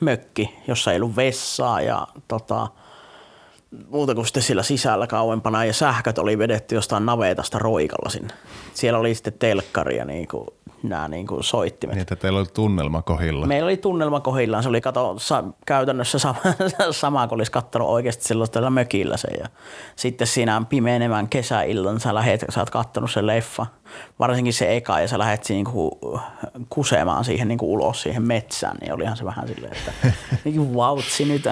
mökki, 0.00 0.58
jossa 0.68 0.92
ei 0.92 0.96
ollut 0.96 1.16
vessaa 1.16 1.80
ja 1.80 2.06
tota, 2.28 2.68
muuta 3.88 4.14
kuin 4.14 4.26
sitten 4.26 4.42
siellä 4.42 4.62
sisällä 4.62 5.06
kauempana 5.06 5.64
ja 5.64 5.72
sähköt 5.72 6.18
oli 6.18 6.38
vedetty 6.38 6.74
jostain 6.74 7.06
navetasta 7.06 7.58
roikalla 7.58 8.10
sinne. 8.10 8.34
Siellä 8.74 8.98
oli 8.98 9.14
sitten 9.14 9.32
telkkari 9.38 9.96
ja 9.96 10.04
niin 10.04 10.28
kuin, 10.28 10.48
nämä 10.88 11.08
niin 11.08 11.26
kuin 11.26 11.44
soittimet. 11.44 11.94
Niin, 11.94 12.02
että 12.02 12.16
teillä 12.16 12.38
oli 12.38 12.46
tunnelma 12.54 13.02
kohilla. 13.02 13.46
Meillä 13.46 13.66
oli 13.66 13.76
tunnelma 13.76 14.20
kohillaan. 14.20 14.62
Se 14.62 14.68
oli 14.68 14.80
kato, 14.80 15.14
sa, 15.18 15.44
käytännössä 15.66 16.18
sama, 16.18 16.36
sama 16.90 17.28
kuin 17.28 17.36
olisi 17.36 17.52
katsonut 17.52 17.88
oikeasti 17.88 18.24
sellaista 18.24 18.70
mökillä 18.70 19.16
se. 19.16 19.28
Ja 19.28 19.48
sitten 19.96 20.26
siinä 20.26 20.62
pimenevän 20.68 21.28
kesäillan 21.28 22.00
sä 22.00 22.14
lähet, 22.14 22.44
sä 22.48 22.60
oot 22.60 22.70
kattonut 22.70 23.10
sen 23.10 23.26
leffa, 23.26 23.66
varsinkin 24.18 24.52
se 24.52 24.76
eka, 24.76 25.00
ja 25.00 25.08
sä 25.08 25.18
lähet 25.18 25.46
niinku 25.48 26.00
kusemaan 26.68 27.24
siihen 27.24 27.48
niinku 27.48 27.72
ulos 27.72 28.02
siihen 28.02 28.22
metsään, 28.22 28.76
niin 28.80 28.92
olihan 28.92 29.16
se 29.16 29.24
vähän 29.24 29.48
silleen, 29.48 29.72
että 29.72 29.92
niin 30.44 30.74
vautsi 30.74 31.24
nyt. 31.24 31.42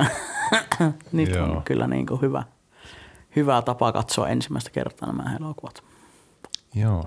nyt 1.13 1.37
on 1.37 1.63
kyllä 1.65 1.87
niinku 1.87 2.17
hyvä, 2.17 2.43
hyvä 3.37 3.63
tapa 3.63 3.93
katsoa 3.93 4.29
ensimmäistä 4.29 4.71
kertaa 4.71 5.13
nämä 5.13 5.37
elokuvat. 5.41 5.83
Joo. 6.75 7.05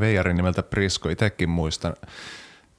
Veijarin 0.00 0.36
nimeltä 0.36 0.62
Prisko. 0.62 1.08
Itsekin 1.08 1.48
muistan, 1.48 1.94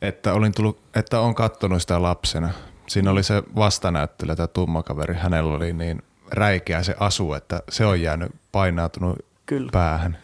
että 0.01 0.33
olin 0.33 0.53
tullut, 0.53 0.79
että 0.95 1.19
on 1.19 1.35
kattonut 1.35 1.81
sitä 1.81 2.01
lapsena. 2.01 2.49
Siinä 2.87 3.11
oli 3.11 3.23
se 3.23 3.43
vastanäyttelijä, 3.55 4.35
tämä 4.35 4.47
tummakaveri. 4.47 5.15
Hänellä 5.15 5.53
oli 5.53 5.73
niin 5.73 6.03
räikeä 6.31 6.83
se 6.83 6.95
asu, 6.99 7.33
että 7.33 7.61
se 7.69 7.85
on 7.85 8.01
jäänyt 8.01 8.31
painautunut 8.51 9.25
Kyllä. 9.45 9.69
päähän. 9.71 10.17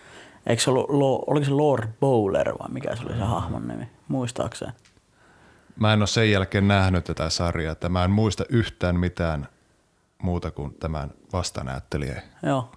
Eikö 0.47 0.61
se 0.63 0.69
ollut, 0.69 1.23
oliko 1.27 1.45
se 1.45 1.51
Lord 1.51 1.87
Bowler 1.99 2.53
vai 2.59 2.69
mikä 2.69 2.95
se 2.95 3.03
oli 3.03 3.13
se 3.13 3.23
hahmon 3.23 3.67
nimi, 3.67 3.89
muistaakseen? 4.07 4.73
Mä 5.75 5.93
en 5.93 5.99
ole 5.99 6.07
sen 6.07 6.31
jälkeen 6.31 6.67
nähnyt 6.67 7.03
tätä 7.03 7.29
sarjaa, 7.29 7.71
että 7.71 7.89
mä 7.89 8.03
en 8.03 8.11
muista 8.11 8.43
yhtään 8.49 8.99
mitään 8.99 9.47
muuta 10.23 10.51
kuin 10.51 10.73
tämän 10.73 11.11
vastanäyttelijä. 11.33 12.21
Joo. 12.43 12.71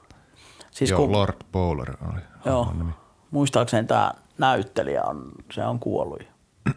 Siis 0.70 0.90
Joo, 0.90 1.00
kun, 1.00 1.12
Lord 1.12 1.36
Bowler 1.52 1.96
oli 2.12 2.20
Joo. 2.44 2.72
nimi 2.72 2.92
muistaakseni 3.30 3.86
tämä 3.86 4.12
näyttelijä 4.38 5.02
on, 5.02 5.32
se 5.52 5.64
on 5.64 5.78
kuollut. 5.78 6.22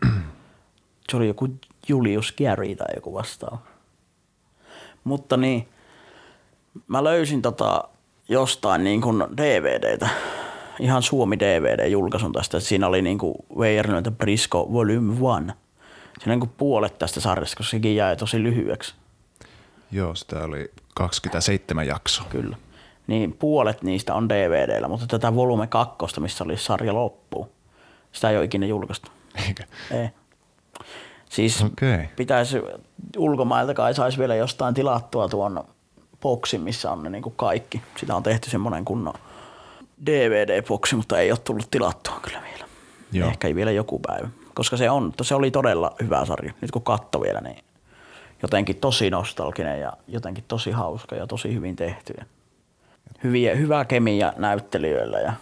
se 1.09 1.17
oli 1.17 1.27
joku 1.27 1.49
Julius 1.87 2.33
Gary 2.37 2.75
tai 2.75 2.95
joku 2.95 3.13
vastaava. 3.13 3.57
Mutta 5.03 5.37
niin, 5.37 5.67
mä 6.87 7.03
löysin 7.03 7.41
tota 7.41 7.83
jostain 8.29 8.83
niin 8.83 9.01
kuin 9.01 9.23
DVDtä, 9.37 10.09
ihan 10.79 11.03
Suomi 11.03 11.39
DVD-julkaisun 11.39 12.31
tästä. 12.33 12.59
Siinä 12.59 12.87
oli 12.87 13.01
niin 13.01 13.17
kuin 13.17 13.35
Veijarinlöintä 13.59 14.11
Brisco 14.11 14.73
Volume 14.73 15.13
1. 15.13 15.23
Siinä 15.23 16.33
niin 16.33 16.39
kuin 16.39 16.51
puolet 16.57 16.99
tästä 16.99 17.19
sarjasta, 17.19 17.57
koska 17.57 17.71
sekin 17.71 17.95
jäi 17.95 18.15
tosi 18.15 18.43
lyhyeksi. 18.43 18.93
Joo, 19.91 20.15
sitä 20.15 20.43
oli 20.43 20.71
27 20.95 21.87
jaksoa. 21.87 22.25
Kyllä 22.29 22.57
niin 23.07 23.33
puolet 23.33 23.83
niistä 23.83 24.15
on 24.15 24.29
DVDllä, 24.29 24.87
mutta 24.87 25.07
tätä 25.07 25.35
volume 25.35 25.67
2, 25.67 26.19
missä 26.19 26.43
oli 26.43 26.57
sarja 26.57 26.93
loppu, 26.93 27.49
sitä 28.11 28.29
ei 28.29 28.37
ole 28.37 28.45
ikinä 28.45 28.65
julkaistu. 28.65 29.11
Eikä? 29.47 29.63
Ei. 29.91 30.09
Siis 31.29 31.61
okay. 31.63 32.07
pitäisi 32.15 32.61
ulkomailta 33.17 33.73
kai 33.73 33.93
saisi 33.93 34.17
vielä 34.17 34.35
jostain 34.35 34.73
tilattua 34.73 35.29
tuon 35.29 35.63
boksin, 36.21 36.61
missä 36.61 36.91
on 36.91 37.03
ne 37.03 37.09
niin 37.09 37.23
kuin 37.23 37.35
kaikki. 37.35 37.81
Sitä 37.97 38.15
on 38.15 38.23
tehty 38.23 38.49
semmoinen 38.49 38.85
kunnon 38.85 39.13
DVD-boksi, 40.05 40.95
mutta 40.95 41.19
ei 41.19 41.31
ole 41.31 41.39
tullut 41.39 41.71
tilattua 41.71 42.19
kyllä 42.21 42.41
vielä. 42.51 42.65
Joo. 43.11 43.29
Ehkä 43.29 43.47
ei 43.47 43.55
vielä 43.55 43.71
joku 43.71 43.99
päivä. 43.99 44.29
Koska 44.53 44.77
se, 44.77 44.89
on, 44.89 45.13
se 45.21 45.35
oli 45.35 45.51
todella 45.51 45.95
hyvä 46.01 46.25
sarja. 46.25 46.53
Nyt 46.61 46.71
kun 46.71 46.81
katso 46.81 47.21
vielä, 47.21 47.41
niin 47.41 47.63
jotenkin 48.41 48.75
tosi 48.75 49.09
nostalginen 49.09 49.79
ja 49.79 49.93
jotenkin 50.07 50.43
tosi 50.47 50.71
hauska 50.71 51.15
ja 51.15 51.27
tosi 51.27 51.53
hyvin 51.53 51.75
tehty 51.75 52.13
hyviä, 53.23 53.55
hyvä 53.55 53.85
kemia 53.85 54.33
näyttelijöillä 54.37 55.19
ja 55.19 55.33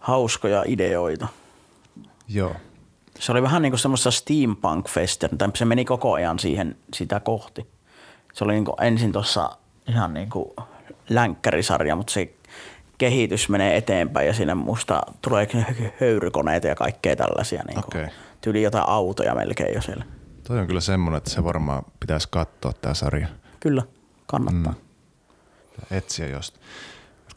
hauskoja 0.00 0.64
ideoita. 0.66 1.28
Joo. 2.28 2.54
Se 3.18 3.32
oli 3.32 3.42
vähän 3.42 3.62
niin 3.62 3.72
kuin 3.72 3.80
semmoista 3.80 4.10
steampunk 4.10 4.88
fester, 4.88 5.30
se 5.54 5.64
meni 5.64 5.84
koko 5.84 6.12
ajan 6.12 6.38
siihen 6.38 6.76
sitä 6.94 7.20
kohti. 7.20 7.66
Se 8.32 8.44
oli 8.44 8.52
niin 8.52 8.64
kuin 8.64 8.82
ensin 8.82 9.12
tuossa 9.12 9.50
ihan 9.88 10.14
niin 10.14 10.30
kuin 10.30 10.50
länkkärisarja, 11.08 11.96
mutta 11.96 12.12
se 12.12 12.34
kehitys 12.98 13.48
menee 13.48 13.76
eteenpäin 13.76 14.26
ja 14.26 14.34
sinne 14.34 14.54
musta 14.54 15.02
tulee 15.22 15.48
höyrykoneita 16.00 16.66
ja 16.66 16.74
kaikkea 16.74 17.16
tällaisia. 17.16 17.62
Niin 17.66 17.82
kuin, 17.82 18.02
okay. 18.02 18.08
Tyyli 18.40 18.62
jotain 18.62 18.88
autoja 18.88 19.34
melkein 19.34 19.74
jo 19.74 19.82
siellä. 19.82 20.04
Toi 20.46 20.58
on 20.58 20.66
kyllä 20.66 20.80
semmoinen, 20.80 21.18
että 21.18 21.30
se 21.30 21.44
varmaan 21.44 21.82
pitäisi 22.00 22.28
katsoa 22.30 22.72
tämä 22.72 22.94
sarja. 22.94 23.28
Kyllä, 23.60 23.82
kannattaa. 24.26 24.72
Mm. 24.72 25.96
Etsiä 25.96 26.26
jostain 26.26 26.64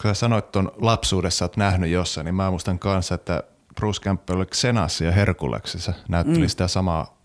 kun 0.02 0.10
sä 0.10 0.14
sanoit 0.14 0.52
tuon 0.52 0.72
lapsuudessa, 0.78 1.45
että 1.45 1.60
nähnyt 1.60 1.89
jossain, 1.89 2.26
niin 2.26 2.36
mä 2.36 2.49
muistan 2.49 2.80
kanssa, 2.80 3.16
että 3.16 3.43
Bruce 3.76 4.02
Campbell 4.02 4.38
oli 4.38 4.45
Xenassa 4.45 5.04
ja 5.04 5.12
Herkuleksissa 5.12 5.93
näytteli 6.08 6.39
mm. 6.41 6.47
sitä 6.47 6.68
samaa 6.68 7.18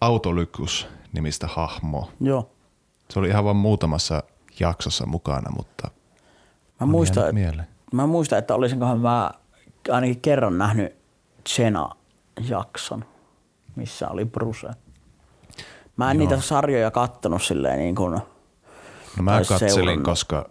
Autolykus 0.00 0.88
nimistä 1.12 1.46
hahmoa. 1.46 2.08
Joo. 2.20 2.50
Se 3.10 3.18
oli 3.18 3.28
ihan 3.28 3.44
vain 3.44 3.56
muutamassa 3.56 4.22
jaksossa 4.60 5.06
mukana, 5.06 5.50
mutta 5.56 5.90
mä 6.80 6.86
muistan, 6.86 7.38
että, 7.38 7.64
mä 7.92 8.06
muistan, 8.06 8.38
että 8.38 8.54
olisinkohan 8.54 9.00
mä 9.00 9.30
ainakin 9.90 10.20
kerran 10.20 10.58
nähnyt 10.58 10.96
Xena-jakson, 11.48 13.04
missä 13.76 14.08
oli 14.08 14.24
Bruce. 14.24 14.68
Mä 15.96 16.10
en 16.10 16.16
Joo. 16.16 16.28
niitä 16.28 16.40
sarjoja 16.40 16.90
kattonut 16.90 17.42
silleen 17.42 17.78
niin 17.78 17.94
kuin 17.94 18.12
No 19.16 19.22
mä 19.22 19.38
katselin, 19.38 19.74
seurannut. 19.74 20.04
koska 20.04 20.48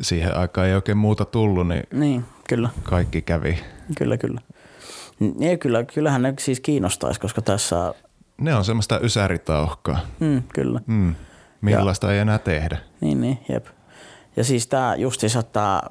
siihen 0.00 0.36
aikaan 0.36 0.66
ei 0.66 0.74
oikein 0.74 0.98
muuta 0.98 1.24
tullut, 1.24 1.68
niin, 1.68 1.82
niin 1.92 2.24
kyllä. 2.48 2.68
kaikki 2.82 3.22
kävi. 3.22 3.58
Kyllä, 3.98 4.16
kyllä. 4.16 4.40
Niin, 5.20 5.58
kyllä, 5.58 5.84
kyllähän 5.84 6.22
ne 6.22 6.34
siis 6.38 6.60
kiinnostaisi, 6.60 7.20
koska 7.20 7.42
tässä... 7.42 7.94
Ne 8.40 8.54
on 8.54 8.64
semmoista 8.64 9.00
ysäritauhkaa. 9.00 10.00
Mm, 10.20 10.42
kyllä. 10.54 10.80
Mm. 10.86 11.14
Millaista 11.60 12.06
ja, 12.06 12.12
ei 12.12 12.18
enää 12.18 12.38
tehdä. 12.38 12.78
Niin, 13.00 13.20
niin, 13.20 13.38
jep. 13.48 13.66
Ja 14.36 14.44
siis 14.44 14.66
tämä 14.66 14.94
justiinsa 14.94 15.42
tämä 15.42 15.82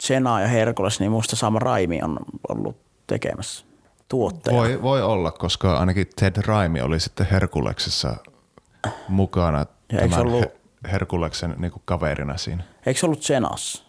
Sena 0.00 0.40
ja 0.40 0.48
Herkules, 0.48 1.00
niin 1.00 1.12
muista 1.12 1.36
sama 1.36 1.58
Raimi 1.58 2.02
on 2.02 2.18
ollut 2.48 2.76
tekemässä 3.06 3.64
tuotteja. 4.08 4.56
Voi, 4.56 4.82
voi 4.82 5.02
olla, 5.02 5.32
koska 5.32 5.78
ainakin 5.78 6.06
Ted 6.16 6.42
Raimi 6.46 6.80
oli 6.80 7.00
sitten 7.00 7.26
Herkuleksessa 7.30 8.16
mukana. 9.08 9.66
Ja 9.92 10.00
eikö 10.00 10.16
ollut, 10.16 10.44
Herkuleksen 10.92 11.54
niin 11.58 11.72
kuin 11.72 11.82
kaverina 11.84 12.36
siinä. 12.36 12.64
Eikö 12.86 13.00
se 13.00 13.06
ollut 13.06 13.20
Xenas? 13.20 13.86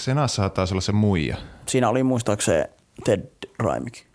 Xenassa 0.00 0.48
taisi 0.48 0.74
olla 0.74 0.80
se 0.80 0.92
muija. 0.92 1.36
Siinä 1.66 1.88
oli 1.88 2.02
muistaakseni 2.02 2.64
Ted 3.04 3.26
Raimik. 3.58 4.06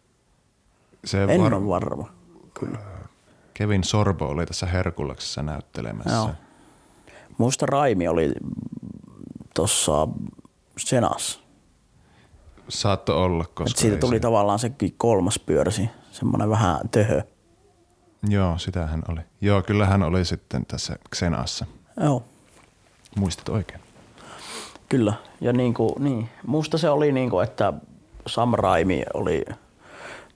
Se 1.05 1.23
en 1.23 1.41
var... 1.41 1.53
ole 1.53 1.67
varma. 1.67 2.09
Kyllä. 2.59 2.79
Kevin 3.53 3.83
Sorbo 3.83 4.25
oli 4.25 4.45
tässä 4.45 4.65
Herkuleksessa 4.65 5.43
näyttelemässä. 5.43 6.11
Joo. 6.11 6.29
Muista 7.37 7.65
Raimi 7.65 8.07
oli 8.07 8.33
tuossa 9.55 10.07
Senas. 10.77 11.43
Saatto 12.69 13.23
olla, 13.23 13.45
koska... 13.45 13.71
Et 13.71 13.77
siitä 13.77 13.97
tuli 13.97 14.15
se... 14.15 14.19
tavallaan 14.19 14.59
se 14.59 14.71
kolmas 14.97 15.39
pyörsi, 15.39 15.89
semmoinen 16.11 16.49
vähän 16.49 16.89
töhö. 16.89 17.21
Joo, 18.29 18.57
sitähän 18.57 19.03
oli. 19.07 19.21
Joo, 19.41 19.61
kyllä 19.61 19.85
hän 19.85 20.03
oli 20.03 20.25
sitten 20.25 20.65
tässä 20.65 20.95
Xenassa. 21.15 21.65
Joo. 22.03 22.23
Muistat 23.15 23.49
oikein. 23.49 23.79
Kyllä, 24.89 25.13
ja 25.41 25.53
niin 25.53 25.73
kuin, 25.73 25.93
niin. 25.99 26.29
musta 26.47 26.77
se 26.77 26.89
oli 26.89 27.11
niin 27.11 27.29
kuin, 27.29 27.43
että 27.43 27.73
Sam 28.27 28.53
Raimi 28.53 29.03
oli 29.13 29.45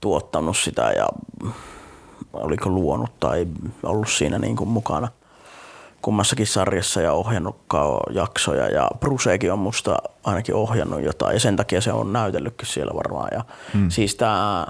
tuottanut 0.01 0.57
sitä 0.57 0.91
ja 0.91 1.07
oliko 2.33 2.69
luonut 2.69 3.19
tai 3.19 3.47
ollut 3.83 4.09
siinä 4.09 4.39
niin 4.39 4.55
kuin 4.55 4.69
mukana 4.69 5.07
kummassakin 6.01 6.47
sarjassa 6.47 7.01
ja 7.01 7.13
ohjannut 7.13 7.61
jaksoja 8.11 8.67
ja 8.67 8.89
Bruceekin 8.99 9.53
on 9.53 9.59
musta 9.59 9.97
ainakin 10.23 10.55
ohjannut 10.55 11.01
jotain 11.01 11.33
ja 11.33 11.39
sen 11.39 11.55
takia 11.55 11.81
se 11.81 11.91
on 11.91 12.13
näytellytkin 12.13 12.67
siellä 12.67 12.93
varmaan. 12.95 13.29
Ja 13.31 13.43
mm. 13.73 13.89
Siis 13.89 14.15
tämä 14.15 14.67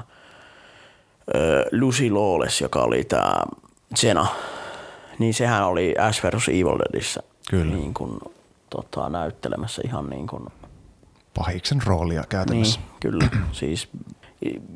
Lucy 1.71 2.09
Lawless, 2.09 2.61
joka 2.61 2.83
oli 2.83 3.03
tämä 3.03 3.33
Jenna, 4.03 4.27
niin 5.19 5.33
sehän 5.33 5.67
oli 5.67 5.95
Ash 5.97 6.23
vs. 6.23 6.49
Evil 6.49 6.79
Deadissä 6.79 7.23
Kyllä. 7.49 7.75
Niin 7.75 7.93
kuin, 7.93 8.19
tota, 8.69 9.09
näyttelemässä 9.09 9.81
ihan 9.85 10.09
niin 10.09 10.27
kuin, 10.27 10.45
pahiksen 11.33 11.81
roolia 11.85 12.23
käytännössä. 12.29 12.79
Niin, 12.79 12.89
kyllä, 12.99 13.27
siis 13.51 13.87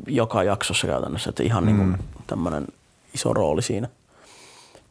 joka 0.07 0.43
jaksossa 0.43 0.87
käytännössä, 0.87 1.29
että 1.29 1.43
ihan 1.43 1.65
niin 1.65 1.77
mm. 1.77 1.91
niin 1.91 1.99
tämmöinen 2.27 2.67
iso 3.13 3.33
rooli 3.33 3.61
siinä. 3.61 3.89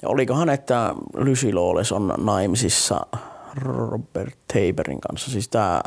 Ja 0.02 0.08
olikohan, 0.08 0.48
että 0.48 0.94
Lucy 1.14 1.52
Lawless 1.52 1.92
on 1.92 2.14
naimisissa 2.18 3.06
Robert 3.54 4.38
Taberin 4.52 5.00
kanssa, 5.00 5.30
siis 5.30 5.48
tämä 5.48 5.82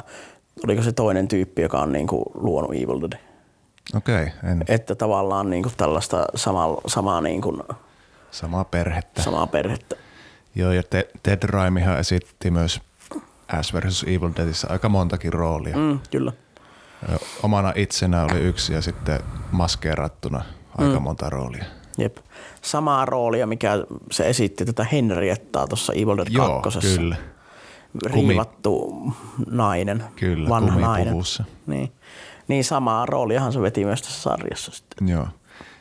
oliko 0.63 0.82
se 0.82 0.91
toinen 0.91 1.28
tyyppi, 1.28 1.61
joka 1.61 1.80
on 1.80 1.91
niin 1.91 2.07
kuin 2.07 2.23
luonut 2.34 2.71
Evil 2.71 3.01
Dead. 3.01 3.19
Okei, 3.95 4.27
en. 4.51 4.63
Että 4.67 4.95
tavallaan 4.95 5.49
niin 5.49 5.63
kuin 5.63 5.73
tällaista 5.77 6.25
samaa, 6.36 6.77
samaa, 6.88 7.21
niin 7.21 7.41
kuin, 7.41 7.61
Samaa 8.31 8.63
perhettä. 8.63 9.21
samaa 9.21 9.47
perhettä. 9.47 9.95
Joo, 10.55 10.71
ja 10.71 10.83
Te- 10.83 11.07
Ted 11.23 11.43
Raimihan 11.43 11.99
esitti 11.99 12.51
myös 12.51 12.81
Ash 13.47 13.73
vs. 13.73 14.03
Evil 14.07 14.29
Deadissä 14.38 14.67
aika 14.69 14.89
montakin 14.89 15.33
roolia. 15.33 15.77
Mm, 15.77 15.99
kyllä. 16.11 16.31
Omana 17.43 17.73
itsenä 17.75 18.23
oli 18.23 18.39
yksi 18.39 18.73
ja 18.73 18.81
sitten 18.81 19.19
maskeerattuna 19.51 20.43
aika 20.77 20.99
monta 20.99 21.29
roolia. 21.29 21.65
Jep. 21.97 22.17
Samaa 22.61 23.05
roolia, 23.05 23.47
mikä 23.47 23.71
se 24.11 24.29
esitti 24.29 24.65
tätä 24.65 24.83
Henriettaa 24.91 25.67
tuossa 25.67 25.93
Evil 25.93 26.17
Dead 26.17 26.27
Joo, 26.29 26.61
2. 26.61 26.79
kyllä. 26.97 27.15
Riivattu 28.05 28.93
nainen, 29.51 30.03
Kyllä, 30.15 30.49
vanha 30.49 30.79
nainen. 30.79 31.13
Niin. 31.67 31.91
Niin 32.48 32.64
samaa 32.64 33.06
rooliahan 33.06 33.54
se 33.54 33.62
veti 33.62 33.86
myös 33.86 34.02
tässä 34.02 34.22
sarjassa 34.22 34.72
sitten. 34.72 35.08
Joo. 35.08 35.28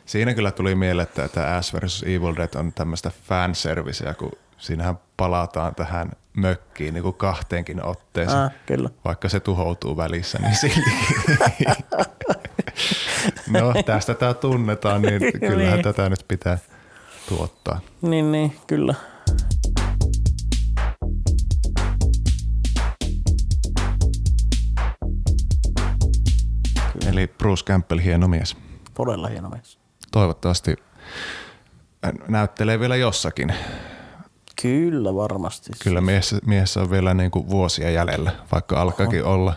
Siinä 0.05 0.33
kyllä 0.33 0.51
tuli 0.51 0.75
mieleen, 0.75 1.03
että 1.07 1.27
tämä 1.27 1.57
Ash 1.57 1.73
vs. 1.75 2.03
Evil 2.03 2.35
Dead 2.35 2.53
on 2.55 2.73
tämmöistä 2.73 3.11
fanserviceä, 3.27 4.13
kun 4.13 4.31
siinähän 4.57 4.99
palataan 5.17 5.75
tähän 5.75 6.11
mökkiin 6.33 6.93
niin 6.93 7.03
kuin 7.03 7.15
kahteenkin 7.15 7.85
otteeseen. 7.85 8.39
Ah, 8.39 8.51
kyllä. 8.65 8.89
Vaikka 9.05 9.29
se 9.29 9.39
tuhoutuu 9.39 9.97
välissä, 9.97 10.39
niin 10.41 10.55
siltikin. 10.55 11.75
no 13.49 13.73
tästä 13.85 14.13
tämä 14.13 14.33
tunnetaan, 14.33 15.01
niin 15.01 15.21
kyllähän 15.39 15.73
Niin. 15.73 15.83
tätä 15.83 16.09
nyt 16.09 16.25
pitää 16.27 16.57
tuottaa. 17.29 17.79
Niin, 18.01 18.31
niin, 18.31 18.55
kyllä. 18.67 18.93
Eli 27.15 27.27
Bruce 27.27 27.65
Campbell, 27.65 28.01
hieno 28.01 28.27
mies. 28.27 28.57
Todella 28.93 29.27
hieno 29.27 29.49
mies. 29.49 29.79
Toivottavasti 30.11 30.75
näyttelee 32.27 32.79
vielä 32.79 32.95
jossakin. 32.95 33.53
Kyllä 34.61 35.15
varmasti. 35.15 35.71
Kyllä 35.83 36.01
miehessä, 36.01 36.37
miehessä 36.45 36.81
on 36.81 36.91
vielä 36.91 37.13
niin 37.13 37.31
kuin 37.31 37.49
vuosia 37.49 37.91
jäljellä, 37.91 38.31
vaikka 38.51 38.81
alkaakin 38.81 39.23
olla 39.23 39.53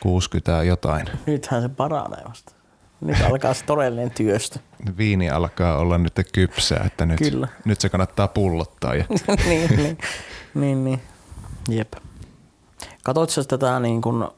60 0.00 0.52
ja 0.52 0.62
jotain. 0.62 1.06
Nythän 1.26 1.62
se 1.62 1.68
paranee 1.68 2.24
vasta. 2.28 2.52
Nyt 3.00 3.20
alkaa 3.20 3.54
se 3.54 3.64
todellinen 3.64 4.10
työstö. 4.10 4.58
Viini 4.98 5.30
alkaa 5.30 5.76
olla 5.76 5.98
nyt 5.98 6.14
kypsää, 6.32 6.84
että 6.86 7.06
nyt, 7.06 7.18
Kyllä. 7.18 7.48
nyt 7.64 7.80
se 7.80 7.88
kannattaa 7.88 8.28
pullottaa. 8.28 8.94
Ja, 8.94 9.04
niin, 9.48 9.76
niin, 9.76 9.98
niin, 10.54 10.84
niin. 10.84 11.02
Jep. 11.68 11.92
Katoitko 13.04 13.32
sä 13.32 13.44
tätä 13.44 13.80
niin 13.80 14.00
kuin, 14.00 14.22
äh, 14.22 14.28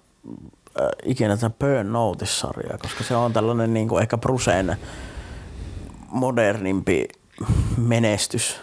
ikinä 1.05 1.37
tätä 1.37 1.51
Burn 1.51 1.93
Notice-sarjaa, 1.93 2.79
koska 2.79 3.05
se 3.05 3.17
on 3.17 3.33
tällainen 3.33 3.75
niin 3.75 3.89
kuin 3.89 4.03
ehkä 4.03 4.19
Bruceen 4.19 4.77
modernimpi 6.09 7.09
menestys 7.77 8.61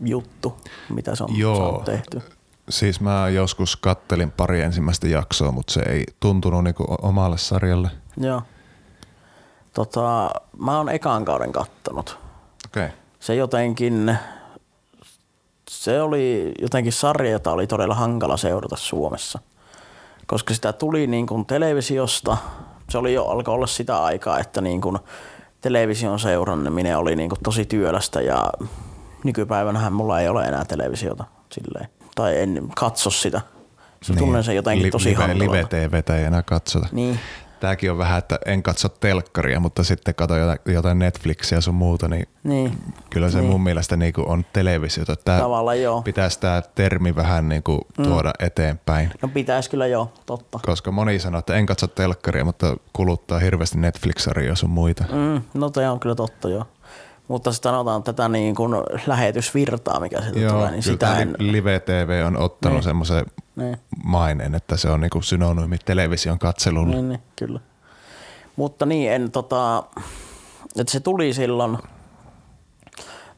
juttu, 0.00 0.56
mitä 0.88 1.14
se 1.14 1.24
on 1.24 1.38
Joo. 1.38 1.56
saanut 1.56 1.84
tehty. 1.84 2.22
siis 2.68 3.00
mä 3.00 3.28
joskus 3.28 3.76
kattelin 3.76 4.30
pari 4.30 4.60
ensimmäistä 4.60 5.08
jaksoa, 5.08 5.52
mutta 5.52 5.72
se 5.72 5.80
ei 5.80 6.04
tuntunut 6.20 6.64
niin 6.64 6.74
kuin 6.74 6.88
omalle 7.02 7.38
sarjalle. 7.38 7.90
Joo. 8.16 8.42
Tota, 9.72 10.30
mä 10.58 10.78
oon 10.78 10.88
ekan 10.88 11.24
kauden 11.24 11.52
kattonut. 11.52 12.18
Okei. 12.66 12.84
Okay. 12.86 12.96
se 13.20 13.34
jotenkin, 13.34 14.18
se 15.70 16.02
oli 16.02 16.52
jotenkin 16.60 16.92
sarja, 16.92 17.30
jota 17.30 17.52
oli 17.52 17.66
todella 17.66 17.94
hankala 17.94 18.36
seurata 18.36 18.76
Suomessa. 18.76 19.38
Koska 20.26 20.54
sitä 20.54 20.72
tuli 20.72 21.06
niin 21.06 21.26
kuin 21.26 21.46
televisiosta, 21.46 22.36
se 22.90 22.98
oli 22.98 23.14
jo, 23.14 23.24
alkoi 23.24 23.54
olla 23.54 23.66
sitä 23.66 24.04
aikaa, 24.04 24.38
että 24.38 24.60
niin 24.60 24.80
kuin 24.80 24.98
television 25.60 26.18
seurannaminen 26.18 26.98
oli 26.98 27.16
niin 27.16 27.28
kuin 27.28 27.38
tosi 27.44 27.64
työlästä 27.64 28.20
ja 28.20 28.44
nykypäivänähän 29.24 29.92
mulla 29.92 30.20
ei 30.20 30.28
ole 30.28 30.44
enää 30.44 30.64
televisiota 30.64 31.24
silleen. 31.52 31.88
Tai 32.14 32.40
en 32.40 32.68
katso 32.76 33.10
sitä. 33.10 33.40
Se 34.02 34.12
niin. 34.12 34.18
tunnen 34.18 34.44
sen 34.44 34.56
jotenkin 34.56 34.86
Li- 34.86 34.90
tosi 34.90 35.10
live, 35.10 35.20
hankalalta. 35.20 35.52
Live-TVtä 35.52 36.16
ei 36.16 36.24
enää 36.24 36.42
katsota. 36.42 36.88
Niin, 36.92 37.18
Tämäkin 37.60 37.90
on 37.90 37.98
vähän, 37.98 38.18
että 38.18 38.38
en 38.46 38.62
katso 38.62 38.88
telkkaria, 38.88 39.60
mutta 39.60 39.84
sitten 39.84 40.14
katso 40.14 40.34
jotain, 40.72 40.98
Netflixiä 40.98 41.60
sun 41.60 41.74
muuta, 41.74 42.08
niin 42.08 42.28
niin. 42.44 42.78
kyllä 43.10 43.30
se 43.30 43.38
Niin. 43.40 43.50
mun 43.50 43.60
mielestä 43.62 43.96
niinku 43.96 44.24
on 44.26 44.44
televisiota. 44.52 45.16
Tää 45.16 45.40
Tavallaan 45.40 45.82
joo. 45.82 46.02
pitäisi 46.02 46.40
tämä 46.40 46.62
termi 46.74 47.16
vähän 47.16 47.48
niinku 47.48 47.86
tuoda 48.02 48.32
eteenpäin. 48.38 49.10
No 49.22 49.28
pitäisi 49.28 49.70
kyllä 49.70 49.86
joo, 49.86 50.12
totta. 50.26 50.58
Koska 50.66 50.90
moni 50.90 51.18
sanoo, 51.18 51.38
että 51.38 51.54
en 51.54 51.66
katso 51.66 51.86
telkkaria, 51.86 52.44
mutta 52.44 52.76
kuluttaa 52.92 53.38
hirveästi 53.38 53.78
Netflix-sarjoja 53.78 54.56
sun 54.56 54.70
muita. 54.70 55.04
Mm, 55.12 55.42
no 55.54 55.70
toi 55.70 55.86
on 55.86 56.00
kyllä 56.00 56.14
totta 56.14 56.48
joo. 56.48 56.64
Mutta 57.28 57.52
sitten 57.52 57.70
sanotaan 57.70 58.02
tätä 58.02 58.28
niin 58.28 58.54
kuin 58.54 58.72
lähetysvirtaa, 59.06 60.00
mikä 60.00 60.20
sieltä 60.20 60.38
Joo, 60.40 60.52
tulee, 60.52 60.70
niin 60.70 60.82
sitä 60.82 61.18
en... 61.18 61.34
Live 61.38 61.80
TV 61.80 62.22
on 62.26 62.36
ottanut 62.36 62.76
Niin. 62.76 62.82
semmoisen 62.84 63.26
Niin, 63.56 63.76
maineen, 64.04 64.54
että 64.54 64.76
se 64.76 64.90
on 64.90 65.00
niinku 65.00 65.22
synonyymi 65.22 65.78
television 65.84 66.38
katselulle. 66.38 66.94
niin, 66.96 67.08
niin, 67.08 67.20
kyllä. 67.36 67.60
Mutta 68.56 68.86
niin, 68.86 69.12
en 69.12 69.30
tota, 69.30 69.82
että 70.78 70.92
se 70.92 71.00
tuli 71.00 71.32
silloin, 71.34 71.78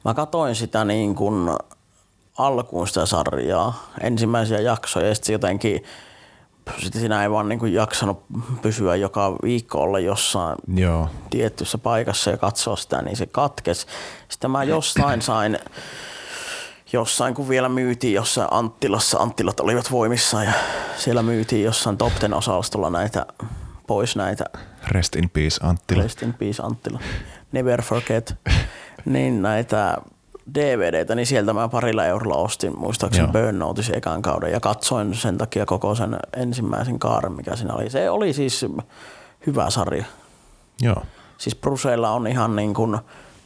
mä 0.05 0.15
katoin 0.15 0.55
sitä 0.55 0.85
niin 0.85 1.15
kuin 1.15 1.51
alkuun 2.39 2.89
sitä 2.89 3.07
sarjaa, 3.07 3.91
ensimmäisiä 4.01 4.61
jaksoja 4.61 5.09
ja 5.09 5.15
sitten 5.15 5.33
jotenkin 5.33 5.85
sitten 6.79 7.01
siinä 7.01 7.23
ei 7.23 7.31
vaan 7.31 7.49
niin 7.49 7.59
kuin 7.59 7.73
jaksanut 7.75 8.25
pysyä 8.63 8.97
joka 8.97 9.37
viikko 9.43 9.81
olla 9.83 9.99
jossain 9.99 10.57
Joo, 10.75 11.09
tietyssä 11.31 11.79
paikassa 11.79 12.31
ja 12.31 12.37
katsoa 12.37 12.77
sitä, 12.77 13.03
niin 13.03 13.17
se 13.17 13.27
katkes. 13.27 13.87
Sitten 14.29 14.51
mä 14.51 14.65
jostain 14.65 15.23
sain, 15.23 15.59
jossain 16.93 17.35
kun 17.35 17.49
vielä 17.49 17.69
myytiin 17.69 18.15
jossain 18.15 18.49
Anttilassa, 18.51 19.19
Anttilat 19.19 19.61
olivat 19.61 19.91
voimissaan 19.91 20.45
ja 20.45 20.53
siellä 20.97 21.23
myytiin 21.23 21.65
jossain 21.65 21.97
Top 21.97 22.13
Ten 22.21 22.35
osastolla 22.35 22.91
näitä 22.91 23.27
pois 23.87 24.17
näitä 24.17 24.45
rest 24.89 25.17
in 25.17 25.31
peace 25.31 25.57
Anttila. 25.63 26.03
Rest 26.03 26.23
in 26.23 26.35
peace 26.35 26.63
Anttila, 26.63 27.01
Never 27.53 27.83
Forget, 27.83 28.35
niin 29.05 29.43
näitä 29.43 29.99
DVDtä, 30.55 31.15
niin 31.15 31.27
sieltä 31.27 31.53
mä 31.53 31.69
parilla 31.69 32.05
eurolla 32.05 32.37
ostin 32.37 32.79
muistaakseni 32.79 33.25
Joo. 33.25 33.33
Burn 33.33 33.59
Notice 33.59 33.93
ekan 33.93 34.23
kauden 34.23 34.53
ja 34.53 34.61
katsoin 34.61 35.15
sen 35.15 35.39
takia 35.39 35.67
koko 35.67 35.95
sen 35.95 36.17
ensimmäisen 36.37 36.99
kaaren, 36.99 37.33
mikä 37.33 37.57
siinä 37.57 37.75
oli. 37.75 37.91
Se 37.91 38.11
oli 38.11 38.33
siis 38.33 38.67
hyvä 39.47 39.71
sarja. 39.71 40.05
Joo, 40.81 41.03
Siis 41.39 41.57
Bruceilla 41.57 42.11
on 42.11 42.27
ihan 42.27 42.57
niin 42.57 42.75
kuin, 42.75 42.99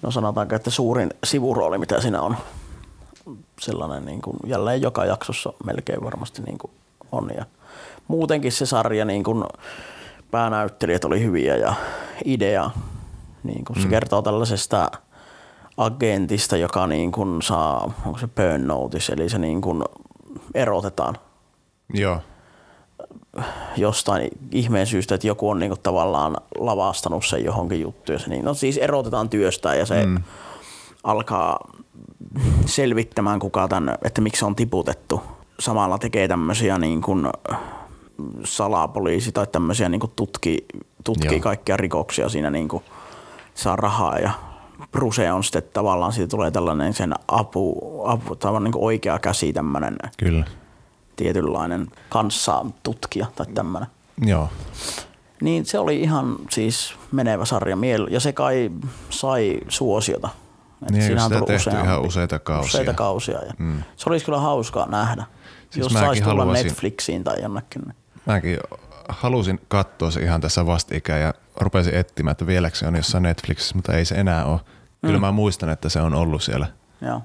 no 0.03 0.11
sanotaanko, 0.11 0.55
että 0.55 0.70
suurin 0.70 1.11
sivurooli, 1.24 1.79
mitä 1.79 2.01
siinä 2.01 2.23
on. 2.23 2.37
Sellainen 3.61 4.05
niin 4.05 4.23
kuin, 4.23 4.37
jälleen 4.47 4.83
joka 4.83 5.05
jaksossa 5.05 5.53
melkein 5.65 6.05
varmasti 6.05 6.43
niin 6.43 6.59
kuin 6.59 6.70
on. 7.12 7.31
Ja 7.37 7.45
muutenkin 8.09 8.53
se 8.53 8.66
sarja, 8.66 9.05
niin 9.05 9.24
kuin, 9.24 9.45
päänäyttelijät 10.31 11.05
oli 11.05 11.20
hyviä 11.20 11.57
ja 11.57 11.74
idea, 12.24 12.70
niin 13.43 13.65
kuin 13.65 13.83
se 13.83 13.89
kertoo 13.89 14.23
tällaisesta 14.23 14.91
agentista, 15.77 16.57
joka 16.57 16.86
niin 16.86 17.12
kuin 17.12 17.43
saa, 17.43 17.93
onko 18.07 18.19
se 18.19 18.27
burn 18.27 18.66
notice, 18.66 19.12
eli 19.12 19.28
se 19.28 19.39
niin 19.39 19.61
kuin 19.61 19.85
erotetaan 20.55 21.15
joo, 21.94 22.19
jostain 23.77 24.28
ihmeen 24.51 24.86
syystä, 24.86 25.15
että 25.15 25.27
joku 25.27 25.51
on 25.51 25.59
niinku 25.59 25.77
tavallaan 25.77 26.36
lavastanut 26.59 27.27
sen 27.27 27.44
johonkin 27.44 27.81
juttuun. 27.81 28.20
Se 28.20 28.28
niin, 28.28 28.44
no 28.44 28.55
siis 28.55 28.78
erotetaan 28.78 29.28
työstä 29.28 29.74
ja 29.74 29.86
se 29.86 30.07
mm. 30.07 30.23
alkaa 31.05 31.59
selvittämään 32.66 33.39
kuka 33.39 33.69
tämän, 33.69 33.99
että 34.05 34.20
miksi 34.20 34.39
se 34.39 34.47
on 34.47 34.57
tiputettu. 34.57 35.23
Samalla 35.61 35.99
tekee 35.99 36.28
tämmöisiä 36.28 36.78
niin 36.78 37.03
kuin 37.03 37.27
salapoliisi 38.44 39.32
tai 39.32 39.47
tämmöisiä 39.47 39.89
niin 39.89 40.01
kuin 40.01 40.12
tutki, 40.16 40.66
tutkii 41.05 41.32
Joo. 41.32 41.40
kaikkia 41.40 41.77
rikoksia 41.77 42.28
siinä 42.28 42.51
niin 42.51 42.69
kuin 42.69 42.85
saa 43.55 43.77
rahaa 43.77 44.19
ja 44.19 44.31
Bruce 44.93 45.33
on 45.33 45.45
sitten 45.45 45.63
tavallaan, 45.73 46.13
siitä 46.13 46.31
tulee 46.31 46.51
tällainen 46.51 46.95
sen 46.95 47.15
apu, 47.29 47.81
apu 48.07 48.37
tavallaan 48.37 48.65
niin 48.65 48.85
oikea 48.85 49.19
käsi 49.19 49.53
tämmöinen 49.53 49.97
kyllä. 50.19 50.45
tietynlainen 51.17 51.87
kanssatutkija 52.09 53.27
tai 53.37 53.47
tämmöinen. 53.55 53.89
Joo, 54.27 54.49
Niin 55.41 55.67
se 55.67 55.79
oli 55.79 56.01
ihan 56.01 56.37
siis 56.51 56.95
menevä 57.13 57.45
sarja 57.45 57.77
miel 57.77 58.07
ja 58.11 58.21
se 58.21 58.33
kai 58.33 58.71
sai 59.11 59.59
suosiota. 59.69 60.29
Et 60.87 60.91
Niin, 60.91 61.03
siinä 61.03 61.25
on 61.25 61.29
sitä 61.29 61.35
tullut 61.35 61.47
tehty 61.47 61.71
useampi- 61.71 61.85
ihan 61.87 62.03
useita 62.03 62.39
kausia. 62.39 62.67
Useita 62.69 62.95
kausia 62.95 63.39
ja 63.45 63.53
mm. 63.59 63.83
Se 63.97 64.11
olisi 64.11 64.25
kyllä 64.25 64.41
hauskaa 64.41 64.87
nähdä. 64.87 65.25
Siis 65.71 65.85
jos 65.85 65.93
saisi 65.93 66.23
tulla 66.23 66.37
haluaisin- 66.43 66.65
Netflixiin 66.67 67.25
tai 67.25 67.43
jonnekin. 67.43 67.83
niin- 67.83 67.97
mäkin 68.27 68.59
halusin 69.09 69.61
katsoa 69.69 70.11
se 70.11 70.21
ihan 70.21 70.41
tässä 70.41 70.67
vastikään 70.67 71.21
ja 71.21 71.35
rupesin 71.57 71.95
etsimään, 71.95 72.33
että 72.33 72.47
vieläkö 72.47 72.77
se 72.77 72.87
on 72.87 72.97
jossain 72.97 73.23
Netflixissä, 73.23 73.74
mutta 73.74 73.93
ei 73.93 74.05
se 74.05 74.15
enää 74.15 74.45
ole. 74.45 74.61
Kyllä 75.07 75.19
mä 75.19 75.33
muistan, 75.33 75.69
että 75.69 75.89
se 75.89 76.01
on 76.01 76.15
ollut 76.15 76.43
siellä, 76.43 76.66
Joo. 77.01 77.23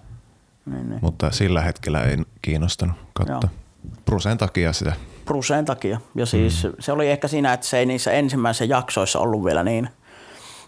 Niin, 0.66 0.90
niin. 0.90 1.00
mutta 1.02 1.32
sillä 1.32 1.62
hetkellä 1.62 2.04
ei 2.04 2.18
kiinnostanut 2.42 2.96
katsoa. 3.14 3.50
Brucen 4.06 4.38
takia 4.38 4.74
sitä 4.74 4.94
Bruceen 5.28 5.66
takia. 5.66 6.00
Ja 6.16 6.26
siis 6.26 6.64
mm. 6.64 6.74
se 6.80 6.92
oli 6.92 7.10
ehkä 7.10 7.28
siinä, 7.28 7.54
että 7.54 7.68
se 7.68 7.78
ei 7.80 7.86
niissä 7.86 8.12
ensimmäisissä 8.12 8.66
jaksoissa 8.66 9.20
ollut 9.20 9.46
vielä 9.46 9.64
niin 9.64 9.90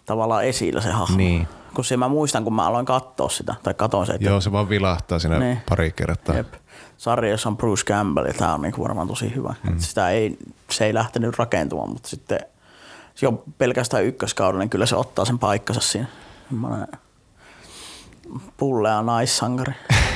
tavallaan 0.05 0.45
esillä 0.45 0.81
se 0.81 0.91
hahmo. 0.91 1.17
Niin. 1.17 1.47
Kun 1.73 1.85
se 1.85 1.97
mä 1.97 2.07
muistan, 2.07 2.43
kun 2.43 2.53
mä 2.53 2.67
aloin 2.67 2.85
katsoa 2.85 3.29
sitä, 3.29 3.55
tai 3.63 3.73
katon 3.73 4.05
se, 4.05 4.13
että 4.13 4.29
Joo, 4.29 4.41
se 4.41 4.51
vaan 4.51 4.69
vilahtaa 4.69 5.19
siinä 5.19 5.39
Niin. 5.39 5.61
pari 5.69 5.91
kertaa. 5.91 6.35
Jep. 6.35 6.53
Sarjassa 6.97 7.49
on 7.49 7.57
Bruce 7.57 7.85
Campbell 7.85 8.25
ja 8.25 8.33
tämä 8.33 8.53
on 8.53 8.61
niinku 8.61 8.83
varmaan 8.83 9.07
tosi 9.07 9.35
hyvä. 9.35 9.53
Mm. 9.63 9.79
Sitä 9.79 10.09
ei, 10.09 10.37
se 10.71 10.85
ei 10.85 10.93
lähtenyt 10.93 11.39
rakentumaan, 11.39 11.89
mutta 11.89 12.09
sitten 12.09 12.39
jo 13.21 13.43
pelkästään 13.57 14.05
ykköskaudella, 14.05 14.59
niin 14.59 14.69
kyllä 14.69 14.85
se 14.85 14.95
ottaa 14.95 15.25
sen 15.25 15.39
paikkansa 15.39 15.81
siinä. 15.81 16.07
Semmoinen 16.49 16.87
pullea 18.57 19.01
naissankari. 19.01 19.73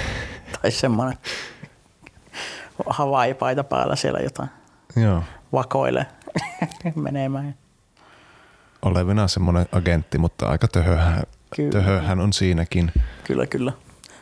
tai 0.61 0.71
semmoinen 0.71 1.17
Hawaii-paita 2.89 3.63
päällä 3.63 3.95
siellä 3.95 4.19
jotain 4.19 4.49
Joo. 4.95 5.23
vakoilee 5.53 6.05
menemään. 6.95 7.55
Olevina 8.81 9.27
semmoinen 9.27 9.65
agentti, 9.71 10.17
mutta 10.17 10.47
aika 10.47 10.67
töhöhän, 10.67 11.23
Kyllä. 11.55 11.71
töhöhän 11.71 12.19
on 12.19 12.33
siinäkin. 12.33 12.91
Kyllä, 13.23 13.45
kyllä. 13.47 13.71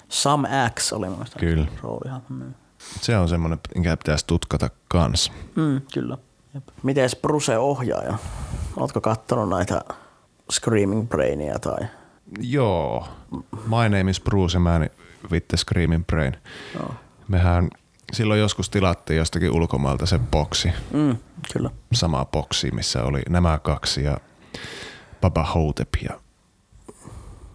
Sam 0.10 0.44
X 0.80 0.94
oli 0.94 1.10
mun 1.10 1.26
Kyllä. 1.40 1.66
roolihan. 1.84 2.22
Mm. 2.30 2.54
Se 3.02 3.18
on 3.18 3.30
semmoinen, 3.30 3.60
mikä 3.76 3.98
pitäisi 3.98 4.28
tutkata 4.28 4.70
kans. 4.88 5.32
Mm, 5.56 5.82
kyllä. 5.94 6.18
Jep. 6.54 6.64
Mites 6.84 7.16
Bruce 7.16 7.58
ohjaaja? 7.58 8.18
Ootko 8.78 9.02
kattonut 9.02 9.50
näitä 9.50 9.82
Screaming 10.52 11.10
Brainia 11.10 11.60
tai? 11.60 11.88
Joo. 12.42 13.08
My 13.52 13.98
name 13.98 14.12
is 14.12 14.22
Bruce 14.22 14.60
Man 14.60 14.90
with 15.32 15.48
the 15.48 15.58
Screaming 15.58 16.06
Brain. 16.06 16.38
Joo. 16.76 16.94
Mehän 17.28 17.70
silloin 18.14 18.40
joskus 18.40 18.70
tilattiin 18.70 19.18
jostakin 19.18 19.52
ulkomailta 19.52 20.06
se 20.06 20.20
boksi. 20.20 20.72
Mm, 20.94 21.18
kyllä. 21.54 21.70
Sama 21.94 22.26
boksi, 22.26 22.72
missä 22.72 23.04
oli 23.04 23.22
nämä 23.30 23.60
kaksi 23.60 24.04
ja 24.04 24.18
Baba 25.22 25.44
Hotep 25.44 25.90
ja 26.04 26.20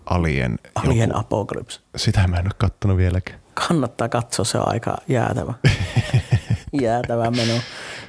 Alien. 0.06 0.58
Alien 0.74 1.08
joku. 1.08 1.20
Apocalypse. 1.20 1.80
Sitä 1.96 2.26
mä 2.26 2.36
en 2.36 2.46
ole 2.46 2.54
kattonut 2.58 2.96
vieläkään. 2.96 3.40
Kannattaa 3.68 4.08
katsoa, 4.08 4.44
se 4.44 4.58
on 4.58 4.68
aika 4.68 4.96
jäätävä. 5.08 5.54
jäätävä 6.82 7.30
meno. 7.30 7.54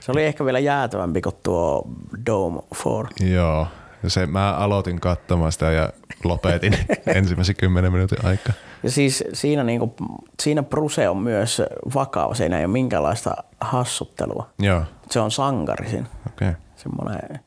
Se 0.08 0.12
oli 0.12 0.26
ehkä 0.26 0.46
vielä 0.46 0.60
jäätävämpi 0.60 1.22
kuin 1.22 1.36
tuo 1.44 1.88
Dome 2.26 2.62
4. 3.20 3.36
Joo. 3.36 3.68
Ja 4.04 4.10
se, 4.10 4.26
mä 4.26 4.54
aloitin 4.54 5.00
katsomaan 5.00 5.52
sitä 5.52 5.72
ja 5.72 5.90
lopetin 6.24 6.78
ensimmäisen 7.16 7.56
kymmenen 7.56 7.92
minuutin 7.92 8.26
aikaa. 8.26 8.54
Ja 8.84 8.92
siis 8.92 9.24
siinä, 9.34 9.64
niinku, 9.64 9.96
siinä 10.42 10.64
Bruce 10.64 11.10
on 11.10 11.18
myös 11.18 11.62
vakava, 11.94 12.34
siinä 12.34 12.58
ei 12.58 12.66
ole 12.66 12.72
minkäänlaista 12.72 13.36
hassuttelua. 13.62 14.50
Joo, 14.60 14.84
Se 15.10 15.20
on 15.20 15.32
sankari 15.32 15.90
siinä. 15.90 16.06
okei. 16.28 16.50
Okay. 16.50 16.62
semmoinen 16.76 17.40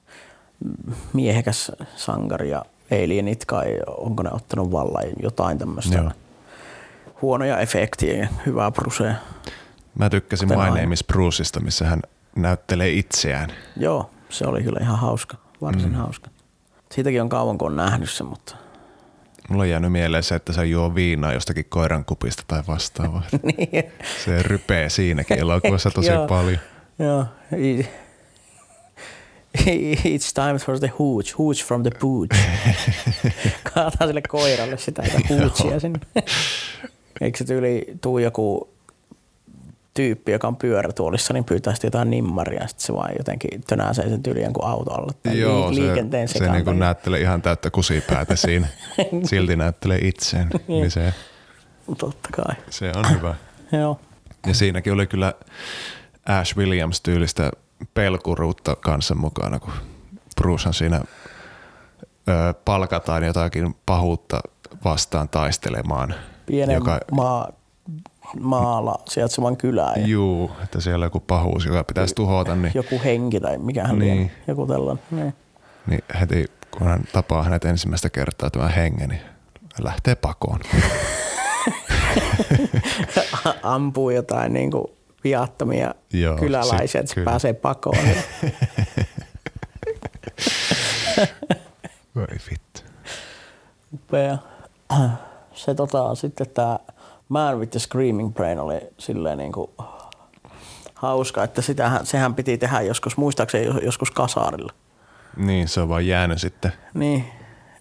miehekäs 1.12 1.72
sankari 1.96 2.50
ja 2.50 2.64
alienit 3.04 3.44
kai, 3.44 3.78
onko 3.86 4.22
ne 4.22 4.30
ottanut 4.32 4.72
vallan 4.72 5.04
jotain 5.22 5.58
tämmöistä 5.58 5.98
Joo. 5.98 6.10
huonoja 7.22 7.58
efektejä 7.58 8.18
ja 8.18 8.28
hyvää 8.46 8.70
brusea. 8.70 9.14
Mä 9.98 10.10
tykkäsin 10.10 10.48
Kuten 10.48 10.72
My. 10.72 10.80
Name 10.80 10.94
is 10.94 11.04
Bruceista, 11.04 11.60
missä 11.60 11.84
hän 11.84 12.02
näyttelee 12.36 12.90
itseään. 12.90 13.52
Joo, 13.76 14.10
se 14.28 14.46
oli 14.46 14.62
kyllä 14.62 14.80
ihan 14.82 14.98
hauska, 14.98 15.36
varsin 15.60 15.88
mm. 15.88 15.94
hauska. 15.94 16.30
Siitäkin 16.92 17.22
on 17.22 17.28
kauan 17.28 17.58
kun 17.58 17.66
on 17.70 17.76
nähnyt 17.76 18.10
sen, 18.10 18.26
mutta 18.26 18.56
Mulla 19.50 19.62
on 19.62 19.70
jäänyt 19.70 19.92
mieleen 19.92 20.22
se, 20.22 20.34
että 20.34 20.52
se 20.52 20.64
juo 20.64 20.94
viinaa 20.94 21.32
jostakin 21.32 21.64
koirankupista 21.68 22.42
tai 22.46 22.62
vastaavaa. 22.68 23.22
niin. 23.42 23.84
Se 24.24 24.42
rypee 24.42 24.90
siinäkin 24.90 25.38
elokuvassa 25.38 25.90
tosi 25.90 26.10
Joo. 26.12 26.26
paljon. 26.26 26.58
Joo. 26.98 27.24
It's 30.04 30.32
time 30.34 30.58
for 30.58 30.78
the 30.78 30.92
hooch, 30.98 31.38
hooch 31.38 31.64
from 31.64 31.82
the 31.82 31.90
pooch. 32.00 32.36
Kaataa 33.74 34.06
sille 34.06 34.22
koiralle 34.28 34.78
sitä 34.78 35.02
hoochia 35.28 35.80
sinne. 35.80 36.00
Eikö 37.20 37.38
se 37.38 37.44
tyyli 37.44 37.86
tuu 38.00 38.18
joku 38.18 38.68
tyyppi, 39.94 40.32
joka 40.32 40.48
on 40.48 40.56
pyörätuolissa, 40.56 41.32
niin 41.34 41.44
pyytää 41.44 41.74
sitten 41.74 41.88
jotain 41.88 42.10
nimmaria, 42.10 42.66
sitten 42.68 42.86
se 42.86 42.92
vaan 42.92 43.10
jotenkin 43.18 43.60
tönäsee 43.66 44.08
sen 44.08 44.22
tyyli 44.22 44.42
jonkun 44.42 44.64
auto 44.66 44.92
alle. 44.94 45.12
Tai 45.22 45.38
Joo, 45.40 45.70
lii- 45.70 45.74
liikenteen 45.74 46.28
se, 46.28 46.38
se 46.38 46.52
niin 46.52 46.64
tai- 46.64 46.74
näyttelee 46.74 47.20
ihan 47.20 47.42
täyttä 47.42 47.70
kusipäätä 47.70 48.36
siinä. 48.36 48.66
Silti 49.30 49.56
näyttelee 49.56 49.98
itseen. 50.02 50.48
niin 50.68 50.90
se, 50.90 51.14
Totta 51.98 52.28
kai. 52.32 52.56
se 52.70 52.92
on 52.96 53.10
hyvä. 53.10 53.34
Joo. 53.80 54.00
Ja 54.46 54.54
siinäkin 54.54 54.92
oli 54.92 55.06
kyllä 55.06 55.34
Ash 56.26 56.56
Williams-tyylistä 56.56 57.50
pelkuruutta 57.94 58.76
kanssa 58.76 59.14
mukana, 59.14 59.58
kun 59.60 59.72
Brucehan 60.40 60.74
siinä 60.74 61.00
ö, 62.28 62.54
palkataan 62.64 63.24
jotakin 63.24 63.74
pahuutta 63.86 64.40
vastaan 64.84 65.28
taistelemaan. 65.28 66.14
Pienen 66.46 66.74
joka... 66.74 67.00
maa, 67.12 67.52
maalla 68.40 68.98
sijaitsevan 69.08 69.56
kylään. 69.56 70.00
Ja 70.00 70.06
juu, 70.06 70.50
että 70.64 70.80
siellä 70.80 71.02
on 71.02 71.06
joku 71.06 71.20
pahuus, 71.20 71.66
joka 71.66 71.84
pitäisi 71.84 72.14
tuhota, 72.14 72.56
niin, 72.56 72.72
joku 72.74 73.00
henki 73.04 73.40
tai 73.40 73.58
mikähän 73.58 73.98
Niin. 73.98 74.16
niin. 74.18 74.30
joku 74.46 74.66
tällainen. 74.66 75.04
Niin. 75.10 75.34
niin 75.86 76.04
heti 76.20 76.46
kun 76.70 76.86
hän 76.86 77.00
tapaa 77.12 77.42
hänet 77.42 77.64
ensimmäistä 77.64 78.10
kertaa 78.10 78.50
tämän 78.50 78.70
hengen, 78.70 79.08
niin 79.08 79.20
hän 79.60 79.84
lähtee 79.84 80.14
pakoon. 80.14 80.60
ampuu 83.62 84.10
jotain 84.10 84.52
niin 84.52 84.70
kuin 84.70 84.84
viattomia 85.24 85.94
Joo, 86.12 86.36
kyläläisiä, 86.36 86.86
sit- 86.86 86.94
että 87.00 87.14
kyllä. 87.14 87.30
pääsee 87.30 87.52
pakoon. 87.52 87.96
Voi 92.14 92.26
vittu. 92.50 92.80
Upea. 93.94 94.38
Se 95.54 95.74
tota, 95.74 96.14
sitten 96.14 96.46
tämä 96.48 96.78
Man 97.30 97.58
with 97.58 97.70
the 97.70 97.78
Screaming 97.80 98.34
Brain 98.34 98.58
oli 98.60 98.80
silleen 98.98 99.38
niin 99.38 99.52
kuin 99.52 99.70
hauska, 100.94 101.44
että 101.44 101.62
sitähän, 101.62 102.06
sehän 102.06 102.34
piti 102.34 102.58
tehdä 102.58 102.80
joskus, 102.80 103.16
muistaakseni 103.16 103.64
jos- 103.66 103.82
joskus 103.82 104.10
kasarilla. 104.10 104.72
Niin, 105.36 105.68
se 105.68 105.80
on 105.80 105.88
vaan 105.88 106.06
jäänyt 106.06 106.40
sitten. 106.40 106.72
Niin, 106.94 107.24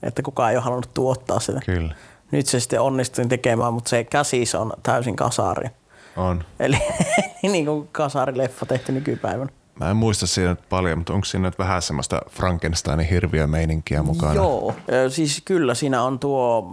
että 0.03 0.21
kukaan 0.21 0.51
ei 0.51 0.57
ole 0.57 0.63
halunnut 0.63 0.93
tuottaa 0.93 1.39
sitä. 1.39 1.59
Kyllä. 1.65 1.95
Nyt 2.31 2.45
se 2.47 2.59
sitten 2.59 2.81
onnistuin 2.81 3.29
tekemään, 3.29 3.73
mutta 3.73 3.89
se 3.89 4.03
käsis 4.03 4.55
on 4.55 4.73
täysin 4.83 5.15
kasari. 5.15 5.69
On. 6.17 6.43
Eli 6.59 6.77
niin 7.43 7.65
kuin 7.65 7.89
kasarileffa 7.91 8.65
tehty 8.65 8.91
nykypäivänä. 8.91 9.51
Mä 9.79 9.89
en 9.89 9.95
muista 9.95 10.27
siinä 10.27 10.49
nyt 10.49 10.69
paljon, 10.69 10.97
mutta 10.97 11.13
onko 11.13 11.25
siinä 11.25 11.47
nyt 11.47 11.59
vähän 11.59 11.81
semmoista 11.81 12.21
Frankensteinin 12.29 13.07
hirviömeininkiä 13.07 14.03
mukana? 14.03 14.33
Joo, 14.33 14.73
siis 15.09 15.41
kyllä 15.45 15.73
siinä 15.75 16.03
on 16.03 16.19
tuo, 16.19 16.71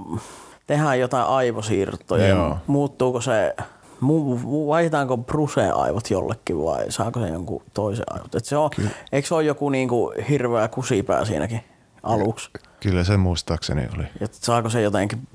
tehdään 0.66 1.00
jotain 1.00 1.26
aivosiirtoja. 1.26 2.28
Joo. 2.28 2.58
Muuttuuko 2.66 3.20
se, 3.20 3.54
mu- 4.02 4.66
vaihdetaanko 4.68 5.16
Bruce 5.16 5.70
aivot 5.70 6.10
jollekin 6.10 6.64
vai 6.64 6.92
saako 6.92 7.20
se 7.20 7.28
jonkun 7.28 7.62
toisen 7.74 8.04
aivot? 8.10 8.34
Et 8.34 8.44
se 8.44 8.56
on, 8.56 8.70
eikö 9.12 9.28
se 9.28 9.34
ole 9.34 9.42
joku 9.42 9.68
niinku 9.70 10.12
hirveä 10.28 10.68
kusipää 10.68 11.24
siinäkin 11.24 11.60
aluksi? 12.02 12.50
Kyllä 12.80 13.04
se 13.04 13.16
muistaakseni 13.16 13.88
oli. 13.96 14.04
Ja 14.20 14.28
saako 14.30 14.70
se 14.70 14.82
jotenkin 14.82 15.28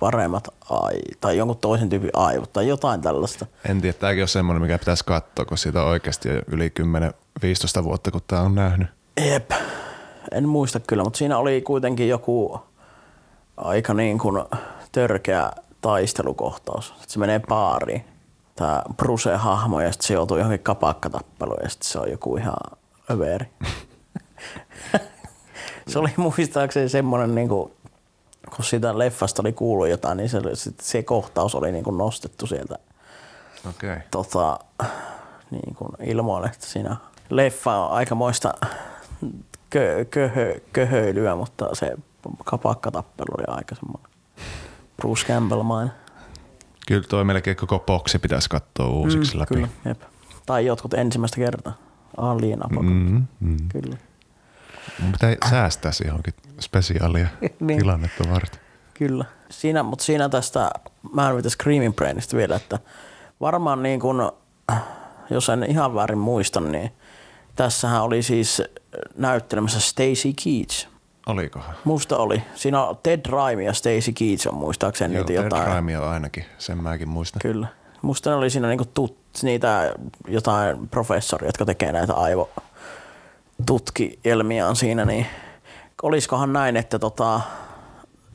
paremmat 0.00 0.48
ai, 0.70 0.94
tai 1.20 1.36
jonkun 1.36 1.56
toisen 1.56 1.88
tyypin 1.88 2.10
aivot 2.14 2.52
tai 2.52 2.68
jotain 2.68 3.00
tällaista. 3.00 3.46
En 3.68 3.80
tiedä, 3.80 3.98
tämäkin 3.98 4.22
on 4.22 4.28
semmoinen, 4.28 4.62
mikä 4.62 4.78
pitäisi 4.78 5.04
katsoa, 5.04 5.44
kun 5.44 5.58
siitä 5.58 5.82
on 5.82 5.88
oikeasti 5.88 6.28
jo 6.28 6.42
yli 6.46 6.72
10-15 7.80 7.84
vuotta, 7.84 8.10
kun 8.10 8.20
tämä 8.26 8.42
on 8.42 8.54
nähnyt. 8.54 8.88
Jep. 9.26 9.50
En 10.32 10.48
muista 10.48 10.80
kyllä, 10.80 11.04
mutta 11.04 11.16
siinä 11.16 11.38
oli 11.38 11.60
kuitenkin 11.60 12.08
joku 12.08 12.60
aika 13.56 13.94
niin 13.94 14.18
kuin 14.18 14.44
törkeä 14.92 15.50
taistelukohtaus. 15.80 16.94
Se 17.06 17.18
menee 17.18 17.40
baariin, 17.40 18.04
tämä 18.56 18.82
Bruce-hahmo, 18.96 19.80
ja 19.80 19.92
sitten 19.92 20.06
se 20.06 20.14
joutuu 20.14 20.36
johonkin 20.36 20.64
kapakkatappeluun, 20.64 21.60
ja 21.62 21.68
sitten 21.68 21.88
se 21.88 21.98
on 21.98 22.10
joku 22.10 22.36
ihan 22.36 22.56
överi. 23.10 23.46
se 25.88 25.98
oli 25.98 26.10
muistaakseni 26.16 26.88
semmoinen, 26.88 27.34
niin 27.34 27.48
kuin, 27.48 27.72
kun 28.56 28.64
siitä 28.64 28.98
leffasta 28.98 29.42
oli 29.42 29.52
kuullut 29.52 29.88
jotain, 29.88 30.16
niin 30.16 30.28
se, 30.28 30.40
se, 30.54 30.70
se 30.80 31.02
kohtaus 31.02 31.54
oli 31.54 31.72
niin 31.72 31.84
kuin 31.84 31.98
nostettu 31.98 32.46
sieltä. 32.46 32.78
Okay. 33.70 34.00
tota, 34.10 34.58
niin 35.50 35.74
kuin 35.74 35.90
ilmoille, 36.00 36.46
että 36.46 36.66
siinä 36.66 36.96
leffa 37.30 37.76
on 37.76 37.90
aikamoista 37.90 38.54
kö, 39.70 40.04
köhö, 40.10 40.60
köhöilyä, 40.72 41.36
mutta 41.36 41.74
se 41.74 41.96
kapakkatappelu 42.44 43.34
oli 43.38 43.44
aika 43.46 43.74
semmoinen 43.74 44.10
Bruce 44.96 45.26
Campbell-mainen. 45.26 45.92
Kyllä 46.86 47.06
toi 47.08 47.24
melkein 47.24 47.56
koko 47.56 47.78
boksi 47.78 48.18
pitäisi 48.18 48.48
katsoa 48.48 48.86
uusiksi 48.86 49.34
mm, 49.34 49.40
läpi. 49.40 49.54
Kyllä, 49.54 49.68
jep. 49.84 50.02
Tai 50.46 50.66
jotkut 50.66 50.94
ensimmäistä 50.94 51.36
kertaa. 51.36 51.72
Alien. 52.16 52.60
Mm, 52.80 53.26
mm. 53.40 53.56
Kyllä. 53.68 53.96
Mun 54.98 55.12
pitää 55.12 55.36
säästää 55.50 55.92
se 55.92 56.04
johonkin 56.06 56.34
spesiaalia 56.60 57.28
Niin. 57.60 57.78
tilannetta 57.78 58.24
varten. 58.30 58.60
Kyllä. 58.94 59.24
Siinä, 59.50 59.82
mutta 59.82 60.04
siinä 60.04 60.28
tästä 60.28 60.70
with 61.16 61.42
the 61.42 61.50
Screaming 61.50 61.94
Brainista 61.96 62.36
vielä, 62.36 62.56
että 62.56 62.78
varmaan 63.40 63.82
niin 63.82 64.00
kuin, 64.00 64.16
jos 65.30 65.48
en 65.48 65.64
ihan 65.64 65.94
väärin 65.94 66.18
muista, 66.18 66.60
niin 66.60 66.90
tässähän 67.56 68.02
oli 68.02 68.22
siis 68.22 68.62
näyttelemässä 69.16 69.80
Stacy 69.80 70.32
Keats. 70.44 70.88
Olikohan? 71.26 71.74
Musta 71.84 72.16
oli. 72.16 72.42
Siinä 72.54 72.84
on 72.84 72.98
Ted 73.02 73.20
Raimi 73.28 73.64
ja 73.64 73.72
Stacy 73.72 74.12
Keats 74.12 74.46
on 74.46 74.54
muistaakseni 74.54 75.14
Joo, 75.14 75.24
Ted 75.24 75.34
jotain. 75.34 75.66
Raimi 75.66 75.96
on 75.96 76.08
ainakin, 76.08 76.44
sen 76.58 76.82
mäkin 76.82 77.08
muistan. 77.08 77.40
Kyllä. 77.42 77.66
Musta 78.02 78.30
ne 78.30 78.36
oli 78.36 78.50
siinä 78.50 78.68
niinku 78.68 78.84
tut, 78.94 79.18
niitä 79.42 79.94
jotain 80.28 80.88
professoria, 80.88 81.48
jotka 81.48 81.64
tekee 81.64 81.92
näitä 81.92 82.14
aivotutkielmiaan 82.14 84.76
siinä, 84.76 85.04
niin 85.04 85.26
olisikohan 86.02 86.52
näin, 86.52 86.76
että 86.76 86.98
tota 86.98 87.40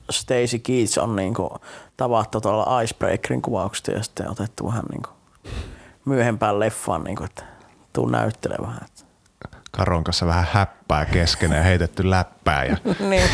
Stacy 0.09 0.59
Keats 0.59 0.97
on 0.97 1.15
niinku 1.15 1.55
tavattu 1.97 2.41
tuolla 2.41 2.81
Icebreakerin 2.81 3.41
kuvauksesta 3.41 3.91
ja 3.91 4.03
sitten 4.03 4.31
otettu 4.31 4.67
vähän 4.67 4.83
niinku 4.91 5.09
myöhempään 6.05 6.59
leffaan, 6.59 7.03
niinku, 7.03 7.23
että 7.23 7.43
tuu 7.93 8.05
näyttelemään. 8.05 8.85
Karon 9.77 10.03
kanssa 10.03 10.25
vähän 10.25 10.47
häppää 10.51 11.05
keskenään 11.05 11.57
ja 11.57 11.63
heitetty 11.63 12.09
läppää 12.09 12.65
ja 12.65 12.77
niin, 13.09 13.29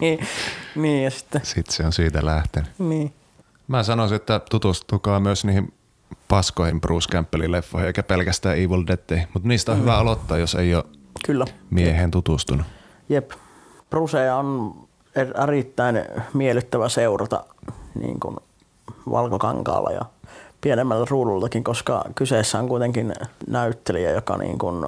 niin, 0.00 0.26
niin, 0.74 1.04
ja 1.04 1.10
sitten, 1.10 1.40
sitten 1.44 1.74
se 1.74 1.86
on 1.86 1.92
siitä 1.92 2.26
lähtenyt. 2.26 2.70
niin. 2.78 3.12
Mä 3.68 3.82
sanoisin, 3.82 4.16
että 4.16 4.40
tutustukaa 4.50 5.20
myös 5.20 5.44
niihin 5.44 5.72
paskoihin 6.28 6.80
Bruce 6.80 7.10
Campbellin 7.12 7.52
leffoihin, 7.52 7.86
eikä 7.86 8.02
pelkästään 8.02 8.58
Evil 8.58 8.84
Deadiin. 8.86 9.28
Mutta 9.34 9.48
niistä 9.48 9.72
on 9.72 9.80
hyvä 9.80 9.96
aloittaa, 9.98 10.38
jos 10.38 10.54
ei 10.54 10.74
ole 10.74 10.84
Kyllä. 11.26 11.44
mieheen 11.70 12.10
tutustunut. 12.10 12.66
Jep. 13.08 13.30
Brusea 13.90 14.36
on 14.36 14.74
er- 15.18 15.42
erittäin 15.42 16.04
miellyttävä 16.34 16.88
seurata 16.88 17.44
niin 18.00 18.20
kuin 18.20 18.36
valkokankaalla 19.10 19.90
ja 19.90 20.00
pienemmällä 20.60 21.06
ruudultakin, 21.10 21.64
koska 21.64 22.04
kyseessä 22.14 22.58
on 22.58 22.68
kuitenkin 22.68 23.12
näyttelijä, 23.46 24.10
joka 24.10 24.36
niin 24.36 24.58
kuin, 24.58 24.84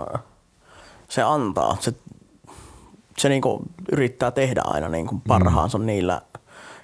se 1.09 1.23
antaa, 1.23 1.77
se, 1.81 1.93
se 3.19 3.29
niin 3.29 3.43
kuin 3.43 3.63
yrittää 3.93 4.31
tehdä 4.31 4.63
aina 4.65 4.89
niin 4.89 5.07
kuin 5.07 5.21
parhaansa 5.21 5.79
mm. 5.79 5.87
niillä 5.87 6.23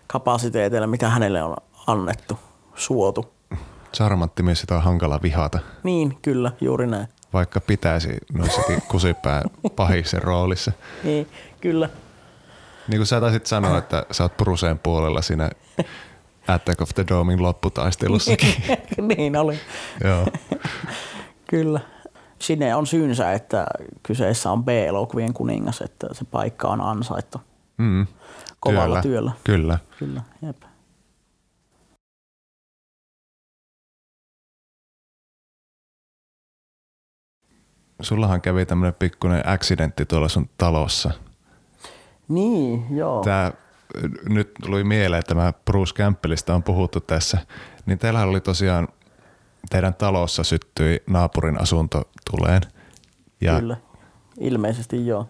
kapasiteeteilla, 0.06 0.86
mitä 0.86 1.08
hänelle 1.08 1.42
on 1.42 1.56
annettu, 1.86 2.38
suotu. 2.74 3.32
Charmantti 3.96 4.42
mies, 4.42 4.60
sitä 4.60 4.76
on 4.76 4.82
hankala 4.82 5.20
vihata, 5.22 5.58
Niin, 5.82 6.18
kyllä, 6.22 6.52
juuri 6.60 6.86
näin. 6.86 7.08
vaikka 7.32 7.60
pitäisi 7.60 8.16
noissakin 8.32 8.82
kusipää 8.90 9.42
pahisen 9.76 10.22
roolissa. 10.22 10.72
Niin, 11.04 11.28
kyllä. 11.60 11.88
Niin 12.88 12.98
kuin 12.98 13.06
sä 13.06 13.20
taisit 13.20 13.46
sanoa, 13.46 13.78
että 13.78 14.06
sä 14.10 14.24
oot 14.24 14.36
Bruseen 14.36 14.78
puolella 14.78 15.22
siinä 15.22 15.50
Attack 16.48 16.80
of 16.80 16.90
the 16.94 17.04
Domein 17.08 17.42
lopputaistelussakin. 17.42 18.54
niin 19.16 19.36
oli. 19.36 19.60
Joo. 20.04 20.26
Kyllä. 21.48 21.80
Sinne 22.42 22.74
on 22.74 22.86
syynsä, 22.86 23.32
että 23.32 23.66
kyseessä 24.02 24.50
on 24.52 24.64
B-elokuvien 24.64 25.32
kuningas, 25.32 25.80
että 25.80 26.06
se 26.12 26.24
paikka 26.24 26.68
on 26.68 26.80
ansaittu 26.80 27.40
Mm. 27.78 28.06
kovalla 28.60 29.02
työllä. 29.02 29.32
Kyllä. 29.44 29.78
Kyllä, 29.98 30.22
jep. 30.42 30.56
Sullahan 38.02 38.40
kävi 38.40 38.66
tämmönen 38.66 38.94
pikkuinen 38.94 39.48
accidentti 39.48 40.06
tuolla 40.06 40.28
sun 40.28 40.50
talossa. 40.58 41.10
Niin, 42.28 42.86
joo. 42.96 43.22
Tää, 43.24 43.52
nyt 44.28 44.50
tuli 44.62 44.84
mieleen, 44.84 45.20
että 45.20 45.34
mä 45.34 45.52
Bruce 45.64 45.94
Campbellista 45.94 46.54
on 46.54 46.62
puhuttu 46.62 47.00
tässä, 47.00 47.38
niin 47.86 47.98
teillä 47.98 48.22
oli 48.22 48.40
tosiaan, 48.40 48.88
teidän 49.70 49.94
talossa 49.94 50.44
syttyi 50.44 51.02
naapurin 51.06 51.60
asunto 51.60 52.02
tuleen. 52.30 52.62
Ja 53.40 53.60
Kyllä. 53.60 53.76
Ilmeisesti 54.40 55.06
joo. 55.06 55.26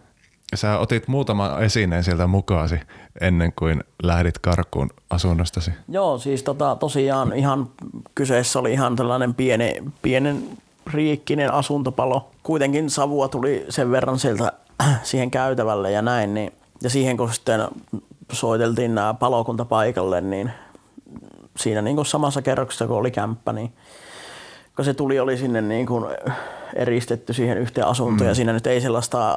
sä 0.55 0.79
otit 0.79 1.09
muutaman 1.09 1.63
esineen 1.63 2.05
sieltä 2.05 2.27
mukaasi 2.27 2.81
ennen 3.21 3.53
kuin 3.53 3.85
lähdit 4.03 4.39
karkuun 4.39 4.91
asunnostasi. 5.11 5.71
Joo, 5.89 6.19
siis 6.19 6.43
tota, 6.43 6.77
tosiaan 6.77 7.33
ihan 7.33 7.71
kyseessä 8.15 8.59
oli 8.59 8.73
ihan 8.73 8.97
tällainen 8.97 9.35
pieni, 9.35 9.75
pienen 10.03 10.49
riikkinen 10.87 11.53
asuntopalo. 11.53 12.31
Kuitenkin 12.43 12.91
savua 12.91 13.29
tuli 13.29 13.67
sen 13.69 13.91
verran 13.91 14.19
sieltä 14.19 14.53
siihen 15.03 15.31
käytävälle 15.31 15.91
ja 15.91 16.03
näin. 16.03 16.35
Niin, 16.35 16.53
ja 16.83 16.91
siihen 16.91 17.17
kun 17.17 17.35
sitten 17.35 17.61
soiteltiin 18.33 18.95
nämä 18.95 19.15
palokunta 19.15 19.65
paikalle, 19.65 20.21
niin 20.21 20.51
siinä 21.57 21.83
niin 21.83 21.97
kuin 21.97 22.07
samassa 22.07 22.43
kerroksessa 22.43 22.87
kun 22.87 22.97
oli 22.97 23.11
kämppä, 23.11 23.53
niin 23.53 23.73
kun 24.77 24.85
se 24.85 24.95
tuli 24.95 25.21
oli 25.21 25.37
sinne 25.37 25.61
niin 25.61 25.87
kuin 25.87 26.05
eristetty 26.75 27.33
siihen 27.33 27.59
yhteen 27.59 27.87
asuntoon 27.87 28.21
mm. 28.21 28.29
ja 28.29 28.35
siinä 28.35 28.53
nyt 28.53 28.67
ei 28.67 28.81
sellaista 28.81 29.37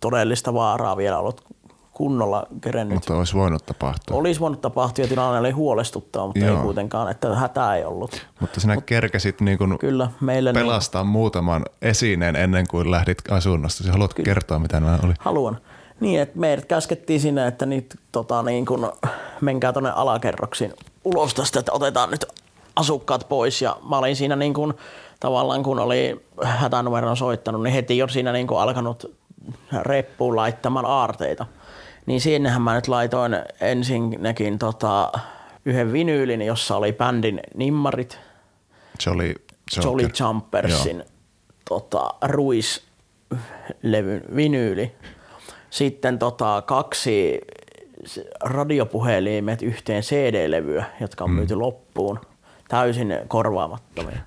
todellista 0.00 0.54
vaaraa 0.54 0.96
vielä 0.96 1.18
ollut 1.18 1.44
kunnolla 1.92 2.46
kerennyt 2.60 2.94
Mutta 2.94 3.16
olisi 3.16 3.34
voinut 3.34 3.66
tapahtua. 3.66 4.16
olisi 4.16 4.40
voinut 4.40 4.60
tapahtua 4.60 5.04
ja 5.04 5.08
tilanne 5.08 5.38
oli 5.40 5.50
huolestuttava, 5.50 6.26
mutta 6.26 6.40
Joo. 6.40 6.56
ei 6.56 6.62
kuitenkaan, 6.62 7.10
että 7.10 7.34
hätää 7.34 7.76
ei 7.76 7.84
ollut. 7.84 8.26
Mutta 8.40 8.60
sinä 8.60 8.80
kerkesit 8.80 9.40
niin 9.40 9.58
kuin 9.58 9.78
Kyllä, 9.78 10.10
meille 10.20 10.52
niin, 10.52 10.62
pelastaa 10.66 11.04
muutaman 11.04 11.64
esineen 11.82 12.36
ennen 12.36 12.66
kuin 12.68 12.90
lähdit 12.90 13.18
asunnosta. 13.30 13.84
Sä 13.84 13.92
haluat 13.92 14.14
kertoa, 14.14 14.58
mitä 14.58 14.80
nämä 14.80 14.98
oli? 15.04 15.12
haluan. 15.18 15.58
Niin, 16.00 16.20
että 16.20 16.38
meidät 16.38 16.64
käskettiin 16.64 17.20
sinne, 17.20 17.46
että 17.46 17.66
nyt 17.66 17.98
tota, 18.12 18.42
niin 18.42 18.66
kun, 18.66 18.92
menkää 19.40 19.72
tuonne 19.72 19.90
alakerroksiin 19.90 20.72
ulos 21.04 21.34
tästä, 21.34 21.58
että 21.58 21.72
otetaan 21.72 22.10
nyt 22.10 22.26
asukkaat 22.80 23.28
pois. 23.28 23.62
Ja 23.62 23.76
mä 23.90 23.98
olin 23.98 24.16
siinä 24.16 24.36
niin 24.36 24.54
kun, 24.54 24.74
tavallaan, 25.20 25.62
kun 25.62 25.78
oli 25.78 26.20
hätänumeron 26.44 27.16
soittanut, 27.16 27.62
niin 27.62 27.74
heti 27.74 27.98
jo 27.98 28.08
siinä 28.08 28.32
niin 28.32 28.46
kun, 28.46 28.60
alkanut 28.60 29.16
reppuun 29.82 30.36
laittamaan 30.36 30.86
aarteita. 30.86 31.46
Niin 32.06 32.20
sinnehän 32.20 32.62
mä 32.62 32.74
nyt 32.74 32.88
laitoin 32.88 33.36
ensinnäkin 33.60 34.58
tota, 34.58 35.12
yhden 35.64 35.92
vinyylin, 35.92 36.42
jossa 36.42 36.76
oli 36.76 36.92
bändin 36.92 37.40
nimmarit, 37.54 38.18
Jolly 39.06 39.34
Joker. 39.76 39.84
Jolly 39.84 40.08
Jumpersin 40.20 41.04
tota, 41.68 42.14
Ruis-levyn 42.22 44.24
vinyyli. 44.36 44.92
Sitten 45.70 46.18
tota, 46.18 46.62
kaksi 46.66 47.40
radiopuhelimet 48.40 49.62
yhteen 49.62 50.02
CD-levyä, 50.02 50.84
jotka 51.00 51.24
on 51.24 51.30
myyty 51.30 51.54
loppuun. 51.54 52.20
Täysin 52.70 53.18
korvaamattomia. 53.28 54.18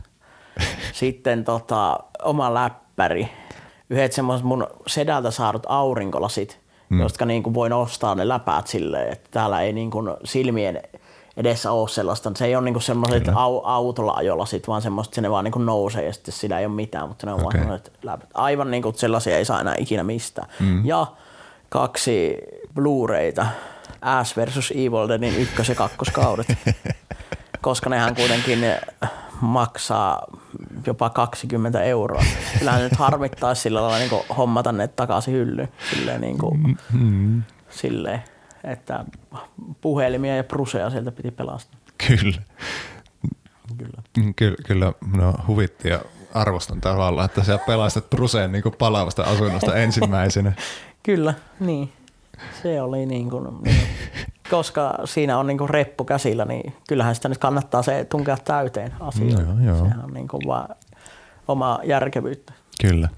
Sitten 0.94 1.44
tota, 1.44 1.99
oma 2.24 2.53
läppäri. 2.53 3.30
Yhdet 3.90 4.14
semmoiset 4.14 4.45
mun 4.45 4.68
sedältä 4.88 5.32
saadut 5.32 5.64
aurinkolasit, 5.68 6.60
mm. 6.90 7.02
jotka 7.02 7.26
niin 7.26 7.44
kuin 7.44 7.53
voi 7.53 7.70
nostaa 7.70 8.15
ne 8.15 8.28
läpäät 8.28 8.68
silleen, 8.68 9.11
että 9.11 9.30
täällä 9.32 9.61
ei 9.61 9.74
niin 9.74 9.91
kuin 9.91 10.10
silmien 10.24 10.82
edessä 11.38 11.72
ole 11.72 11.90
sellaista. 11.90 12.32
Se 12.36 12.45
ei 12.45 12.56
ole 12.56 12.65
niin 12.65 12.82
semmoiset 12.82 13.30
au, 13.36 13.61
autolla 13.64 14.14
ajolasit, 14.14 14.68
vaan 14.68 14.82
semmoiset, 14.82 15.11
että 15.11 15.22
ne 15.22 15.32
vaan 15.32 15.44
niin 15.44 15.52
kuin 15.52 15.65
nousee 15.65 16.06
ja 16.06 16.14
sitten 16.14 16.34
sillä 16.34 16.60
ei 16.60 16.65
ole 16.65 16.76
mitään, 16.76 17.07
mutta 17.07 17.26
ne 17.26 17.34
on 17.34 17.45
okay. 17.45 17.68
vaan 17.68 17.80
läpät. 18.03 18.30
Aivan 18.34 18.72
niin 18.72 18.84
kuin 18.84 18.95
sellaisia 18.95 19.38
ei 19.38 19.45
saa 19.45 19.61
enää 19.61 19.76
ikinä 19.78 20.03
mistään. 20.03 20.48
Mm. 20.60 20.86
Ja 20.86 21.07
kaksi 21.70 22.38
Blu-rayta, 22.76 23.45
Ash 24.02 24.38
versus 24.38 24.72
Evil 24.72 25.07
Deadin 25.07 25.38
ykkös- 25.38 25.70
ja 25.70 25.76
kakkoskaudet. 25.76 26.48
koska 27.64 27.90
nehän 27.90 28.15
kuitenkin 28.15 28.60
maksaa 29.41 30.22
jopa 30.88 31.10
20 31.10 31.81
euroa. 31.84 32.23
Kyllähän 32.60 32.81
nyt 32.81 32.95
harmittaisi 32.99 33.61
sillä 33.61 33.81
lailla 33.81 33.98
niin 33.98 34.35
hommata 34.38 34.72
ne 34.72 34.88
takaisin 34.88 35.34
hyllyyn. 35.34 35.68
Silleen, 35.94 36.22
niin 36.22 36.38
kuin, 36.38 36.77
Mm, 36.94 37.44
silleen, 37.69 38.23
että 38.64 39.06
puhelimia 39.81 40.35
ja 40.35 40.44
pruseja 40.44 40.90
sieltä 40.90 41.11
piti 41.11 41.31
pelastaa. 41.31 41.80
kyllä. 42.07 42.41
Kyllä. 43.77 44.02
Mm, 44.18 44.34
Kyllä, 44.34 44.56
kyllä 44.65 44.94
no, 45.18 45.34
huvitti 45.48 45.90
ja 45.90 45.99
arvostan 46.34 46.81
tavallaan, 46.81 47.26
että 47.26 47.44
sä 47.44 47.57
pelastat 47.68 48.10
Bruseen 48.10 48.52
niin 48.52 48.64
kuin 48.64 48.76
palavasta 48.80 49.23
asunnosta 49.23 49.76
ensimmäisenä. 49.76 50.53
Kyllä, 51.03 51.34
niin. 51.60 51.91
Se 52.64 52.81
oli 52.81 53.06
niin 53.06 53.30
kuin, 53.30 53.48
niin. 53.64 53.88
Koska 54.58 54.94
siinä 55.06 55.38
on 55.38 55.48
niin 55.48 55.58
kuin 55.58 55.70
reppu 55.70 56.04
käsillä, 56.04 56.46
niin 56.46 56.74
kyllähän 56.88 57.16
sitä 57.16 57.30
nyt 57.30 57.38
kannattaa 57.38 57.82
se 57.84 58.06
tunkea 58.10 58.38
täyteen 58.38 58.94
asioihin. 59.00 59.40
Joo, 59.40 59.56
joo. 59.66 59.78
Sehän 59.78 60.04
on 60.04 60.14
niin 60.14 60.28
kuin 60.28 60.42
vaan 60.48 60.76
oma 61.48 61.80
järkevyyttä. 61.84 62.54
Kyllä. 62.82 63.10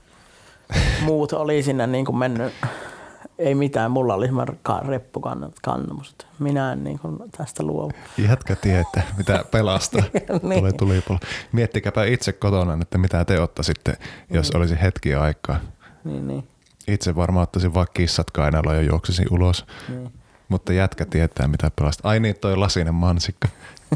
Muut 1.02 1.34
oli 1.34 1.64
sinne 1.64 1.88
niin 1.88 2.06
kuin 2.06 2.18
mennyt, 2.18 2.54
ei 3.38 3.56
mitään, 3.56 3.92
mulla 3.92 4.14
oli 4.14 4.28
reppukannamus. 4.88 6.16
Minä 6.40 6.72
en 6.72 6.84
niin 6.84 7.00
kuin 7.00 7.18
tästä 7.38 7.64
luovu. 7.64 7.92
Jätkä 8.18 8.56
tietää, 8.56 9.04
mitä 9.18 9.46
pelastaa. 9.52 10.04
Niin. 10.44 10.60
Tulee 10.60 10.72
tulipalo. 10.72 11.20
Miettikääpä 11.52 12.04
itse 12.04 12.34
kotona, 12.34 12.78
että 12.82 12.98
mitä 12.98 13.26
te 13.26 13.40
ottaisitte, 13.40 13.94
jos 14.30 14.54
Mm. 14.54 14.58
olisi 14.60 14.76
hetki 14.82 15.16
aikaa. 15.16 15.60
Niin, 16.04 16.28
niin, 16.28 16.48
Itse 16.88 17.16
varmaan 17.16 17.44
ottaisin 17.44 17.74
vaikka 17.74 17.94
kissat 17.94 18.32
kainaloa 18.32 18.74
ja 18.76 18.82
juoksisin 18.82 19.28
ulos. 19.32 19.66
niin. 19.90 20.12
Mutta 20.50 20.74
jätkä 20.74 21.06
tietää, 21.06 21.48
mitä 21.48 21.72
pelastaa. 21.76 22.12
Ai 22.12 22.20
niin, 22.20 22.36
toi 22.36 22.58
lasinen 22.58 22.94
mansikka. 22.94 23.48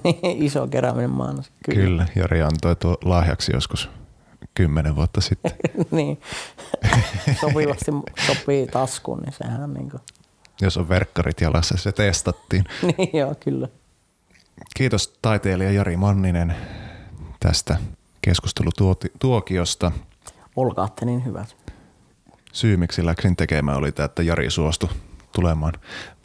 Iso 0.24 0.68
kerääminen 0.68 1.10
maanas. 1.10 1.52
Kyllä. 1.66 1.82
Kyllä, 1.82 2.06
Jari 2.16 2.42
antoi 2.42 2.76
tuo 2.76 2.98
lahjaksi 3.04 3.52
joskus 3.54 3.90
kymmenen 4.54 4.96
vuotta 4.96 5.22
sitten. 5.22 5.52
niin, 5.92 6.22
sopivasti 7.42 7.92
sopii 8.28 8.68
taskuun, 8.68 9.20
niin 9.20 9.34
sehän 9.34 9.74
niin 9.74 9.90
kuin... 9.90 10.02
Jos 10.62 10.78
on 10.78 10.90
verkkarit 10.90 11.42
jalassa, 11.42 11.78
se 11.78 11.92
testattiin. 11.92 12.64
niin 12.98 13.10
joo, 13.14 13.36
kyllä. 13.40 13.68
Kiitos 14.76 15.18
taiteilija 15.22 15.72
Jari 15.72 15.98
Manninen 15.98 16.56
tästä 17.40 17.78
keskustelutuokiosta. 18.22 19.92
Olkaatte 20.56 21.06
niin 21.06 21.26
hyvät. 21.26 21.56
Syy, 22.52 22.78
miksi 22.78 23.06
läksin 23.06 23.36
tekemään, 23.36 23.78
oli 23.78 23.92
tämä, 23.92 24.06
että 24.06 24.24
Jari 24.24 24.50
suostui 24.50 24.90
tulemaan. 25.32 25.74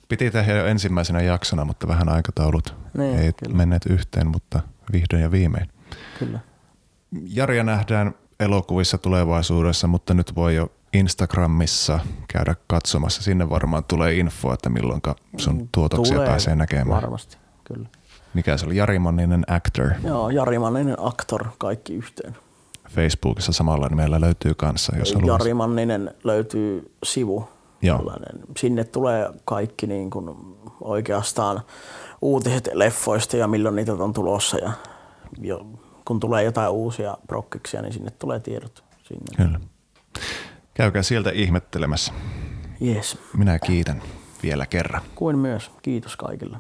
Piti 0.09 0.31
tehdä 0.31 0.53
jo 0.53 0.67
ensimmäisenä 0.67 1.23
jaksona, 1.23 1.65
mutta 1.65 1.89
vähän 1.89 2.09
aikataulut 2.09 2.75
niin, 2.99 3.19
ei 3.19 3.33
kyllä. 3.33 3.57
menneet 3.57 3.87
yhteen, 3.87 4.27
mutta 4.27 4.61
vihdoin 4.93 5.23
ja 5.23 5.31
viimein. 5.31 5.69
Kyllä. 6.19 6.41
Jaria 7.29 7.65
nähdään 7.65 8.15
elokuvissa 8.41 8.99
tulevaisuudessa, 8.99 9.87
mutta 9.87 10.15
nyt 10.15 10.35
voi 10.35 10.55
jo 10.55 10.73
Instagramissa 10.93 12.01
käydä 12.29 12.55
katsomassa. 12.67 13.23
Sinne 13.23 13.51
varmaan 13.51 13.85
tulee 13.85 14.15
info, 14.15 14.53
että 14.53 14.69
milloin 14.69 15.01
sun 15.37 15.57
mm, 15.57 15.69
tuotoksia 15.73 16.15
tulee 16.15 16.29
pääsee 16.29 16.57
näkemään. 16.57 17.03
Varmasti, 17.03 17.37
kyllä. 17.65 17.89
Mikä 18.35 18.57
se 18.57 18.67
oli? 18.67 18.77
Jari 18.77 18.99
Manninen 18.99 19.45
Actor. 19.49 19.91
Joo, 20.05 20.31
Jari 20.31 20.59
Manninen 20.59 20.97
Actor, 20.99 21.45
kaikki 21.59 21.95
yhteen. 21.95 22.37
Facebookissa 22.89 23.53
samalla 23.53 23.89
nimellä 23.89 24.21
löytyy 24.21 24.55
kanssa, 24.55 24.97
jos. 24.97 25.15
Jari 25.27 25.55
Manninen 25.55 26.15
löytyy 26.25 26.93
sivu. 27.05 27.49
Joo. 27.87 28.13
Sinne 28.59 28.85
tulee 28.85 29.31
kaikki 29.45 29.87
niin 29.87 30.11
kuin 30.11 30.31
oikeastaan 30.81 31.61
uutiset 32.23 32.69
leffoista 32.73 33.37
ja 33.37 33.49
milloin 33.49 33.77
niitä 33.77 33.93
on 33.93 34.13
tulossa. 34.13 34.59
Ja 34.59 34.73
jo, 35.39 35.67
kun 36.05 36.21
tulee 36.21 36.43
jotain 36.43 36.71
uusia 36.71 37.17
prokkiksia, 37.27 37.83
niin 37.83 37.93
sinne 37.93 38.11
tulee 38.11 38.41
tiedot. 38.41 38.85
Sinne. 39.03 39.37
Kyllä. 39.37 39.61
Käykää 40.75 41.03
sieltä 41.03 41.31
ihmettelemässä. 41.31 42.13
Yes. 42.83 43.19
Minä 43.37 43.59
kiitän 43.59 44.03
vielä 44.43 44.67
kerran. 44.67 45.03
Kuin 45.15 45.39
myös. 45.39 45.71
Kiitos 45.83 46.17
kaikille. 46.17 46.57